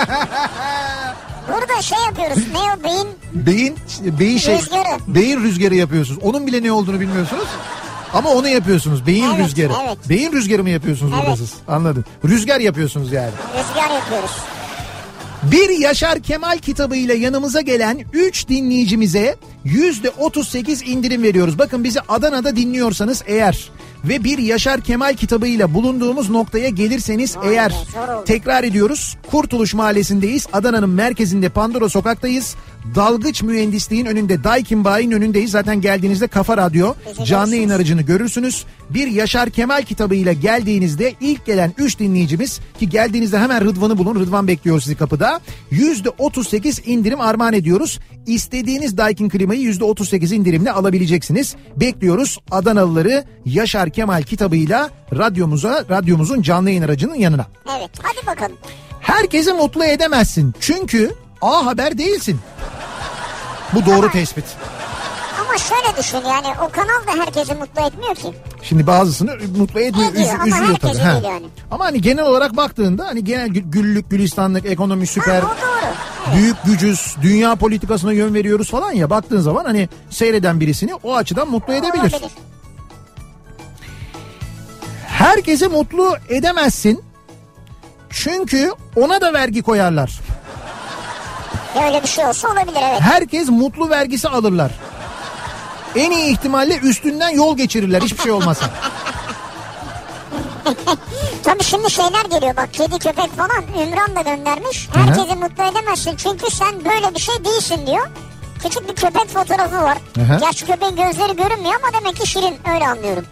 [1.52, 2.38] burada şey yapıyoruz.
[2.52, 3.76] Ne o beyin Beyin
[4.18, 4.98] beyin şey Rüzgarı.
[5.06, 6.20] beyin rüzgarı yapıyorsunuz.
[6.22, 7.46] Onun bile ne olduğunu bilmiyorsunuz.
[8.14, 9.06] Ama onu yapıyorsunuz.
[9.06, 9.72] Beyin Evet, rüzgarı.
[9.86, 9.98] evet.
[10.08, 11.38] Beyin rüzgarı mı yapıyorsunuz burada Evet.
[11.38, 11.54] siz?
[11.68, 12.04] Anladım.
[12.24, 13.30] Rüzgar yapıyorsunuz yani.
[13.58, 14.30] rüzgar yapıyoruz.
[15.42, 19.36] Bir Yaşar Kemal kitabıyla yanımıza gelen 3 dinleyicimize
[19.66, 21.58] %38 indirim veriyoruz.
[21.58, 23.70] Bakın bizi Adana'da dinliyorsanız eğer
[24.04, 27.74] ve bir Yaşar Kemal kitabıyla bulunduğumuz noktaya gelirseniz be, eğer
[28.26, 29.16] tekrar ediyoruz.
[29.30, 30.46] Kurtuluş Mahallesi'ndeyiz.
[30.52, 32.56] Adana'nın merkezinde Pandora sokaktayız.
[32.94, 35.50] Dalgıç mühendisliğin önünde Daikin Bay'in önündeyiz.
[35.50, 36.94] Zaten geldiğinizde Kafa Radyo
[37.24, 38.64] canlı yayın aracını görürsünüz.
[38.90, 44.14] Bir Yaşar Kemal kitabıyla geldiğinizde ilk gelen 3 dinleyicimiz ki geldiğinizde hemen Rıdvan'ı bulun.
[44.14, 45.40] Rıdvan bekliyor sizi kapıda.
[45.72, 47.98] %38 indirim armağan ediyoruz.
[48.26, 51.56] İstediğiniz Daikin klimayı %38 indirimle alabileceksiniz.
[51.76, 57.46] Bekliyoruz Adanalıları Yaşar Kemal kitabıyla radyomuza, radyomuzun canlı yayın aracının yanına.
[57.78, 58.56] Evet hadi bakalım.
[59.00, 60.54] Herkesi mutlu edemezsin.
[60.60, 62.40] Çünkü A Haber değilsin.
[63.74, 64.44] Bu doğru tespit.
[65.58, 68.32] Ama şöyle düşün yani o kanal da herkesi mutlu etmiyor ki.
[68.62, 71.02] Şimdi bazısını mutlu etmiyor, Ediyor üzü- ama üzüyor herkesi tabii.
[71.02, 71.12] Ha.
[71.12, 71.46] değil yani.
[71.70, 76.36] Ama hani genel olarak baktığında hani genel gü- güllük, gülistanlık, ekonomi süper, Ha, o doğru.
[76.36, 81.48] büyük gücüz, dünya politikasına yön veriyoruz falan ya baktığın zaman hani seyreden birisini o açıdan
[81.50, 82.00] mutlu edebilir.
[82.12, 82.30] Olabilir.
[85.06, 87.02] Herkese mutlu edemezsin.
[88.10, 90.20] Çünkü ona da vergi koyarlar.
[91.86, 93.00] Öyle bir şey olsa olabilir evet.
[93.00, 94.70] Herkes mutlu vergisi alırlar.
[95.96, 98.70] En iyi ihtimalle üstünden yol geçirirler hiçbir şey olmasa.
[101.44, 104.88] Tabii şimdi şeyler geliyor bak kedi köpek falan Ümran da göndermiş.
[104.94, 108.06] Herkesi mutlu edemezsin çünkü sen böyle bir şey değilsin diyor.
[108.62, 109.98] Küçük bir köpek fotoğrafı var.
[110.26, 110.38] Aha.
[110.40, 113.24] Gerçi köpeğin gözleri görünmüyor ama demek ki şirin öyle anlıyorum.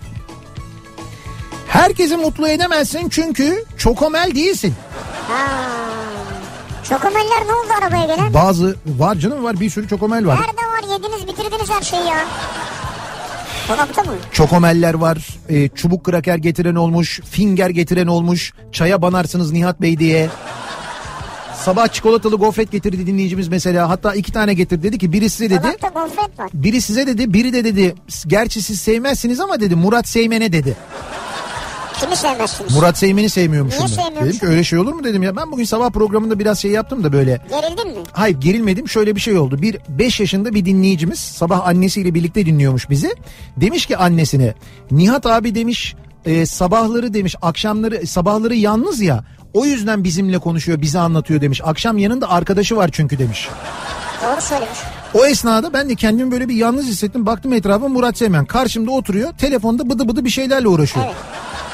[1.69, 4.75] Herkesi mutlu edemezsin çünkü çokomel değilsin.
[5.29, 5.47] Ha.
[6.89, 8.35] Çokomeller ne oldu arabaya gelen?
[8.35, 10.37] Bazı var canım var bir sürü çokomel var.
[10.41, 12.25] Nerede var yediniz bitirdiniz her şeyi ya.
[13.69, 14.13] Dolapta mı?
[14.33, 20.29] Çokomeller var, e, çubuk kraker getiren olmuş, finger getiren olmuş, çaya banarsınız Nihat Bey diye.
[21.65, 23.89] Sabah çikolatalı gofret getirdi dinleyicimiz mesela.
[23.89, 25.63] Hatta iki tane getirdi dedi ki biri size dedi.
[25.63, 26.51] Dolapta gofret var.
[26.55, 27.95] Biri size dedi biri de dedi
[28.27, 30.77] gerçi siz sevmezsiniz ama dedi Murat Seymen'e dedi.
[32.01, 32.75] Kimi sevmezsiniz?
[32.75, 33.87] Murat Seymen'i sevmiyormuşum.
[33.87, 34.03] Niye ben.
[34.03, 34.29] sevmiyormuşsun?
[34.29, 35.37] Dedim ki öyle şey olur mu dedim ya.
[35.37, 37.41] Ben bugün sabah programında biraz şey yaptım da böyle.
[37.51, 38.05] Gerildin mi?
[38.13, 39.63] Hayır gerilmedim şöyle bir şey oldu.
[39.63, 43.15] Bir 5 yaşında bir dinleyicimiz sabah annesiyle birlikte dinliyormuş bizi.
[43.57, 44.55] Demiş ki annesine
[44.91, 45.95] Nihat abi demiş
[46.25, 49.25] e, sabahları demiş akşamları sabahları yalnız ya
[49.55, 51.61] o yüzden bizimle konuşuyor bize anlatıyor demiş.
[51.65, 53.49] Akşam yanında arkadaşı var çünkü demiş.
[54.23, 54.79] Doğru söylemiş.
[55.15, 57.27] O esnada ben de kendimi böyle bir yalnız hissettim.
[57.27, 59.33] Baktım etrafa Murat Seymen karşımda oturuyor.
[59.33, 61.07] Telefonda bıdı bıdı bir şeylerle uğraşıyor.
[61.07, 61.17] Evet.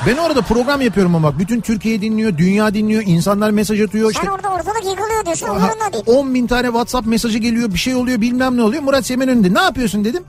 [0.06, 4.12] Ben orada program yapıyorum ama bütün Türkiye dinliyor, dünya dinliyor, insanlar mesaj atıyor.
[4.12, 6.04] Sen işte orada ortalık yıkılıyor diyorsun umurunda değil.
[6.06, 8.82] 10 bin tane WhatsApp mesajı geliyor bir şey oluyor bilmem ne oluyor.
[8.82, 10.24] Murat Seymen önünde ne yapıyorsun dedim.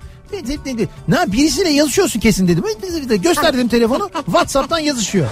[1.08, 2.64] Ne birisiyle yazışıyorsun kesin dedim.
[2.82, 5.28] Dedi, dedi, Gösterdim telefonu WhatsApp'tan yazışıyor.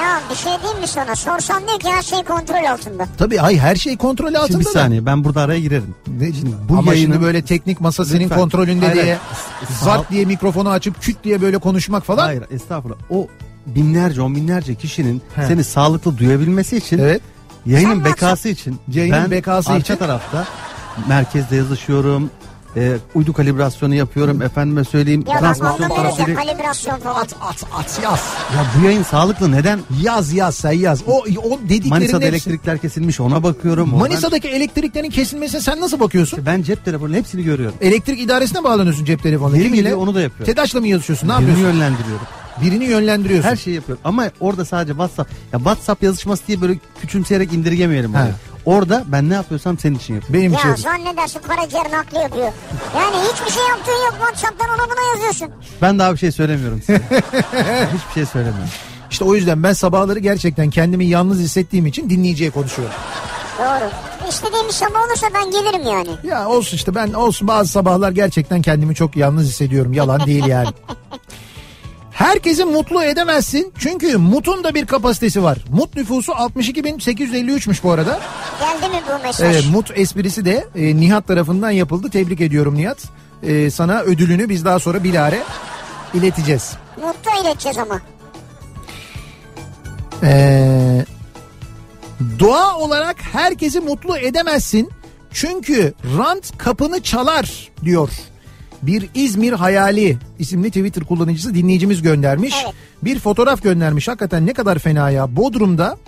[0.00, 1.16] Ya bir şey diyeyim mi sana?
[1.16, 3.06] Sorsan diyor ki her şey kontrol altında.
[3.18, 4.70] Tabii ay her şey kontrol altında Şimdi bir da.
[4.72, 5.94] saniye ben burada araya girerim.
[6.18, 8.38] Ne- Şimdi bu Ama yayının- şimdi böyle teknik masa senin Lütfen.
[8.38, 9.18] kontrolünde Hayır, diye
[9.82, 12.24] zart diye mikrofonu açıp küt diye böyle konuşmak falan.
[12.24, 12.98] Hayır estağfurullah.
[13.10, 13.26] O
[13.66, 15.46] binlerce on binlerce kişinin He.
[15.46, 17.20] seni sağlıklı duyabilmesi için Evet.
[17.66, 19.96] yayının Sen bekası için Yayının ben bekası arka için.
[19.96, 20.44] tarafta
[21.08, 22.30] merkezde yazışıyorum.
[22.76, 24.42] E, uydu kalibrasyonu yapıyorum.
[24.42, 26.34] Efendime söyleyeyim Ya ben transmisyon tarafıyla.
[26.34, 27.14] kalibrasyon falan.
[27.14, 28.20] At at at yaz.
[28.56, 29.80] Ya bu yayın sağlıklı neden?
[30.02, 31.02] Yaz yaz sen yaz.
[31.06, 33.98] O, o dediklerin Manisa'da hepsi- elektrikler kesilmiş ona bakıyorum.
[33.98, 36.38] Manisa'daki elektriklerin kesilmesine sen nasıl bakıyorsun?
[36.46, 37.76] Ben, ben cep telefonunun hepsini görüyorum.
[37.80, 39.56] Elektrik idaresine bağlanıyorsun cep telefonuna.
[39.56, 39.76] Kimiyle?
[39.76, 40.54] geliyor, onu da yapıyorum.
[40.54, 41.28] TEDAŞ'la mı yazışıyorsun?
[41.28, 41.74] Ne Birini yapıyorsun?
[41.78, 42.26] yönlendiriyorum.
[42.62, 43.48] Birini yönlendiriyorsun.
[43.48, 44.02] Her şeyi yapıyorum.
[44.04, 45.30] Ama orada sadece WhatsApp.
[45.52, 48.14] Ya WhatsApp yazışması diye böyle küçümseyerek indirgemeyelim.
[48.14, 48.18] He.
[48.64, 50.40] Orada ben ne yapıyorsam senin için yapıyorum.
[50.40, 50.82] Benim Ya için.
[50.82, 52.52] zannedersin karaciğer nakli yapıyor.
[52.96, 55.48] Yani hiçbir şey yaptığın yok WhatsApp'tan ona buna yazıyorsun.
[55.82, 56.98] Ben daha bir şey söylemiyorum size.
[57.94, 58.70] Hiçbir şey söylemiyorum.
[59.10, 62.94] İşte o yüzden ben sabahları gerçekten kendimi yalnız hissettiğim için dinleyiciye konuşuyorum.
[63.58, 63.90] Doğru.
[64.28, 66.08] İstediğim bir sabah olursa ben gelirim yani.
[66.24, 69.92] Ya olsun işte ben olsun bazı sabahlar gerçekten kendimi çok yalnız hissediyorum.
[69.92, 70.68] Yalan değil yani.
[72.20, 75.58] Herkesi mutlu edemezsin çünkü Mut'un da bir kapasitesi var.
[75.70, 78.20] Mut nüfusu 62.853'müş bu arada.
[78.60, 79.54] Geldi mi bu mesaj?
[79.54, 82.10] Evet Mut esprisi de e, Nihat tarafından yapıldı.
[82.10, 82.98] Tebrik ediyorum Nihat.
[83.42, 85.42] E, sana ödülünü biz daha sonra bilare
[86.14, 86.72] ileteceğiz.
[86.96, 88.00] Mutlu ileteceğiz ama.
[90.22, 91.04] Ee,
[92.38, 94.90] doğa olarak herkesi mutlu edemezsin.
[95.32, 98.10] Çünkü rant kapını çalar diyor.
[98.82, 102.54] Bir İzmir Hayali isimli Twitter kullanıcısı dinleyicimiz göndermiş.
[102.64, 102.74] Evet.
[103.02, 104.08] Bir fotoğraf göndermiş.
[104.08, 105.36] Hakikaten ne kadar fena ya.
[105.36, 105.98] Bodrum'da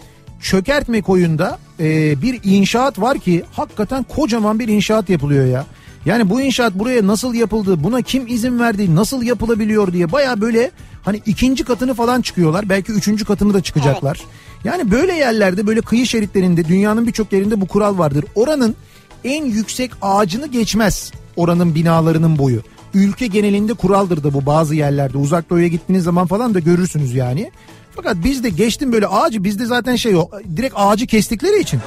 [0.41, 5.67] çökertme koyunda e, bir inşaat var ki hakikaten kocaman bir inşaat yapılıyor ya.
[6.07, 10.71] Yani bu inşaat buraya nasıl yapıldı, buna kim izin verdi, nasıl yapılabiliyor diye baya böyle
[11.03, 12.69] hani ikinci katını falan çıkıyorlar.
[12.69, 14.21] Belki üçüncü katını da çıkacaklar.
[14.65, 18.25] Yani böyle yerlerde böyle kıyı şeritlerinde dünyanın birçok yerinde bu kural vardır.
[18.35, 18.77] Oranın
[19.25, 22.63] en yüksek ağacını geçmez oranın binalarının boyu.
[22.95, 25.19] Ülke genelinde kuraldır da bu bazı yerlerde.
[25.19, 27.51] Uzak doğuya gittiğiniz zaman falan da görürsünüz yani.
[27.97, 31.81] Fakat bizde geçtim böyle ağacı bizde zaten şey o direkt ağacı kestikleri için.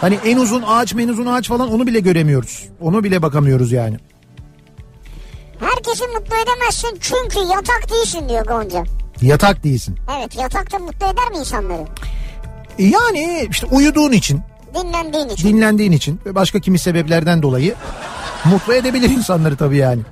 [0.00, 2.64] Hani en uzun ağaç en uzun ağaç falan onu bile göremiyoruz.
[2.80, 3.96] Onu bile bakamıyoruz yani.
[5.60, 8.84] Herkesi mutlu edemezsin çünkü yatak değilsin diyor Gonca.
[9.22, 9.96] Yatak değilsin.
[10.18, 11.84] Evet yatak da mutlu eder mi insanları?
[12.78, 14.40] Yani işte uyuduğun için,
[14.74, 15.48] Dinlendiğin için.
[15.48, 17.74] dinlendiğin için ve başka kimi sebeplerden dolayı
[18.44, 20.02] mutlu edebilir insanları tabii yani.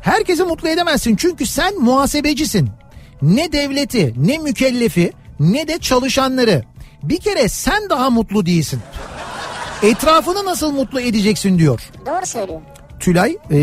[0.00, 2.70] Herkesi mutlu edemezsin çünkü sen muhasebecisin.
[3.22, 6.62] Ne devleti, ne mükellefi, ne de çalışanları.
[7.02, 8.80] Bir kere sen daha mutlu değilsin.
[9.82, 11.80] Etrafını nasıl mutlu edeceksin diyor.
[12.06, 12.60] Doğru söylüyor.
[13.00, 13.58] Tülay e,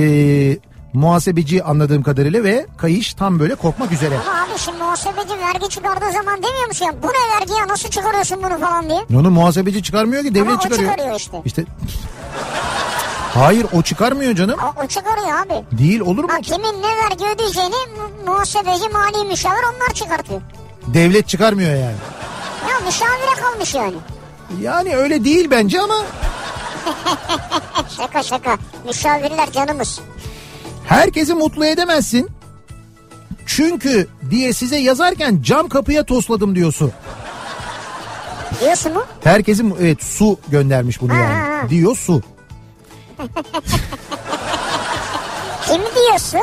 [0.94, 4.18] muhasebeci anladığım kadarıyla ve Kayış tam böyle kopmak üzere.
[4.20, 7.89] Ama abi şimdi muhasebeci vergi çıkardığı zaman demiyor musun ya bu ne vergi ya nasıl
[7.89, 9.20] çıkarıyorsun bunu falan diye.
[9.20, 10.91] Onu muhasebeci çıkarmıyor ki devlet Ama o çıkarıyor.
[10.91, 11.41] çıkarıyor işte.
[11.46, 11.64] İşte
[13.34, 14.60] Hayır o çıkarmıyor canım.
[14.78, 15.78] O, o çıkarıyor abi.
[15.78, 16.30] Değil olur mu?
[16.32, 20.41] Ha, kimin ne vergi ödeyeceğini mu- muhasebeci mali müşavir onlar çıkartıyor.
[20.88, 21.96] Devlet çıkarmıyor yani.
[22.70, 23.96] Ya müşavire kalmış yani.
[24.62, 25.94] Yani öyle değil bence ama
[27.98, 28.58] Şaka şaka.
[28.86, 30.00] Müşavirler canımız.
[30.88, 32.30] Herkesi mutlu edemezsin.
[33.45, 36.91] Çünkü diye size yazarken cam kapıya tosladım diyor su.
[38.62, 39.03] Diyorsun mu?
[39.24, 41.34] Herkesi evet su göndermiş bunu Ha, yani.
[41.34, 41.70] ha.
[41.70, 42.22] Diyor su.
[45.68, 46.41] Kimi diyorsun?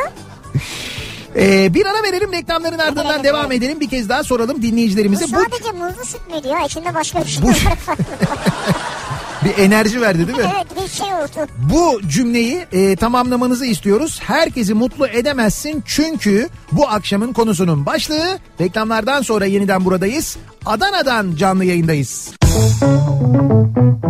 [1.37, 3.81] Ee, bir ara verelim reklamların ardından devam edelim.
[3.81, 5.25] Bir kez daha soralım Bu dinleyicilerimize.
[5.25, 6.65] Bu, sadece muzlu süt müydü ya?
[6.67, 7.57] İçinde başka bir şey Bu- var.
[9.45, 10.53] bir enerji verdi değil mi?
[10.57, 11.51] evet bir şey oldu.
[11.73, 14.21] Bu cümleyi e, tamamlamanızı istiyoruz.
[14.23, 18.39] Herkesi mutlu edemezsin çünkü bu akşamın konusunun başlığı.
[18.61, 20.37] Reklamlardan sonra yeniden buradayız.
[20.67, 22.31] Adana'dan canlı yayındayız.
[22.41, 24.10] Kafa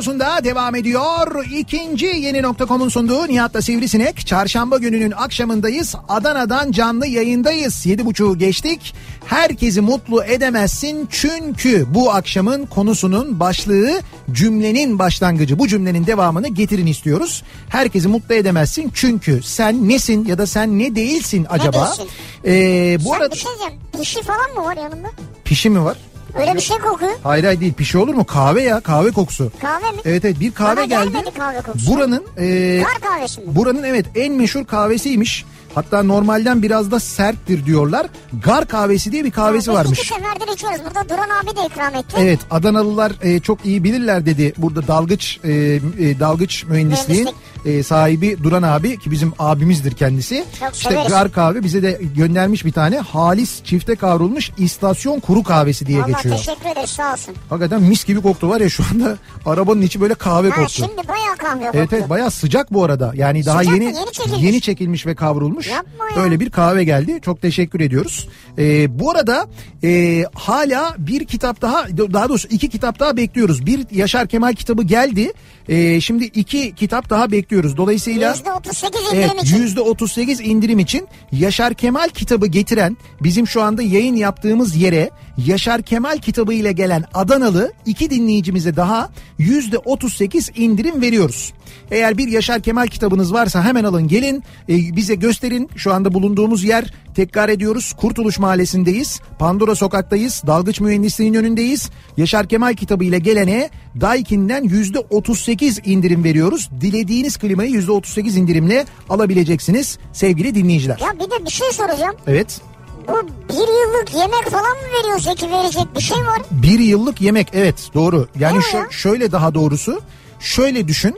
[0.00, 1.44] Radyosu'nda devam ediyor.
[1.44, 4.26] İkinci yeni nokta.com'un sunduğu Nihat'la Sivrisinek.
[4.26, 5.94] Çarşamba gününün akşamındayız.
[6.08, 7.86] Adana'dan canlı yayındayız.
[7.86, 8.94] Yedi buçuğu geçtik.
[9.26, 14.00] Herkesi mutlu edemezsin çünkü bu akşamın konusunun başlığı
[14.32, 15.58] cümlenin başlangıcı.
[15.58, 17.42] Bu cümlenin devamını getirin istiyoruz.
[17.68, 21.86] Herkesi mutlu edemezsin çünkü sen nesin ya da sen ne değilsin acaba?
[21.86, 22.08] değilsin?
[22.46, 23.80] Ee, bu Sen arada bir şey diyeceğim.
[24.00, 25.08] Pişi falan mı var yanında?
[25.44, 25.96] pişi mi var?
[26.34, 27.12] Öyle bir şey kokuyor.
[27.22, 28.24] Hayır hayır değil pişi olur mu?
[28.24, 29.52] Kahve ya kahve kokusu.
[29.62, 29.98] Kahve mi?
[30.04, 31.12] Evet evet bir kahve Bana geldi.
[31.38, 31.90] kahve kokusu.
[31.92, 33.46] Buranın e, Kar kahvesi mi?
[33.56, 35.44] buranın evet en meşhur kahvesiymiş.
[35.74, 38.06] Hatta normalden biraz da serttir diyorlar.
[38.44, 39.98] Gar kahvesi diye bir kahvesi Biz varmış.
[39.98, 40.80] iki seferdir içiyoruz.
[40.86, 42.16] Burada Duran abi de ikram etti.
[42.18, 44.52] Evet Adanalılar e, çok iyi bilirler dedi.
[44.56, 45.80] Burada dalgıç e, e,
[46.20, 47.28] dalgıç mühendisliğin
[47.64, 50.44] e, sahibi Duran abi ki bizim abimizdir kendisi.
[50.60, 51.08] Çok işte severiz.
[51.08, 56.06] Gar kahve bize de göndermiş bir tane halis çifte kavrulmuş istasyon kuru kahvesi diye Valla
[56.06, 56.36] geçiyor.
[56.36, 57.34] teşekkür ederiz sağ olsun.
[57.50, 59.16] Hakikaten mis gibi koktu var ya şu anda
[59.46, 60.72] arabanın içi böyle kahve Ha, koktu.
[60.72, 61.78] şimdi bayağı kahve koktu.
[61.78, 63.12] Evet evet bayağı sıcak bu arada.
[63.14, 63.84] Yani daha Sıcak mı?
[63.84, 64.42] yeni Yeni çekilmiş.
[64.42, 65.66] yeni çekilmiş ve kavrulmuş.
[65.68, 66.22] Yapma ya.
[66.22, 67.18] Öyle bir kahve geldi.
[67.24, 68.28] Çok teşekkür ediyoruz.
[68.58, 69.46] Ee, bu arada
[69.84, 73.66] e, hala bir kitap daha daha doğrusu iki kitap daha bekliyoruz.
[73.66, 75.32] Bir Yaşar Kemal kitabı geldi.
[75.70, 77.76] Ee, şimdi iki kitap daha bekliyoruz.
[77.76, 79.56] Dolayısıyla %38 indirim Evet için.
[79.56, 85.10] yüzde 38 indirim için Yaşar Kemal kitabı getiren bizim şu anda yayın yaptığımız yere
[85.46, 91.52] Yaşar Kemal kitabı ile gelen Adanalı iki dinleyicimize daha yüzde 38 indirim veriyoruz.
[91.90, 96.64] Eğer bir Yaşar Kemal kitabınız varsa hemen alın gelin e, bize gösterin şu anda bulunduğumuz
[96.64, 103.70] yer tekrar ediyoruz Kurtuluş Mahallesi'ndeyiz Pandora Sokak'tayız Dalgıç Mühendisliğin önündeyiz Yaşar Kemal kitabı ile gelene
[104.00, 106.70] Daikin'den yüzde 38 indirim veriyoruz.
[106.80, 110.98] Dilediğiniz klimayı yüzde 38 indirimle alabileceksiniz sevgili dinleyiciler.
[110.98, 112.16] Ya bir de bir şey soracağım.
[112.26, 112.60] Evet
[113.08, 116.42] Bu bir yıllık yemek falan mı veriyor Zeki verecek bir şey var?
[116.50, 118.28] bir yıllık yemek evet doğru.
[118.38, 118.86] Yani şö- ya?
[118.90, 120.00] şöyle daha doğrusu
[120.40, 121.16] şöyle düşün.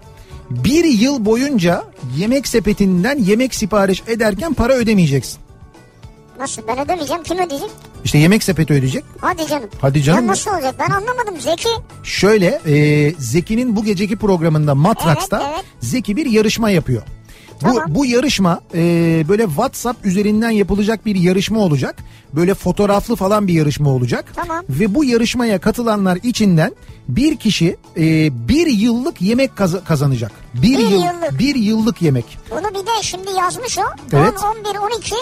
[0.51, 1.85] Bir yıl boyunca
[2.17, 5.39] yemek sepetinden yemek sipariş ederken para ödemeyeceksin.
[6.39, 7.71] Nasıl ben ödemeyeceğim kim ödeyecek?
[8.05, 9.05] İşte yemek sepeti ödeyecek.
[9.21, 9.69] Hadi canım.
[9.81, 10.25] Hadi canım.
[10.25, 11.69] Ya nasıl olacak ben anlamadım Zeki.
[12.03, 15.65] Şöyle e, Zeki'nin bu geceki programında Matrax'ta Evet, evet.
[15.81, 17.03] Zeki bir yarışma yapıyor.
[17.63, 17.85] Bu, Tamam.
[17.89, 18.79] bu yarışma e,
[19.29, 21.97] böyle WhatsApp üzerinden yapılacak bir yarışma olacak.
[22.33, 24.25] Böyle fotoğraflı falan bir yarışma olacak.
[24.35, 24.65] Tamam.
[24.71, 26.73] Ve bu yarışmaya katılanlar içinden
[27.09, 28.03] bir kişi e,
[28.49, 30.33] bir yıllık yemek kaz- kazanacak.
[30.55, 31.39] Bir, Bir yıl, yıllık.
[31.39, 32.39] bir yıllık yemek.
[32.51, 33.83] Bunu bir de şimdi yazmış o.
[34.13, 34.35] Evet.
[34.45, 35.15] 10, 11, 12,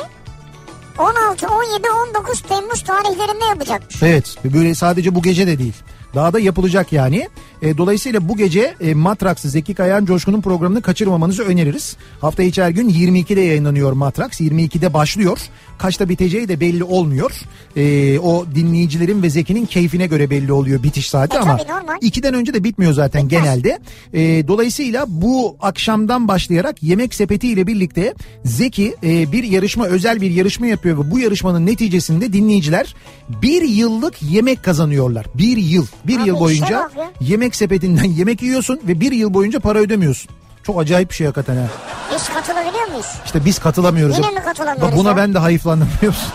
[0.98, 1.88] 16, 17,
[2.18, 4.02] 19 Temmuz tarihlerinde yapacakmış.
[4.02, 5.74] Evet böyle sadece bu gece de değil.
[6.14, 7.28] Daha da yapılacak yani.
[7.62, 11.96] E, dolayısıyla bu gece e, Matrax Zeki Kayan Coşkun'un programını kaçırmamanızı öneririz.
[12.20, 14.40] Hafta içi her gün 22'de yayınlanıyor Matrax.
[14.40, 15.38] 22'de başlıyor.
[15.80, 17.32] Kaçta biteceği de belli olmuyor.
[17.76, 22.06] E, o dinleyicilerin ve Zeki'nin keyfine göre belli oluyor bitiş saati E, ama tabii.
[22.06, 23.42] 2'den önce de bitmiyor zaten Bitmez.
[23.42, 23.78] genelde.
[24.14, 30.30] E, dolayısıyla bu akşamdan başlayarak yemek sepeti ile birlikte Zeki e, bir yarışma özel bir
[30.30, 32.94] yarışma yapıyor ve bu yarışmanın neticesinde dinleyiciler
[33.42, 35.26] bir yıllık yemek kazanıyorlar.
[35.34, 35.86] Bir yıl.
[36.06, 36.90] Bir Abi yıl boyunca
[37.20, 40.30] yemek sepetinden yemek yiyorsun ve bir yıl boyunca para ödemiyorsun.
[40.62, 41.66] Çok acayip bir şey hakikaten ha.
[42.14, 43.06] Biz katılabiliyor muyuz?
[43.24, 44.16] İşte biz katılamıyoruz.
[44.18, 45.16] Yine mi katılamıyoruz Bak Buna ya?
[45.16, 46.28] ben de hayıflandım biliyor musun?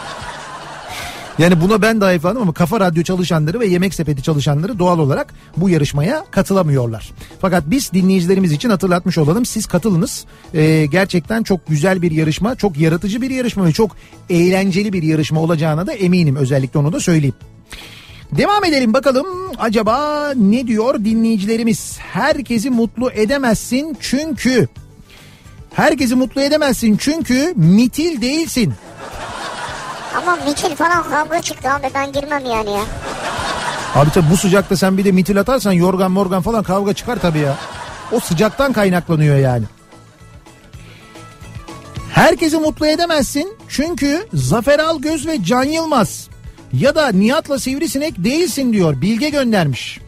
[1.40, 5.34] Yani buna ben de hayıflandım ama Kafa Radyo çalışanları ve Yemek Sepeti çalışanları doğal olarak
[5.58, 7.12] bu yarışmaya katılamıyorlar.
[7.42, 9.46] Fakat biz dinleyicilerimiz için hatırlatmış olalım.
[9.46, 10.26] Siz katılınız.
[10.54, 13.92] Ee, gerçekten çok güzel bir yarışma, çok yaratıcı bir yarışma ve çok
[14.30, 16.36] eğlenceli bir yarışma olacağına da eminim.
[16.36, 17.36] Özellikle onu da söyleyeyim.
[18.32, 19.28] Devam edelim bakalım
[19.60, 21.98] acaba ne diyor dinleyicilerimiz?
[22.00, 24.68] Herkesi mutlu edemezsin çünkü
[25.74, 28.74] herkesi mutlu edemezsin çünkü mitil değilsin.
[30.16, 32.82] Ama mitil falan kavga çıktı abi ben girmem yani ya.
[33.96, 37.40] Abi tabi bu sıcakta sen bir de mitil atarsan yorgan morgan falan kavga çıkar tabii
[37.40, 37.58] ya.
[38.12, 39.66] O sıcaktan kaynaklanıyor yani.
[42.12, 46.28] Herkesi mutlu edemezsin çünkü Zafer Algöz ve Can Yılmaz
[46.80, 50.00] ya da Nihat'la Sivrisinek değilsin diyor Bilge göndermiş.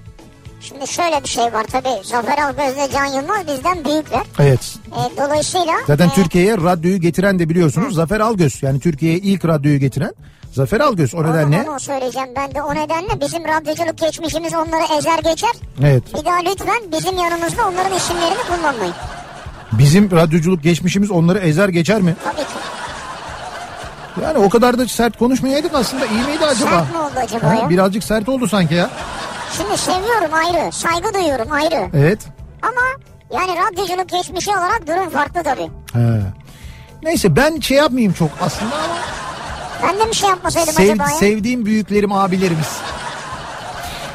[0.62, 2.04] Şimdi şöyle bir şey var tabii.
[2.04, 4.22] Zafer Algöz'le Can Yılmaz bizden büyükler.
[4.40, 5.74] Evet E, dolayısıyla...
[5.88, 10.12] zaten e, Türkiye'ye radyoyu getiren de biliyorsunuz Zafer Algöz yani Türkiye'ye ilk radyoyu getiren
[10.54, 11.62] Zafer Algöz o nedenle.
[11.62, 15.50] Onu, onu söyleyeceğim ben de o nedenle bizim radyoculuk geçmişimiz onları ezer geçer.
[15.84, 18.94] Evet Bir daha lütfen bizim yanımızda onların isimlerini kullanmayın.
[19.72, 22.16] bizim radyoculuk geçmişimiz onları ezer geçer mi?
[22.24, 22.44] Tabii ki.
[24.24, 26.70] Yani o kadar da sert konuşmayaydık aslında iyi miydi acaba?
[26.70, 27.70] Sert mi oldu acaba Ha, ya?
[27.70, 28.90] birazcık sert oldu sanki ya.
[29.58, 31.90] Şimdi seviyorum ayrı, saygı duyuyorum ayrı.
[31.94, 32.20] Evet.
[32.62, 32.82] Ama
[33.34, 35.70] yani radyoculuk geçmişi olarak durum farklı tabii.
[35.94, 36.22] He.
[37.04, 38.96] Neyse ben şey yapmayayım çok aslında ama
[39.84, 41.16] Ben de bir şey yapmasaydım sev- acaba ya?
[41.18, 42.68] sevdiğim büyüklerim abilerimiz.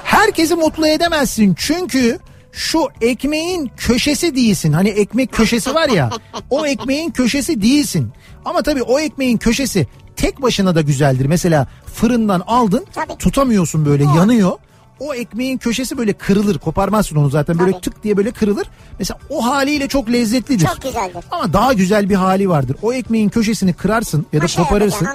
[0.05, 2.19] Herkesi mutlu edemezsin çünkü
[2.53, 4.73] şu ekmeğin köşesi değilsin.
[4.73, 6.11] Hani ekmek köşesi var ya
[6.51, 8.13] o ekmeğin köşesi değilsin.
[8.45, 9.87] Ama tabii o ekmeğin köşesi
[10.17, 11.27] tek başına da güzeldir.
[11.27, 13.19] Mesela fırından aldın Tabii.
[13.19, 14.53] tutamıyorsun böyle yanıyor.
[15.01, 17.81] O ekmeğin köşesi böyle kırılır koparmazsın onu zaten böyle Tabii.
[17.81, 18.67] tık diye böyle kırılır.
[18.99, 20.67] Mesela o haliyle çok lezzetlidir.
[20.67, 21.25] Çok güzeldir.
[21.31, 22.77] Ama daha güzel bir hali vardır.
[22.83, 25.09] O ekmeğin köşesini kırarsın ya da Maşa koparırsın.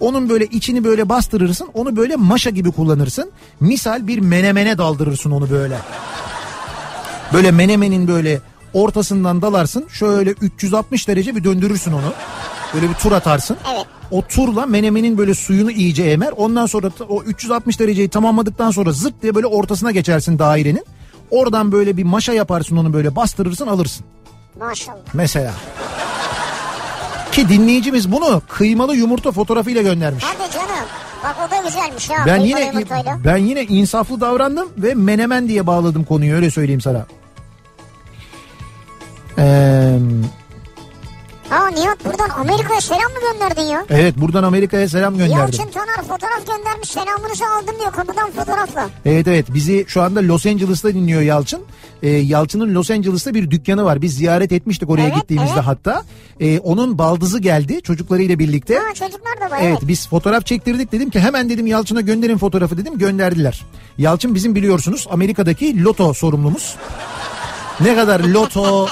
[0.00, 1.68] Onun böyle içini böyle bastırırsın.
[1.74, 3.30] Onu böyle maşa gibi kullanırsın.
[3.60, 5.76] Misal bir menemene daldırırsın onu böyle.
[7.32, 8.40] Böyle menemenin böyle
[8.74, 9.86] ortasından dalarsın.
[9.88, 12.12] Şöyle 360 derece bir döndürürsün onu.
[12.74, 13.56] Böyle bir tur atarsın.
[13.74, 13.86] Evet.
[14.10, 16.32] O turla menemenin böyle suyunu iyice emer.
[16.36, 20.84] Ondan sonra o 360 dereceyi tamamladıktan sonra zırt diye böyle ortasına geçersin dairenin.
[21.30, 24.06] Oradan böyle bir maşa yaparsın onu böyle bastırırsın alırsın.
[24.58, 24.98] Maşallah.
[25.14, 25.52] Mesela.
[27.32, 30.24] Ki dinleyicimiz bunu kıymalı yumurta fotoğrafıyla göndermiş.
[30.24, 30.86] Hadi canım.
[31.24, 32.16] Bak o da güzelmiş ya.
[32.26, 33.18] Ben yine yumurtayla.
[33.24, 37.06] ben yine insaflı davrandım ve menemen diye bağladım konuyu öyle söyleyeyim sana.
[39.38, 39.98] Ee,
[41.50, 43.84] Aa Nihat buradan Amerika'ya selam mı gönderdin ya?
[43.90, 45.38] evet buradan Amerika'ya selam gönderdim.
[45.38, 48.90] Yalçın Taner fotoğraf göndermiş selamınızı aldım diyor kapıdan fotoğrafla.
[49.06, 51.60] Evet evet bizi şu anda Los Angeles'ta dinliyor Yalçın.
[52.02, 54.02] Ee, Yalçın'ın Los Angeles'ta bir dükkanı var.
[54.02, 55.66] Biz ziyaret etmiştik oraya Evet, gittiğimizde evet.
[55.66, 56.04] hatta.
[56.40, 58.74] Ee, onun baldızı geldi çocuklarıyla birlikte.
[58.78, 59.88] Ha çocuklar da var Evet evet.
[59.88, 63.62] biz fotoğraf çektirdik dedim ki hemen dedim Yalçın'a gönderin fotoğrafı dedim gönderdiler.
[63.98, 66.76] Yalçın bizim biliyorsunuz Amerika'daki loto sorumlumuz.
[67.80, 68.88] Ne kadar loto,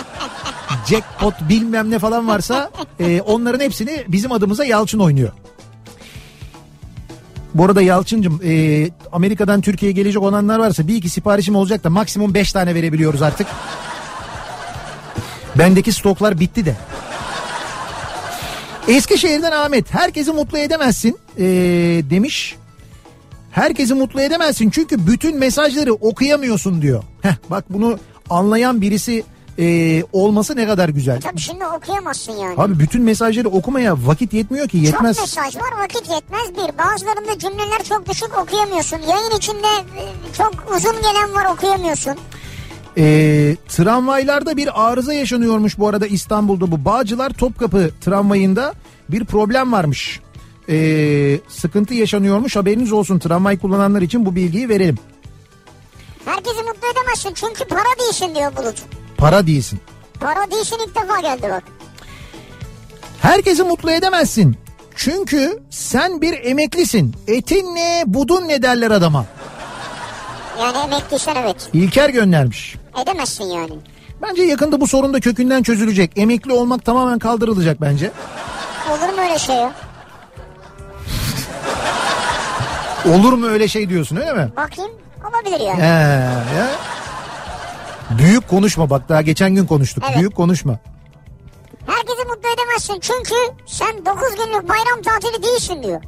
[0.86, 2.70] jackpot bilmem ne falan varsa
[3.00, 5.32] e, onların hepsini bizim adımıza Yalçın oynuyor.
[7.54, 12.34] Bu arada Yalçıncım e, Amerika'dan Türkiye'ye gelecek olanlar varsa bir iki siparişim olacak da maksimum
[12.34, 13.46] beş tane verebiliyoruz artık.
[15.58, 16.76] Bendeki stoklar bitti de.
[18.88, 21.44] Eskişehir'den Ahmet herkesi mutlu edemezsin ee,
[22.10, 22.56] demiş.
[23.50, 27.02] Herkesi mutlu edemezsin çünkü bütün mesajları okuyamıyorsun diyor.
[27.22, 27.98] Heh, bak bunu
[28.30, 29.24] anlayan birisi
[29.58, 31.20] ee, olması ne kadar güzel.
[31.20, 32.54] Tabii şimdi okuyamazsın yani.
[32.56, 35.16] Abi bütün mesajları okumaya vakit yetmiyor ki yetmez.
[35.16, 36.78] Çok mesaj var vakit yetmez bir.
[36.78, 38.96] Bazılarında cümleler çok düşük okuyamıyorsun.
[38.96, 39.66] Yayın içinde
[39.96, 40.02] e,
[40.36, 42.14] çok uzun gelen var okuyamıyorsun.
[42.98, 48.74] Ee, tramvaylarda bir arıza yaşanıyormuş bu arada İstanbul'da bu Bağcılar Topkapı tramvayında
[49.08, 50.20] bir problem varmış.
[50.68, 54.98] Ee, sıkıntı yaşanıyormuş haberiniz olsun tramvay kullananlar için bu bilgiyi verelim.
[56.24, 58.76] Herkesi mutlu edemezsin çünkü para değilsin diyor Bulut.
[59.18, 59.80] Para değilsin.
[60.20, 61.62] Para değilsin ilk defa geldi bak.
[63.22, 64.56] Herkesi mutlu edemezsin.
[64.96, 67.16] Çünkü sen bir emeklisin.
[67.26, 69.24] Etin ne budun ne derler adama.
[70.60, 71.68] Yani emekliysen evet.
[71.72, 72.76] İlker göndermiş.
[73.02, 73.72] Edemezsin yani.
[74.22, 76.10] Bence yakında bu sorun da kökünden çözülecek.
[76.16, 78.10] Emekli olmak tamamen kaldırılacak bence.
[78.90, 79.72] Olur mu öyle şey ya?
[83.06, 84.48] Olur mu öyle şey diyorsun öyle mi?
[84.56, 84.90] Bakayım
[85.30, 85.82] olabilir yani.
[85.82, 85.86] He,
[86.56, 86.68] ya.
[88.18, 90.04] Büyük konuşma bak daha geçen gün konuştuk.
[90.06, 90.18] Evet.
[90.18, 90.78] Büyük konuşma.
[91.86, 93.34] Herkesi mutlu edemezsin çünkü
[93.66, 96.00] sen 9 günlük bayram tatili değilsin diyor.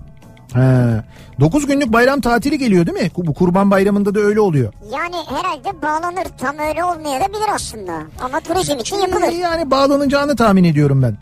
[0.55, 1.05] He.
[1.41, 3.11] 9 günlük bayram tatili geliyor değil mi?
[3.17, 4.73] Bu kurban bayramında da öyle oluyor.
[4.93, 7.93] Yani herhalde bağlanır tam öyle olmayabilir aslında.
[8.21, 9.33] Ama turizm için yapılır.
[9.33, 11.19] Yani bağlanacağını tahmin ediyorum ben.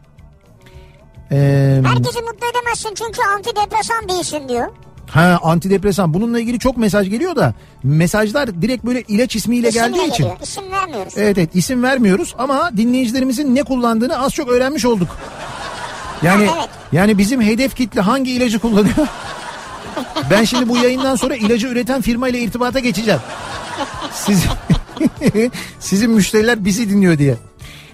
[1.33, 4.67] Ee, Herkesi mutlu edemezsin çünkü antidepresan değilsin diyor.
[5.11, 10.09] Ha antidepresan bununla ilgili çok mesaj geliyor da mesajlar direkt böyle ilaç ismiyle İsimle geldiği
[10.09, 10.25] için.
[10.25, 10.37] geliyor.
[10.43, 11.13] İsim vermiyoruz.
[11.17, 15.09] Evet evet isim vermiyoruz ama dinleyicilerimizin ne kullandığını az çok öğrenmiş olduk.
[16.23, 16.69] Yani Ha, evet.
[16.93, 18.95] yani bizim hedef kitle hangi ilacı kullanıyor?
[20.31, 23.21] ben şimdi bu yayından sonra ilacı üreten firma ile irtibata geçeceğim.
[24.13, 24.45] Siz
[25.81, 27.37] sizin müşteriler bizi dinliyor diye.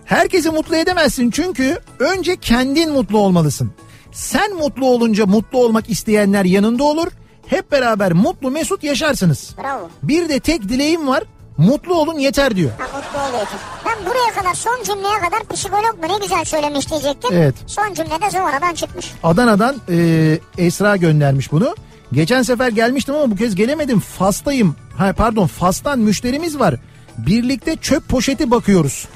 [0.05, 3.73] Herkesi mutlu edemezsin çünkü önce kendin mutlu olmalısın.
[4.15, 7.07] Sen mutlu olunca mutlu olmak isteyenler yanında olur.
[7.47, 9.55] Hep beraber mutlu mesut yaşarsınız.
[9.63, 9.89] Bravo.
[10.03, 11.23] Bir de tek dileğim var.
[11.59, 12.71] Mutlu olun yeter diyor.
[12.79, 13.59] Ha, mutlu oluyorsun.
[13.87, 17.31] Ben buraya kadar son cümleye kadar psikolog mu ne güzel söylemiş diyecektim.
[17.35, 17.55] Evet.
[17.67, 19.13] Son cümlede sonradan çıkmış.
[19.23, 21.75] Adana'dan e, Esra göndermiş bunu.
[22.13, 24.01] Geçen sefer gelmiştim ama bu kez gelemedim.
[24.01, 24.77] Fas'tayım.
[24.97, 26.75] Ha pardon Fas'tan müşterimiz var.
[27.19, 29.09] Birlikte çöp poşeti bakıyoruz.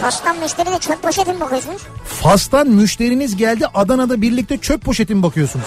[0.00, 1.82] Fas'tan müşteri de çöp poşeti mi bakıyorsunuz?
[2.04, 5.66] Fas'tan müşteriniz geldi Adana'da birlikte çöp poşeti mi bakıyorsunuz?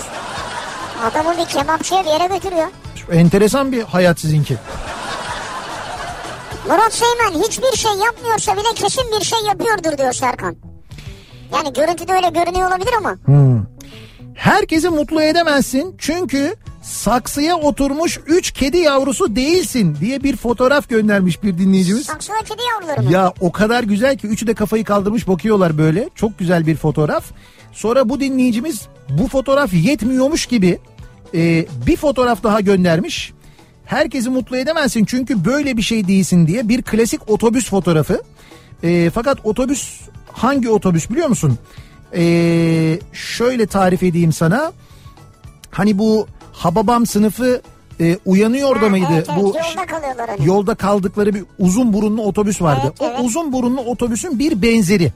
[1.03, 2.67] Adamı bir kebapçıya bir yere götürüyor.
[3.11, 4.57] Enteresan bir hayat sizinki.
[6.67, 10.55] Murat Seymen hiçbir şey yapmıyorsa bile kesin bir şey yapıyordur diyor Serkan.
[11.53, 13.15] Yani görüntüde öyle görünüyor olabilir ama.
[14.35, 21.57] Herkesi mutlu edemezsin çünkü saksıya oturmuş 3 kedi yavrusu değilsin diye bir fotoğraf göndermiş bir
[21.57, 22.05] dinleyicimiz.
[22.05, 23.11] Saksıda kedi yavruları mı?
[23.11, 26.10] Ya o kadar güzel ki üçü de kafayı kaldırmış bakıyorlar böyle.
[26.15, 27.26] Çok güzel bir fotoğraf.
[27.72, 30.80] Sonra bu dinleyicimiz bu fotoğraf yetmiyormuş gibi
[31.35, 33.34] e, bir fotoğraf daha göndermiş.
[33.85, 38.22] herkesi mutlu edemezsin çünkü böyle bir şey değilsin diye bir klasik otobüs fotoğrafı.
[38.84, 40.01] Ee, fakat otobüs
[40.31, 41.57] hangi otobüs biliyor musun?
[42.15, 44.72] Ee, şöyle tarif edeyim sana.
[45.72, 47.61] Hani bu Hababam sınıfı
[47.99, 49.07] e, uyanıyor da mıydı?
[49.14, 50.48] evet, evet, bu yolda kalıyorlar hani.
[50.48, 52.81] yolda kaldıkları bir uzun burunlu otobüs vardı.
[52.85, 53.19] Evet, evet.
[53.19, 55.11] O uzun burunlu otobüsün bir benzeri.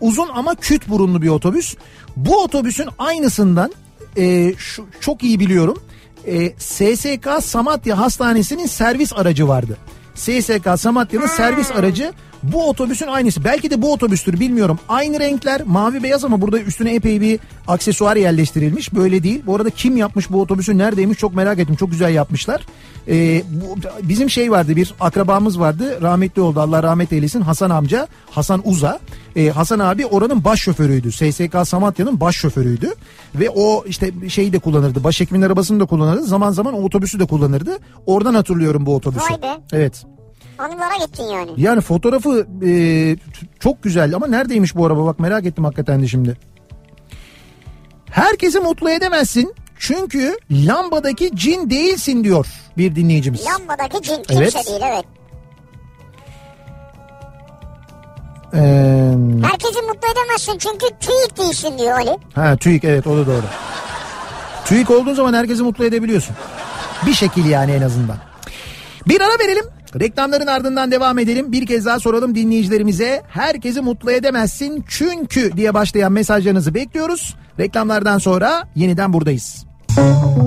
[0.00, 1.76] Uzun ama küt burunlu bir otobüs.
[2.16, 3.72] Bu otobüsün aynısından
[4.16, 5.82] e, şu, çok iyi biliyorum.
[6.26, 9.76] E, SSK Samatya Hastanesi'nin servis aracı vardı.
[10.14, 12.12] SSK Samatya'nın servis aracı
[12.42, 13.44] bu otobüsün aynısı.
[13.44, 14.78] Belki de bu otobüstür bilmiyorum.
[14.88, 18.94] Aynı renkler mavi beyaz ama burada üstüne epey bir aksesuar yerleştirilmiş.
[18.94, 19.42] Böyle değil.
[19.46, 21.76] Bu arada kim yapmış bu otobüsü neredeymiş çok merak ettim.
[21.76, 22.66] Çok güzel yapmışlar.
[23.08, 25.98] Ee, bu, bizim şey vardı bir akrabamız vardı.
[26.02, 27.40] Rahmetli oldu Allah rahmet eylesin.
[27.40, 28.06] Hasan amca.
[28.30, 28.98] Hasan Uza.
[29.36, 31.12] Ee, Hasan abi oranın baş şoförüydü.
[31.12, 32.94] SSK Samatya'nın baş şoförüydü.
[33.34, 35.04] Ve o işte şeyi de kullanırdı.
[35.04, 36.24] Başhekimin arabasını da kullanırdı.
[36.24, 37.78] Zaman zaman o otobüsü de kullanırdı.
[38.06, 39.32] Oradan hatırlıyorum bu otobüsü.
[39.32, 39.60] Vay be.
[39.72, 40.04] Evet.
[40.58, 41.50] Anılara gittin yani.
[41.56, 42.70] Yani fotoğrafı e,
[43.60, 46.36] çok güzel ama neredeymiş bu araba bak merak ettim hakikaten de şimdi.
[48.10, 52.46] Herkesi mutlu edemezsin çünkü lambadaki cin değilsin diyor
[52.78, 53.46] bir dinleyicimiz.
[53.46, 54.66] Lambadaki cin kimse Evet.
[54.68, 55.04] değil evet.
[58.54, 58.58] Ee,
[59.42, 62.16] Herkesi mutlu edemezsin çünkü TÜİK değilsin diyor Ali.
[62.34, 63.42] ha TÜİK evet o da doğru.
[64.64, 66.36] TÜİK olduğun zaman herkesi mutlu edebiliyorsun.
[67.06, 68.16] Bir şekil yani en azından.
[69.08, 69.64] Bir ara verelim.
[70.00, 71.52] Reklamların ardından devam edelim.
[71.52, 73.22] Bir kez daha soralım dinleyicilerimize.
[73.28, 77.36] Herkesi mutlu edemezsin çünkü diye başlayan mesajlarınızı bekliyoruz.
[77.58, 79.66] Reklamlardan sonra yeniden buradayız.
[79.96, 80.38] Kafa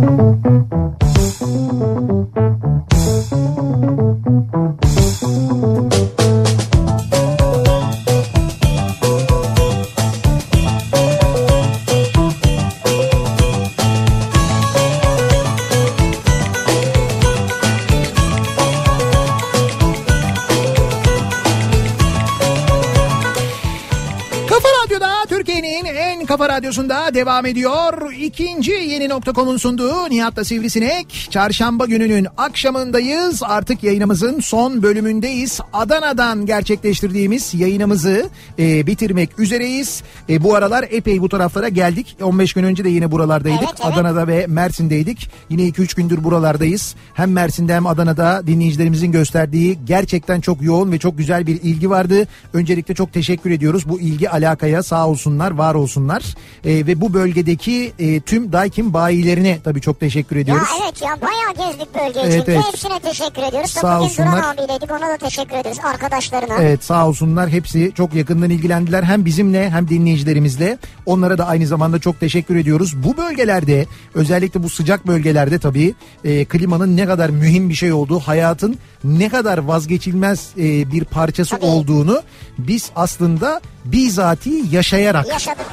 [26.61, 28.11] radyosunda devam ediyor.
[28.11, 31.27] İkinci yeni nokta.com'un sunduğu Nihat'la Sivrisinek.
[31.31, 33.43] Çarşamba gününün akşamındayız.
[33.43, 35.59] Artık yayınımızın son bölümündeyiz.
[35.73, 38.29] Adana'dan gerçekleştirdiğimiz yayınımızı
[38.59, 40.03] e, bitirmek üzereyiz.
[40.29, 42.17] E, bu aralar epey bu taraflara geldik.
[42.21, 43.63] 15 gün önce de yine buralardaydık.
[43.63, 43.93] Evet, evet.
[43.93, 45.29] Adana'da ve Mersin'deydik.
[45.49, 46.95] Yine 2-3 gündür buralardayız.
[47.13, 52.27] Hem Mersin'de hem Adana'da dinleyicilerimizin gösterdiği gerçekten çok yoğun ve çok güzel bir ilgi vardı.
[52.53, 56.23] Öncelikle çok teşekkür ediyoruz bu ilgi alakaya sağ olsunlar, var olsunlar.
[56.65, 60.67] E, ve bu bölgedeki e, tüm Daikin bayilerine tabii çok teşekkür Ya ediyoruz.
[60.83, 62.63] evet ya bayağı gezdik bölgeyi Evet, çünkü evet.
[62.71, 63.71] hepsine teşekkür ediyoruz.
[63.71, 64.53] Sağ Tabii bugün Duran olsunlar.
[64.53, 66.53] abiyleydik ona da teşekkür ediyoruz arkadaşlarına.
[66.61, 70.77] Evet sağ olsunlar hepsi çok yakından ilgilendiler hem bizimle hem dinleyicilerimizle.
[71.05, 73.03] Onlara da aynı zamanda çok teşekkür ediyoruz.
[73.03, 78.19] Bu bölgelerde özellikle bu sıcak bölgelerde tabii e, klimanın ne kadar mühim bir şey olduğu,
[78.19, 81.65] hayatın ne kadar vazgeçilmez e, bir parçası Tabii.
[81.65, 82.21] olduğunu
[82.57, 85.65] biz aslında bizatihi yaşayarak Yaşadık.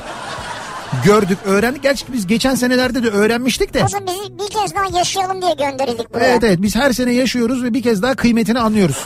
[1.05, 1.82] Gördük, öğrendik.
[1.82, 3.85] Gerçi biz geçen senelerde de öğrenmiştik de.
[3.85, 6.24] O zaman bizi bir kez daha yaşayalım diye gönderildik buraya.
[6.24, 9.05] Evet evet biz her sene yaşıyoruz ve bir kez daha kıymetini anlıyoruz.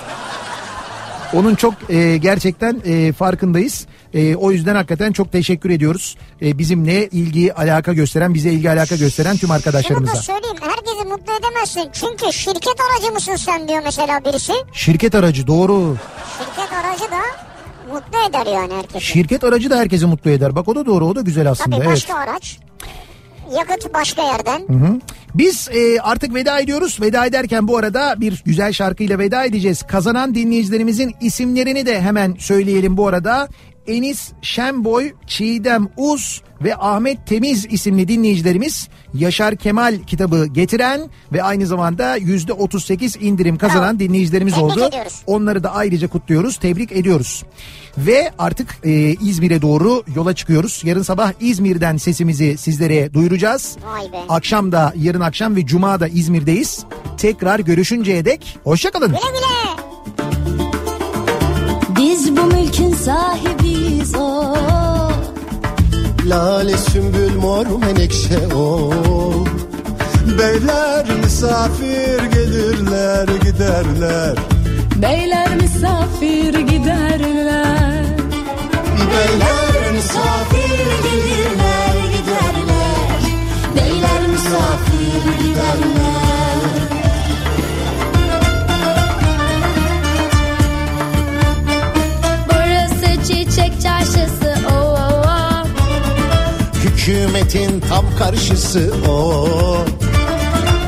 [1.34, 3.86] Onun çok e, gerçekten e, farkındayız.
[4.14, 6.16] E, o yüzden hakikaten çok teşekkür ediyoruz.
[6.42, 10.14] E, bizimle ilgi alaka gösteren, bize ilgi alaka gösteren tüm Şunu da arkadaşlarımıza.
[10.14, 11.90] söyleyeyim herkesi mutlu edemezsin.
[11.92, 14.52] Çünkü şirket aracı mısın sen diyor mesela birisi.
[14.72, 15.96] Şirket aracı doğru.
[16.38, 17.20] Şirket aracı da
[17.92, 19.06] mutlu eder yani herkesi.
[19.06, 20.56] Şirket aracı da herkesi mutlu eder.
[20.56, 21.76] Bak o da doğru, o da güzel aslında.
[21.76, 21.94] Tabii evet.
[21.94, 22.58] başka araç.
[23.56, 24.60] Yakıt başka yerden.
[24.60, 25.00] Hı.
[25.34, 26.98] Biz e, artık veda ediyoruz.
[27.00, 29.82] Veda ederken bu arada bir güzel şarkıyla veda edeceğiz.
[29.82, 33.48] Kazanan dinleyicilerimizin isimlerini de hemen söyleyelim bu arada.
[33.86, 41.00] Enis Şenboy, Çiğdem Uz ve Ahmet Temiz isimli dinleyicilerimiz Yaşar Kemal kitabı getiren
[41.32, 44.08] ve aynı zamanda %38 indirim kazanan Bravo.
[44.08, 44.84] dinleyicilerimiz Tebrik oldu.
[44.88, 45.22] ediyoruz.
[45.26, 47.44] Onları da ayrıca kutluyoruz, tebrik ediyoruz.
[47.98, 50.82] Ve artık e, İzmir'e doğru yola çıkıyoruz.
[50.84, 53.76] Yarın sabah İzmir'den sesimizi sizlere duyuracağız.
[53.84, 54.16] Vay be.
[54.28, 56.84] Akşam da yarın akşam ve cuma da İzmir'deyiz.
[57.18, 59.08] Tekrar görüşünceye dek hoşçakalın.
[59.08, 59.82] Güle güle.
[61.96, 64.56] Biz bu mülkün sahibiyiz o.
[66.26, 68.90] Lale sümbül mor menekşe o
[70.38, 74.51] Beyler misafir gelirler giderler
[75.02, 78.04] Beyler misafir giderler.
[79.12, 83.20] Beyler misafir gelirler giderler
[83.76, 86.62] Beyler misafir giderler
[92.48, 94.96] Burası çiçek çarşısı o o
[95.26, 95.66] o.
[96.84, 99.46] Hükümetin tam karşısı o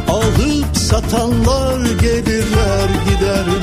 [0.08, 3.53] Alıp satanlar gelirler giderler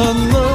[0.00, 0.47] Alıp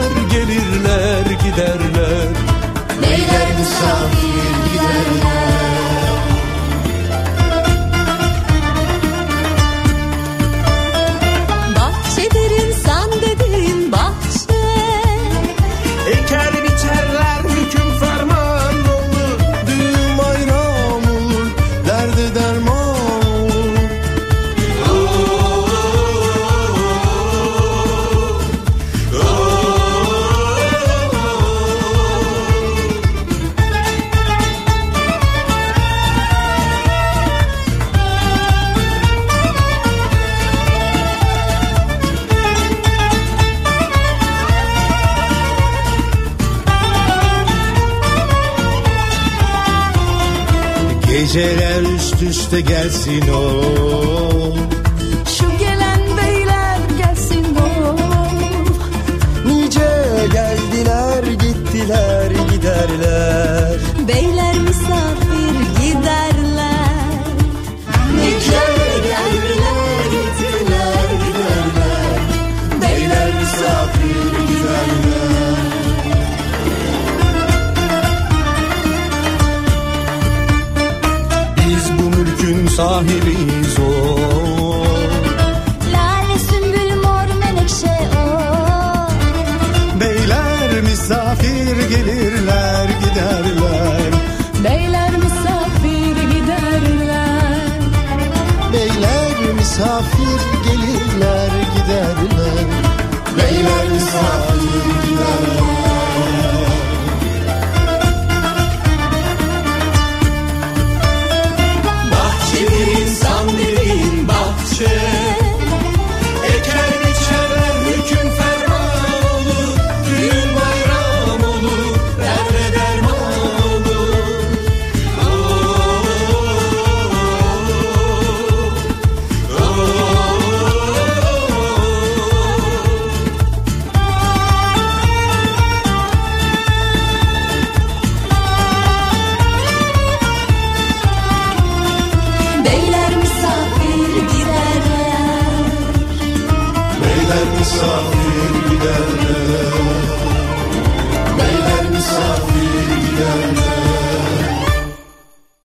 [53.04, 53.43] üste gelsin